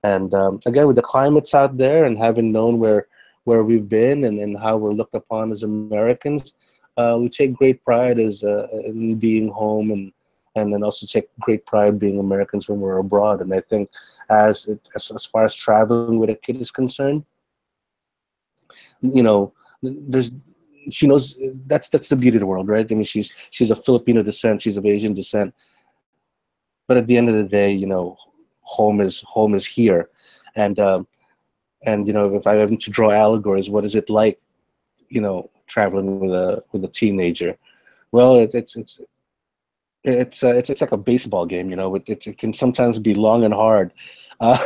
And 0.02 0.32
um, 0.34 0.60
again, 0.66 0.86
with 0.86 0.96
the 0.96 1.02
climates 1.02 1.54
out 1.54 1.76
there, 1.76 2.04
and 2.04 2.16
having 2.18 2.52
known 2.52 2.78
where 2.78 3.08
where 3.46 3.62
we've 3.62 3.88
been 3.88 4.24
and, 4.24 4.40
and 4.40 4.58
how 4.58 4.76
we're 4.76 4.92
looked 4.92 5.14
upon 5.14 5.52
as 5.52 5.62
Americans, 5.62 6.54
uh, 6.96 7.16
we 7.20 7.28
take 7.28 7.54
great 7.54 7.84
pride 7.84 8.18
as 8.18 8.42
uh, 8.42 8.66
in 8.84 9.14
being 9.14 9.48
home 9.48 9.90
and 9.90 10.12
and 10.56 10.72
then 10.72 10.82
also 10.82 11.06
take 11.06 11.28
great 11.38 11.64
pride 11.66 11.98
being 11.98 12.18
Americans 12.18 12.66
when 12.66 12.80
we're 12.80 12.96
abroad. 12.96 13.42
And 13.42 13.52
I 13.52 13.60
think 13.60 13.90
as 14.30 14.66
it, 14.66 14.80
as, 14.96 15.12
as 15.14 15.26
far 15.26 15.44
as 15.44 15.54
traveling 15.54 16.18
with 16.18 16.30
a 16.30 16.34
kid 16.34 16.56
is 16.56 16.70
concerned, 16.70 17.24
you 19.02 19.22
know, 19.22 19.52
there's 19.82 20.30
she 20.90 21.06
knows 21.06 21.38
that's 21.66 21.88
that's 21.88 22.08
the 22.08 22.16
beauty 22.16 22.36
of 22.36 22.40
the 22.40 22.46
world, 22.46 22.68
right? 22.68 22.90
I 22.90 22.94
mean, 22.94 23.04
she's 23.04 23.32
she's 23.50 23.70
a 23.70 23.76
Filipino 23.76 24.22
descent, 24.22 24.62
she's 24.62 24.76
of 24.76 24.86
Asian 24.86 25.14
descent, 25.14 25.54
but 26.88 26.96
at 26.96 27.06
the 27.06 27.16
end 27.16 27.28
of 27.28 27.36
the 27.36 27.44
day, 27.44 27.70
you 27.72 27.86
know, 27.86 28.16
home 28.60 29.00
is 29.00 29.22
home 29.22 29.54
is 29.54 29.66
here, 29.66 30.08
and 30.56 30.78
um, 30.80 31.06
and 31.84 32.06
you 32.06 32.12
know, 32.12 32.34
if 32.34 32.46
I 32.46 32.54
have 32.54 32.76
to 32.76 32.90
draw 32.90 33.10
allegories, 33.10 33.70
what 33.70 33.84
is 33.84 33.94
it 33.94 34.10
like, 34.10 34.40
you 35.08 35.20
know, 35.20 35.50
traveling 35.66 36.20
with 36.20 36.32
a 36.32 36.64
with 36.72 36.84
a 36.84 36.88
teenager? 36.88 37.56
Well, 38.12 38.36
it, 38.36 38.54
it's 38.54 38.76
it's 38.76 39.00
it's 40.04 40.44
uh, 40.44 40.54
it's 40.54 40.70
it's 40.70 40.80
like 40.80 40.92
a 40.92 40.96
baseball 40.96 41.46
game, 41.46 41.68
you 41.70 41.76
know. 41.76 41.94
It, 41.96 42.08
it, 42.08 42.26
it 42.26 42.38
can 42.38 42.52
sometimes 42.52 42.98
be 42.98 43.14
long 43.14 43.44
and 43.44 43.52
hard, 43.52 43.92
uh, 44.40 44.58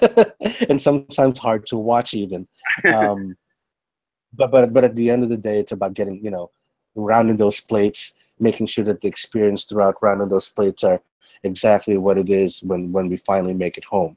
and 0.68 0.82
sometimes 0.82 1.38
hard 1.38 1.66
to 1.66 1.78
watch 1.78 2.14
even. 2.14 2.46
Um, 2.92 3.36
but 4.34 4.50
but 4.50 4.72
but 4.72 4.84
at 4.84 4.96
the 4.96 5.10
end 5.10 5.22
of 5.22 5.28
the 5.28 5.36
day, 5.36 5.58
it's 5.58 5.72
about 5.72 5.94
getting 5.94 6.22
you 6.24 6.30
know 6.30 6.50
rounding 6.94 7.36
those 7.36 7.60
plates, 7.60 8.14
making 8.38 8.66
sure 8.66 8.84
that 8.84 9.00
the 9.00 9.08
experience 9.08 9.64
throughout 9.64 10.02
rounding 10.02 10.28
those 10.28 10.48
plates 10.48 10.84
are 10.84 11.00
exactly 11.44 11.96
what 11.96 12.18
it 12.18 12.28
is 12.28 12.62
when 12.62 12.92
when 12.92 13.08
we 13.08 13.16
finally 13.16 13.54
make 13.54 13.78
it 13.78 13.84
home, 13.84 14.16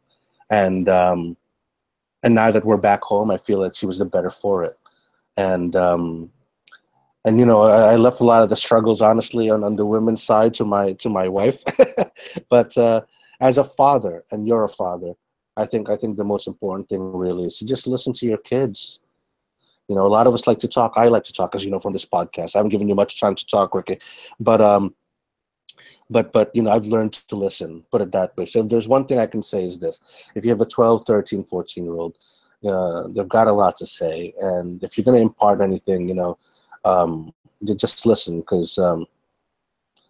and 0.50 0.90
um, 0.90 1.38
and 2.26 2.34
now 2.34 2.52
that 2.52 2.66
we're 2.66 2.76
back 2.76 3.04
home, 3.04 3.30
I 3.32 3.38
feel 3.38 3.60
like 3.62 3.76
she 3.76 3.86
was 3.86 4.00
the 4.00 4.06
better 4.06 4.32
for 4.32 4.64
it, 4.64 4.78
and 5.38 5.76
um, 5.76 6.32
and 7.24 7.40
you 7.40 7.46
know 7.46 7.62
I, 7.62 7.94
I 7.94 7.96
left 7.96 8.20
a 8.20 8.26
lot 8.26 8.42
of 8.42 8.50
the 8.50 8.56
struggles 8.56 9.02
honestly 9.02 9.50
on, 9.50 9.64
on 9.64 9.76
the 9.78 9.86
women's 9.86 10.24
side 10.24 10.56
to 10.56 10.66
my 10.66 10.94
to 10.94 11.10
my 11.10 11.30
wife, 11.30 11.64
but 12.50 12.76
uh, 12.78 13.02
as 13.40 13.60
a 13.60 13.64
father 13.64 14.26
and 14.32 14.48
you're 14.48 14.64
a 14.64 14.70
father, 14.70 15.14
I 15.56 15.66
think 15.66 15.88
I 15.88 15.96
think 15.96 16.18
the 16.18 16.24
most 16.24 16.48
important 16.48 16.90
thing 16.90 17.14
really 17.14 17.46
is 17.46 17.60
to 17.60 17.66
just 17.66 17.86
listen 17.86 18.12
to 18.14 18.26
your 18.26 18.40
kids 18.40 19.00
you 19.88 19.96
know, 19.96 20.06
a 20.06 20.10
lot 20.10 20.26
of 20.26 20.34
us 20.34 20.48
like 20.48 20.58
to 20.58 20.68
talk. 20.68 20.94
I 20.96 21.10
like 21.10 21.24
to 21.26 21.34
talk, 21.34 21.54
as 21.54 21.64
you 21.64 21.70
know, 21.70 21.78
from 21.78 21.94
this 21.94 22.06
podcast. 22.06 22.56
I 22.56 22.58
haven't 22.58 22.72
given 22.72 22.90
you 22.90 22.96
much 22.96 23.20
time 23.20 23.36
to 23.36 23.46
talk, 23.46 23.76
Ricky, 23.76 24.00
but 24.40 24.60
um, 24.60 24.96
but 26.10 26.32
but 26.32 26.52
you 26.54 26.62
know, 26.62 26.72
I've 26.72 26.86
learned 26.86 27.14
to 27.14 27.36
listen. 27.36 27.84
Put 27.92 28.02
it 28.02 28.12
that 28.12 28.36
way. 28.38 28.46
So 28.46 28.62
if 28.62 28.70
there's 28.70 28.88
one 28.88 29.06
thing 29.06 29.20
I 29.20 29.26
can 29.26 29.42
say 29.42 29.64
is 29.64 29.80
this: 29.80 30.00
if 30.36 30.46
you 30.46 30.52
have 30.52 30.62
a 30.62 30.66
12, 30.66 31.06
13, 31.06 31.44
14 31.44 31.84
year 31.84 31.94
old, 31.94 32.18
uh, 32.68 33.08
they've 33.10 33.28
got 33.28 33.48
a 33.48 33.52
lot 33.52 33.78
to 33.78 33.86
say, 33.86 34.34
and 34.40 34.84
if 34.84 34.98
you're 34.98 35.06
going 35.06 35.18
to 35.18 35.22
impart 35.22 35.62
anything, 35.62 36.08
you 36.08 36.16
know, 36.16 36.38
um, 36.84 37.34
just 37.76 38.06
listen 38.06 38.42
because 38.42 38.78
um, 38.78 39.06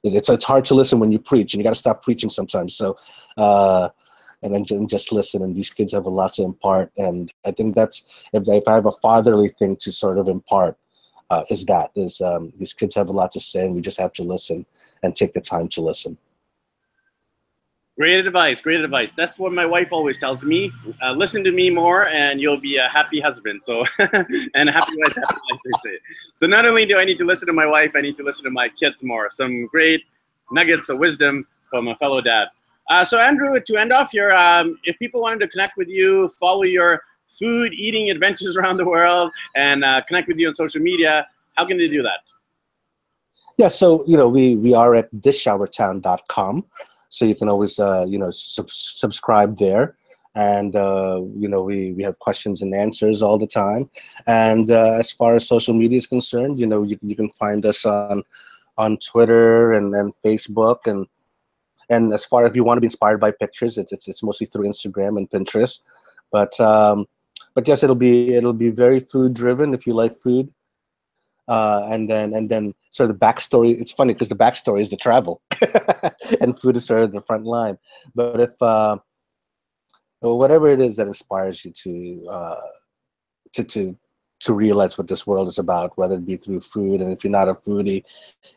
it's 0.03 0.29
it's 0.29 0.45
hard 0.45 0.65
to 0.65 0.75
listen 0.75 0.99
when 0.99 1.11
you 1.11 1.19
preach, 1.19 1.53
and 1.53 1.59
you 1.59 1.63
got 1.63 1.71
to 1.71 1.79
stop 1.79 2.03
preaching 2.03 2.29
sometimes. 2.29 2.75
So. 2.75 2.97
Uh, 3.37 3.89
and 4.41 4.53
then 4.53 4.87
just 4.87 5.11
listen. 5.11 5.41
And 5.41 5.55
these 5.55 5.71
kids 5.71 5.91
have 5.93 6.05
a 6.05 6.09
lot 6.09 6.33
to 6.33 6.43
impart. 6.43 6.91
And 6.97 7.33
I 7.45 7.51
think 7.51 7.73
that's 7.73 8.23
if, 8.31 8.47
if 8.47 8.67
I 8.67 8.75
have 8.75 8.85
a 8.85 8.91
fatherly 8.91 9.49
thing 9.49 9.75
to 9.77 9.91
sort 9.91 10.19
of 10.19 10.27
impart, 10.27 10.77
uh, 11.29 11.43
is 11.49 11.65
that 11.65 11.91
is 11.95 12.21
um, 12.21 12.53
these 12.57 12.73
kids 12.73 12.95
have 12.95 13.09
a 13.09 13.13
lot 13.13 13.31
to 13.31 13.39
say, 13.39 13.65
and 13.65 13.75
we 13.75 13.81
just 13.81 13.99
have 13.99 14.13
to 14.13 14.23
listen 14.23 14.65
and 15.03 15.15
take 15.15 15.33
the 15.33 15.41
time 15.41 15.67
to 15.69 15.81
listen. 15.81 16.17
Great 17.97 18.25
advice, 18.25 18.59
great 18.59 18.81
advice. 18.81 19.13
That's 19.13 19.39
what 19.39 19.53
my 19.53 19.65
wife 19.65 19.87
always 19.91 20.19
tells 20.19 20.43
me. 20.43 20.69
Uh, 21.01 21.13
listen 21.13 21.45
to 21.45 21.51
me 21.51 21.69
more, 21.69 22.07
and 22.09 22.41
you'll 22.41 22.59
be 22.59 22.75
a 22.75 22.89
happy 22.89 23.21
husband. 23.21 23.63
So, 23.63 23.85
and 23.99 24.69
happy 24.69 24.93
wife, 24.97 25.15
happy 25.15 25.71
say. 25.83 25.97
So, 26.35 26.45
not 26.45 26.65
only 26.65 26.85
do 26.85 26.97
I 26.97 27.05
need 27.05 27.17
to 27.19 27.25
listen 27.25 27.47
to 27.47 27.53
my 27.53 27.65
wife, 27.65 27.91
I 27.95 28.01
need 28.01 28.15
to 28.17 28.23
listen 28.23 28.43
to 28.43 28.51
my 28.51 28.67
kids 28.67 29.01
more. 29.01 29.29
Some 29.31 29.67
great 29.67 30.03
nuggets 30.51 30.89
of 30.89 30.97
wisdom 30.97 31.47
from 31.69 31.87
a 31.87 31.95
fellow 31.95 32.21
dad. 32.21 32.49
Uh, 32.89 33.03
so 33.03 33.19
Andrew, 33.19 33.59
to 33.59 33.77
end 33.77 33.91
off 33.91 34.11
here, 34.11 34.31
um, 34.31 34.77
if 34.83 34.97
people 34.99 35.21
wanted 35.21 35.39
to 35.39 35.47
connect 35.47 35.75
with 35.75 35.87
you, 35.87 36.29
follow 36.39 36.63
your 36.63 37.01
food 37.27 37.73
eating 37.73 38.09
adventures 38.09 38.57
around 38.59 38.77
the 38.77 38.85
world, 38.85 39.31
and 39.55 39.83
uh, 39.83 40.01
connect 40.07 40.27
with 40.27 40.37
you 40.37 40.47
on 40.47 40.55
social 40.55 40.81
media, 40.81 41.27
how 41.55 41.65
can 41.65 41.77
they 41.77 41.87
do 41.87 42.01
that? 42.03 42.19
Yeah, 43.57 43.69
so 43.69 44.03
you 44.05 44.17
know 44.17 44.27
we 44.27 44.55
we 44.55 44.73
are 44.73 44.95
at 44.95 45.11
dishourtown.com, 45.13 46.65
so 47.09 47.25
you 47.25 47.35
can 47.35 47.47
always 47.47 47.79
uh, 47.79 48.05
you 48.07 48.17
know 48.17 48.31
sub- 48.31 48.69
subscribe 48.69 49.57
there, 49.57 49.95
and 50.35 50.75
uh, 50.75 51.21
you 51.37 51.47
know 51.47 51.63
we 51.63 51.93
we 51.93 52.03
have 52.03 52.19
questions 52.19 52.61
and 52.61 52.75
answers 52.75 53.21
all 53.21 53.37
the 53.37 53.47
time. 53.47 53.89
And 54.27 54.69
uh, 54.69 54.97
as 54.99 55.11
far 55.11 55.35
as 55.35 55.47
social 55.47 55.73
media 55.73 55.97
is 55.97 56.07
concerned, 56.07 56.59
you 56.59 56.67
know 56.67 56.83
you 56.83 56.97
you 57.01 57.15
can 57.15 57.29
find 57.29 57.65
us 57.65 57.85
on 57.85 58.23
on 58.77 58.97
Twitter 58.97 59.71
and 59.71 59.93
then 59.93 60.11
Facebook 60.23 60.85
and 60.85 61.07
and 61.89 62.13
as 62.13 62.25
far 62.25 62.45
as 62.45 62.55
you 62.55 62.63
want 62.63 62.77
to 62.77 62.81
be 62.81 62.87
inspired 62.87 63.19
by 63.19 63.31
pictures, 63.31 63.77
it's 63.77 63.93
it's, 63.93 64.07
it's 64.07 64.23
mostly 64.23 64.47
through 64.47 64.67
Instagram 64.67 65.17
and 65.17 65.29
Pinterest. 65.29 65.79
But 66.31 66.59
um, 66.59 67.05
but 67.55 67.67
yes, 67.67 67.81
it'll 67.83 67.95
be 67.95 68.35
it'll 68.35 68.53
be 68.53 68.69
very 68.69 68.99
food 68.99 69.33
driven 69.33 69.73
if 69.73 69.87
you 69.87 69.93
like 69.93 70.13
food. 70.15 70.53
Uh, 71.47 71.87
and 71.91 72.09
then 72.09 72.33
and 72.33 72.49
then 72.49 72.73
sort 72.91 73.09
of 73.09 73.17
the 73.17 73.25
backstory. 73.25 73.79
It's 73.79 73.91
funny 73.91 74.13
because 74.13 74.29
the 74.29 74.35
backstory 74.35 74.81
is 74.81 74.89
the 74.89 74.97
travel, 74.97 75.41
and 76.41 76.59
food 76.59 76.75
is 76.75 76.85
sort 76.85 77.03
of 77.03 77.13
the 77.13 77.21
front 77.21 77.45
line. 77.45 77.77
But 78.13 78.41
if 78.41 78.61
uh, 78.61 78.97
whatever 80.19 80.67
it 80.67 80.81
is 80.81 80.95
that 80.97 81.07
inspires 81.07 81.63
you 81.63 81.71
to 81.71 82.27
uh, 82.29 82.61
to 83.53 83.63
to 83.63 83.97
to 84.41 84.53
realize 84.53 84.97
what 84.97 85.07
this 85.07 85.25
world 85.25 85.47
is 85.47 85.59
about, 85.59 85.97
whether 85.97 86.15
it 86.15 86.25
be 86.25 86.35
through 86.35 86.61
food, 86.61 86.99
and 86.99 87.13
if 87.13 87.23
you're 87.23 87.31
not 87.31 87.47
a 87.49 87.53
foodie, 87.53 88.03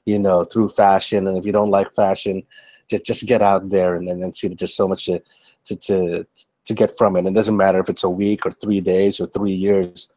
you 0.06 0.18
know, 0.18 0.44
through 0.44 0.68
fashion, 0.68 1.26
and 1.26 1.38
if 1.38 1.46
you 1.46 1.52
don't 1.52 1.70
like 1.70 1.92
fashion, 1.92 2.42
just 2.88 3.04
just 3.04 3.26
get 3.26 3.42
out 3.42 3.68
there 3.68 3.94
and 3.94 4.08
then 4.08 4.32
see 4.32 4.48
that 4.48 4.58
there's 4.58 4.74
so 4.74 4.88
much 4.88 5.04
to, 5.04 5.22
to 5.66 5.76
to 5.76 6.26
to 6.68 6.74
get 6.74 6.96
from 6.96 7.16
it. 7.16 7.20
And 7.20 7.28
it 7.28 7.34
doesn't 7.34 7.56
matter 7.56 7.80
if 7.80 7.88
it's 7.88 8.04
a 8.04 8.10
week 8.10 8.46
or 8.46 8.52
three 8.52 8.80
days 8.80 9.20
or 9.20 9.26
three 9.26 9.52
years. 9.52 10.08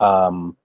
Um, 0.00 0.56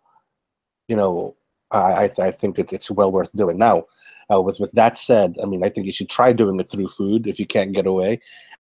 you 0.88 0.96
know, 0.96 1.36
I 1.72 2.10
I, 2.20 2.32
think 2.32 2.60
it's 2.60 2.92
well 2.92 3.12
worth 3.12 3.32
doing. 3.34 3.58
Now, 3.58 3.86
uh, 4.32 4.42
with 4.42 4.60
with 4.60 4.72
that 4.74 4.98
said, 4.98 5.38
I 5.42 5.46
mean, 5.46 5.64
I 5.64 5.70
think 5.70 5.86
you 5.86 5.92
should 5.92 6.10
try 6.10 6.34
doing 6.34 6.60
it 6.60 6.70
through 6.70 6.88
food 6.88 7.28
if 7.28 7.40
you 7.40 7.46
can't 7.46 7.74
get 7.74 7.88
away. 7.88 8.22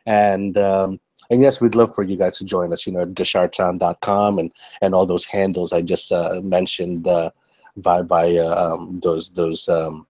And 0.05 0.57
um, 0.57 0.99
and 1.29 1.41
yes, 1.41 1.61
we'd 1.61 1.75
love 1.75 1.95
for 1.95 2.03
you 2.03 2.17
guys 2.17 2.37
to 2.37 2.45
join 2.45 2.73
us. 2.73 2.85
You 2.85 2.93
know, 2.93 3.05
dishourtown.com 3.05 4.39
and 4.39 4.51
and 4.81 4.93
all 4.93 5.05
those 5.05 5.25
handles 5.25 5.73
I 5.73 5.81
just 5.81 6.11
uh, 6.11 6.41
mentioned 6.43 7.07
uh, 7.07 7.31
by 7.77 8.01
by 8.03 8.37
uh, 8.37 8.73
um, 8.73 8.99
those 9.03 9.29
those 9.31 9.67
um, 9.67 10.05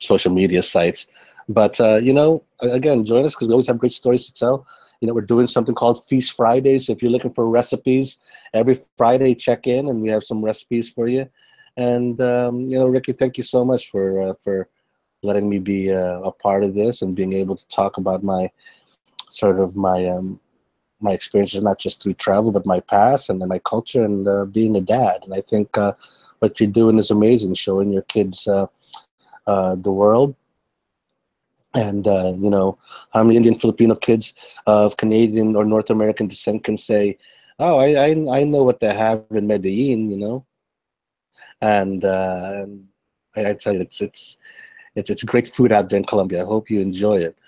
social 0.00 0.32
media 0.32 0.62
sites. 0.62 1.06
But 1.48 1.80
uh, 1.80 1.96
you 1.96 2.12
know, 2.12 2.42
again, 2.60 3.04
join 3.04 3.24
us 3.24 3.34
because 3.34 3.48
we 3.48 3.54
always 3.54 3.68
have 3.68 3.78
great 3.78 3.92
stories 3.92 4.26
to 4.26 4.34
tell. 4.34 4.66
You 5.00 5.08
know, 5.08 5.14
we're 5.14 5.22
doing 5.22 5.46
something 5.46 5.74
called 5.74 6.04
Feast 6.06 6.36
Fridays. 6.36 6.88
If 6.88 7.02
you're 7.02 7.10
looking 7.10 7.30
for 7.30 7.48
recipes, 7.48 8.18
every 8.52 8.76
Friday 8.98 9.34
check 9.34 9.66
in, 9.66 9.88
and 9.88 10.02
we 10.02 10.10
have 10.10 10.24
some 10.24 10.44
recipes 10.44 10.90
for 10.90 11.08
you. 11.08 11.28
And 11.76 12.20
um, 12.20 12.60
you 12.68 12.78
know, 12.78 12.86
Ricky, 12.86 13.12
thank 13.12 13.38
you 13.38 13.44
so 13.44 13.64
much 13.64 13.90
for 13.90 14.20
uh, 14.22 14.34
for 14.34 14.68
letting 15.22 15.48
me 15.48 15.58
be 15.58 15.92
uh, 15.92 16.20
a 16.20 16.32
part 16.32 16.64
of 16.64 16.74
this 16.74 17.02
and 17.02 17.16
being 17.16 17.32
able 17.32 17.56
to 17.56 17.68
talk 17.68 17.96
about 17.96 18.22
my 18.22 18.50
sort 19.30 19.58
of 19.58 19.76
my 19.76 20.06
um, 20.06 20.40
my 21.00 21.12
experiences, 21.12 21.62
not 21.62 21.78
just 21.78 22.02
through 22.02 22.14
travel, 22.14 22.52
but 22.52 22.66
my 22.66 22.80
past 22.80 23.30
and 23.30 23.40
then 23.40 23.48
my 23.48 23.58
culture 23.60 24.04
and 24.04 24.28
uh, 24.28 24.44
being 24.44 24.76
a 24.76 24.80
dad. 24.80 25.22
And 25.24 25.32
I 25.32 25.40
think 25.40 25.76
uh, 25.78 25.94
what 26.40 26.60
you're 26.60 26.70
doing 26.70 26.98
is 26.98 27.10
amazing, 27.10 27.54
showing 27.54 27.90
your 27.90 28.02
kids 28.02 28.46
uh, 28.46 28.66
uh, 29.46 29.76
the 29.76 29.90
world 29.90 30.34
and 31.74 32.06
uh, 32.06 32.34
you 32.38 32.50
know 32.50 32.78
how 33.12 33.22
many 33.22 33.36
Indian 33.36 33.54
Filipino 33.54 33.94
kids 33.94 34.34
of 34.66 34.96
Canadian 34.96 35.56
or 35.56 35.64
North 35.64 35.90
American 35.90 36.26
descent 36.26 36.64
can 36.64 36.76
say, 36.76 37.18
"Oh, 37.58 37.78
I 37.78 37.94
I, 37.94 38.40
I 38.40 38.44
know 38.44 38.62
what 38.62 38.80
they 38.80 38.92
have 38.94 39.24
in 39.30 39.46
Medellin," 39.46 40.10
you 40.10 40.18
know, 40.18 40.46
and, 41.60 42.04
uh, 42.04 42.66
I, 43.36 43.50
I, 43.50 43.54
tell 43.54 43.74
you, 43.74 43.80
it's 43.80 44.00
it's 44.00 44.38
it's 44.94 45.10
it's 45.10 45.24
great 45.24 45.46
food 45.46 45.72
out 45.72 45.88
there 45.88 45.98
in 45.98 46.04
Colombia. 46.04 46.42
I 46.42 46.46
hope 46.46 46.70
you 46.70 46.80
enjoy 46.80 47.18
it, 47.18 47.38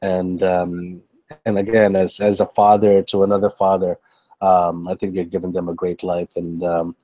and 0.00 0.42
um, 0.42 1.02
and 1.44 1.58
again, 1.58 1.96
as 1.96 2.20
as 2.20 2.40
a 2.40 2.46
father 2.46 3.02
to 3.02 3.24
another 3.24 3.50
father, 3.50 3.98
um, 4.40 4.88
I 4.88 4.94
think 4.94 5.14
you're 5.14 5.24
giving 5.24 5.52
them 5.52 5.68
a 5.68 5.74
great 5.74 6.02
life, 6.02 6.36
and 6.36 6.62
um, 6.62 6.96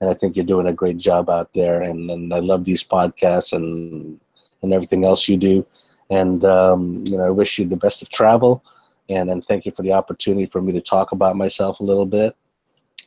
and 0.00 0.10
I 0.10 0.14
think 0.14 0.36
you're 0.36 0.44
doing 0.44 0.66
a 0.66 0.72
great 0.72 0.98
job 0.98 1.30
out 1.30 1.54
there, 1.54 1.80
and 1.80 2.10
and 2.10 2.34
I 2.34 2.40
love 2.40 2.64
these 2.64 2.84
podcasts 2.84 3.52
and 3.52 4.20
and 4.62 4.74
everything 4.74 5.04
else 5.04 5.28
you 5.28 5.36
do. 5.36 5.66
And 6.12 6.44
um, 6.44 7.02
you 7.06 7.16
know, 7.16 7.24
I 7.24 7.30
wish 7.30 7.58
you 7.58 7.64
the 7.64 7.76
best 7.76 8.02
of 8.02 8.10
travel, 8.10 8.62
and 9.08 9.30
then 9.30 9.40
thank 9.40 9.64
you 9.64 9.72
for 9.72 9.82
the 9.82 9.94
opportunity 9.94 10.44
for 10.44 10.60
me 10.60 10.70
to 10.74 10.80
talk 10.80 11.12
about 11.12 11.36
myself 11.36 11.80
a 11.80 11.84
little 11.84 12.04
bit. 12.04 12.36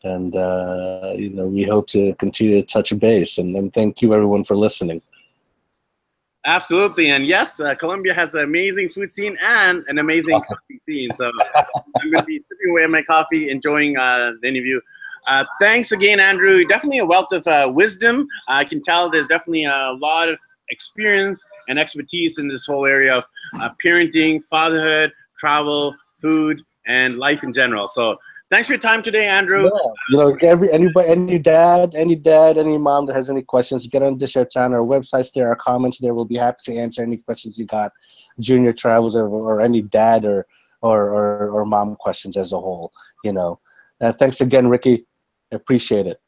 And 0.03 0.35
uh, 0.35 1.13
you 1.15 1.29
know, 1.29 1.45
we 1.45 1.63
hope 1.63 1.87
to 1.89 2.15
continue 2.15 2.59
to 2.59 2.65
touch 2.65 2.97
base. 2.97 3.37
And 3.37 3.55
then 3.55 3.69
thank 3.69 4.01
you 4.01 4.15
everyone 4.15 4.43
for 4.43 4.57
listening. 4.57 5.01
Absolutely, 6.47 7.11
and 7.11 7.27
yes, 7.27 7.59
uh, 7.59 7.75
Colombia 7.75 8.13
has 8.13 8.33
an 8.33 8.43
amazing 8.43 8.89
food 8.89 9.11
scene 9.11 9.37
and 9.43 9.83
an 9.87 9.99
amazing 9.99 10.41
coffee 10.41 10.79
scene. 10.79 11.11
So 11.15 11.31
I'm 11.55 12.11
going 12.11 12.23
to 12.23 12.23
be 12.23 12.39
sipping 12.39 12.71
away 12.71 12.87
my 12.87 13.03
coffee, 13.03 13.51
enjoying 13.51 13.97
uh, 13.97 14.31
the 14.41 14.47
interview. 14.47 14.79
Uh, 15.27 15.45
thanks 15.59 15.91
again, 15.91 16.19
Andrew. 16.19 16.65
Definitely 16.65 16.99
a 16.99 17.05
wealth 17.05 17.31
of 17.31 17.45
uh, 17.45 17.69
wisdom. 17.71 18.27
I 18.47 18.63
can 18.63 18.81
tell 18.81 19.11
there's 19.11 19.27
definitely 19.27 19.65
a 19.65 19.95
lot 19.99 20.27
of 20.27 20.39
experience 20.69 21.45
and 21.67 21.79
expertise 21.79 22.37
in 22.37 22.47
this 22.47 22.65
whole 22.65 22.85
area 22.85 23.15
of 23.15 23.23
uh, 23.59 23.69
parenting, 23.83 24.43
fatherhood, 24.43 25.11
travel, 25.39 25.95
food, 26.21 26.61
and 26.87 27.17
life 27.17 27.43
in 27.43 27.51
general. 27.53 27.87
So 27.87 28.17
thanks 28.49 28.67
for 28.67 28.73
your 28.73 28.79
time 28.79 29.01
today, 29.01 29.27
Andrew. 29.27 29.63
Yeah. 29.63 29.91
You 30.09 30.17
know, 30.17 30.37
every 30.41 30.71
anybody, 30.71 31.09
any 31.09 31.39
dad, 31.39 31.95
any 31.95 32.15
dad, 32.15 32.57
any 32.57 32.77
mom 32.77 33.05
that 33.07 33.15
has 33.15 33.29
any 33.29 33.41
questions, 33.41 33.87
get 33.87 34.03
on 34.03 34.17
Dish 34.17 34.35
Our 34.35 34.45
channel. 34.45 34.81
Our 34.81 34.85
websites 34.85 35.31
there, 35.33 35.49
are 35.51 35.55
comments 35.55 35.99
there. 35.99 36.13
We'll 36.13 36.25
be 36.25 36.37
happy 36.37 36.59
to 36.65 36.77
answer 36.77 37.01
any 37.01 37.17
questions 37.17 37.57
you 37.57 37.65
got, 37.65 37.91
junior 38.39 38.73
travels 38.73 39.15
or, 39.15 39.27
or 39.27 39.61
any 39.61 39.81
dad 39.81 40.25
or, 40.25 40.45
or 40.81 41.09
or 41.09 41.49
or 41.49 41.65
mom 41.65 41.95
questions 41.95 42.37
as 42.37 42.53
a 42.53 42.59
whole. 42.59 42.91
You 43.23 43.33
know. 43.33 43.59
Uh, 44.01 44.11
thanks 44.11 44.41
again, 44.41 44.67
Ricky. 44.67 45.05
I 45.53 45.55
appreciate 45.55 46.05
it. 46.05 46.19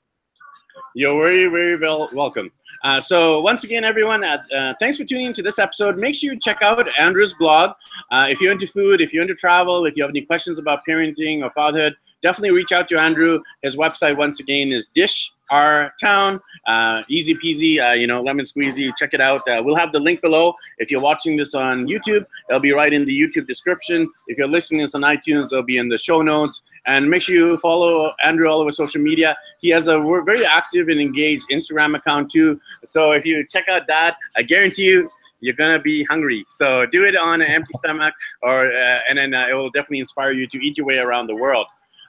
You're 0.95 1.21
very, 1.21 1.47
very 1.49 1.77
well 1.77 2.09
welcome. 2.13 2.49
Uh, 2.83 3.01
so 3.01 3.41
once 3.41 3.63
again, 3.63 3.83
everyone, 3.83 4.23
uh, 4.23 4.41
uh, 4.55 4.73
thanks 4.79 4.97
for 4.97 5.05
tuning 5.05 5.25
into 5.25 5.41
this 5.41 5.59
episode. 5.59 5.97
Make 5.97 6.15
sure 6.15 6.33
you 6.33 6.39
check 6.39 6.61
out 6.61 6.87
Andrew's 6.97 7.33
blog. 7.33 7.71
Uh, 8.11 8.27
if 8.29 8.39
you're 8.39 8.51
into 8.51 8.67
food, 8.67 9.01
if 9.01 9.13
you're 9.13 9.23
into 9.23 9.35
travel, 9.35 9.85
if 9.85 9.95
you 9.95 10.03
have 10.03 10.09
any 10.09 10.21
questions 10.21 10.59
about 10.59 10.81
parenting 10.87 11.43
or 11.43 11.51
fatherhood, 11.51 11.95
definitely 12.21 12.51
reach 12.51 12.71
out 12.71 12.87
to 12.89 12.99
Andrew. 12.99 13.41
His 13.61 13.75
website, 13.75 14.17
once 14.17 14.39
again, 14.39 14.71
is 14.71 14.87
Dish 14.87 15.31
Our 15.49 15.93
Town. 15.99 16.39
Uh, 16.65 17.01
easy 17.09 17.33
peasy, 17.35 17.81
uh, 17.81 17.93
you 17.93 18.07
know, 18.07 18.21
lemon 18.21 18.45
squeezy. 18.45 18.91
Check 18.97 19.13
it 19.13 19.21
out. 19.21 19.41
we'll 19.47 19.75
have 19.75 19.91
the 19.91 19.99
link 19.99 20.21
below. 20.21 20.53
If 20.77 20.91
you're 20.91 21.01
watching 21.01 21.37
this 21.37 21.53
on 21.53 21.87
YouTube, 21.87 22.25
it'll 22.49 22.61
be 22.61 22.73
right 22.73 22.91
in 22.91 23.05
the 23.05 23.17
YouTube 23.17 23.47
description. 23.47 24.09
If 24.27 24.37
you're 24.37 24.47
listening 24.47 24.81
this 24.81 24.95
on 24.95 25.01
iTunes, 25.01 25.45
it'll 25.45 25.63
be 25.63 25.77
in 25.77 25.87
the 25.87 25.97
show 25.97 26.21
notes. 26.21 26.61
And 26.85 27.09
make 27.09 27.21
sure 27.21 27.35
you 27.35 27.57
follow 27.57 28.13
Andrew 28.23 28.47
all 28.47 28.59
over 28.59 28.71
social 28.71 29.01
media. 29.01 29.37
He 29.59 29.69
has 29.69 29.87
a 29.87 29.99
very 30.25 30.45
active 30.45 30.87
and 30.89 30.99
engaged 30.99 31.45
Instagram 31.51 31.97
account 31.97 32.31
too. 32.31 32.59
So 32.85 33.11
if 33.11 33.25
you 33.25 33.45
check 33.45 33.67
out 33.69 33.87
that, 33.87 34.17
I 34.35 34.43
guarantee 34.43 34.85
you 34.85 35.09
you're 35.39 35.55
gonna 35.55 35.79
be 35.79 36.03
hungry. 36.05 36.45
So 36.49 36.85
do 36.87 37.05
it 37.05 37.15
on 37.15 37.41
an 37.41 37.47
empty 37.47 37.73
stomach, 37.77 38.13
or 38.41 38.71
uh, 38.71 38.99
and 39.09 39.17
then 39.17 39.33
uh, 39.33 39.47
it 39.49 39.53
will 39.53 39.69
definitely 39.69 39.99
inspire 39.99 40.31
you 40.31 40.47
to 40.47 40.57
eat 40.65 40.77
your 40.77 40.85
way 40.85 40.97
around 40.97 41.27
the 41.27 41.35
world. 41.35 41.67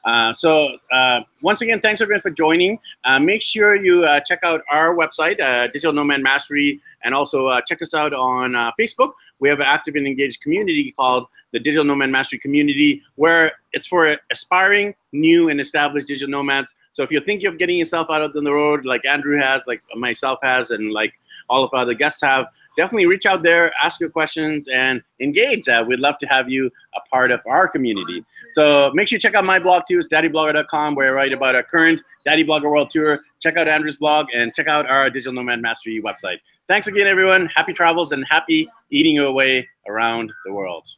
Uh, 0.09 0.33
so 0.33 0.71
uh, 0.91 1.21
once 1.43 1.61
again, 1.61 1.81
thanks 1.81 2.01
everyone 2.01 2.23
for 2.23 2.31
joining. 2.31 2.79
Uh, 3.05 3.19
make 3.19 3.43
sure 3.43 3.75
you 3.75 4.05
uh, 4.05 4.19
check 4.21 4.39
out 4.43 4.63
our 4.73 4.95
website, 4.95 5.39
uh, 5.39 5.67
Digital 5.67 5.93
Nomad 5.93 6.23
Mastery, 6.23 6.81
and 7.05 7.15
also 7.15 7.61
check 7.67 7.83
us 7.83 7.93
out 7.93 8.15
on 8.15 8.53
Facebook. 8.81 9.13
We 9.39 9.51
have 9.51 9.61
an 9.61 9.67
active 9.67 9.97
and 9.97 10.07
engaged 10.07 10.41
community 10.41 10.95
called 10.97 11.27
the 11.53 11.59
Digital 11.59 11.85
Nomad 11.85 12.09
Mastery 12.09 12.39
Community, 12.39 13.03
where 13.17 13.53
it's 13.75 13.87
for 13.87 14.17
aspiring, 14.33 14.95
new, 15.13 15.51
and 15.51 15.61
established 15.61 16.09
digital 16.09 16.31
nomads. 16.31 16.75
So 16.95 17.03
if 17.03 17.11
you're 17.11 17.23
thinking 17.23 17.47
of 17.49 17.59
getting 17.59 17.77
yourself 17.77 18.09
out 18.11 18.23
on 18.35 18.45
the 18.45 18.53
road, 18.53 18.87
like 18.87 19.05
Andrew 19.05 19.39
has, 19.39 19.67
like 19.67 19.81
myself 19.97 20.39
has, 20.43 20.71
and 20.71 20.93
like 20.93 21.13
all 21.51 21.63
of 21.65 21.71
our 21.75 21.83
other 21.83 21.95
guests 21.95 22.23
have, 22.23 22.47
definitely 22.79 23.07
reach 23.07 23.27
out 23.27 23.43
there, 23.43 23.73
ask 23.83 23.99
your 23.99 24.09
questions, 24.09 24.69
and 24.69 25.03
engage. 25.21 25.69
Uh, 25.69 25.85
we'd 25.87 25.99
love 25.99 26.17
to 26.19 26.27
have 26.27 26.49
you 26.49 26.71
a 26.95 27.01
part 27.11 27.33
of 27.33 27.41
our 27.45 27.67
community. 27.67 28.25
So 28.53 28.93
make 28.95 29.09
sure 29.09 29.17
you 29.17 29.21
check 29.21 29.35
out 29.35 29.45
my 29.45 29.59
blog 29.59 29.83
too. 29.89 29.99
It's 29.99 30.09
daddyblogger.com 30.09 30.95
where 30.95 31.11
I 31.11 31.13
write 31.13 31.33
about 31.33 31.57
our 31.57 31.65
current 31.65 32.01
Daddy 32.25 32.45
Blogger 32.45 32.71
World 32.71 32.89
Tour. 32.89 33.21
Check 33.41 33.57
out 33.57 33.67
Andrew's 33.67 33.97
blog 33.97 34.27
and 34.33 34.55
check 34.55 34.69
out 34.69 34.87
our 34.87 35.11
Digital 35.11 35.33
Nomad 35.33 35.61
Mastery 35.61 36.01
website. 36.01 36.39
Thanks 36.69 36.87
again, 36.87 37.09
everyone. 37.09 37.51
Happy 37.55 37.73
travels 37.73 38.13
and 38.13 38.25
happy 38.31 38.69
eating 38.91 39.17
your 39.17 39.33
way 39.33 39.67
around 39.89 40.31
the 40.47 40.53
world. 40.53 40.89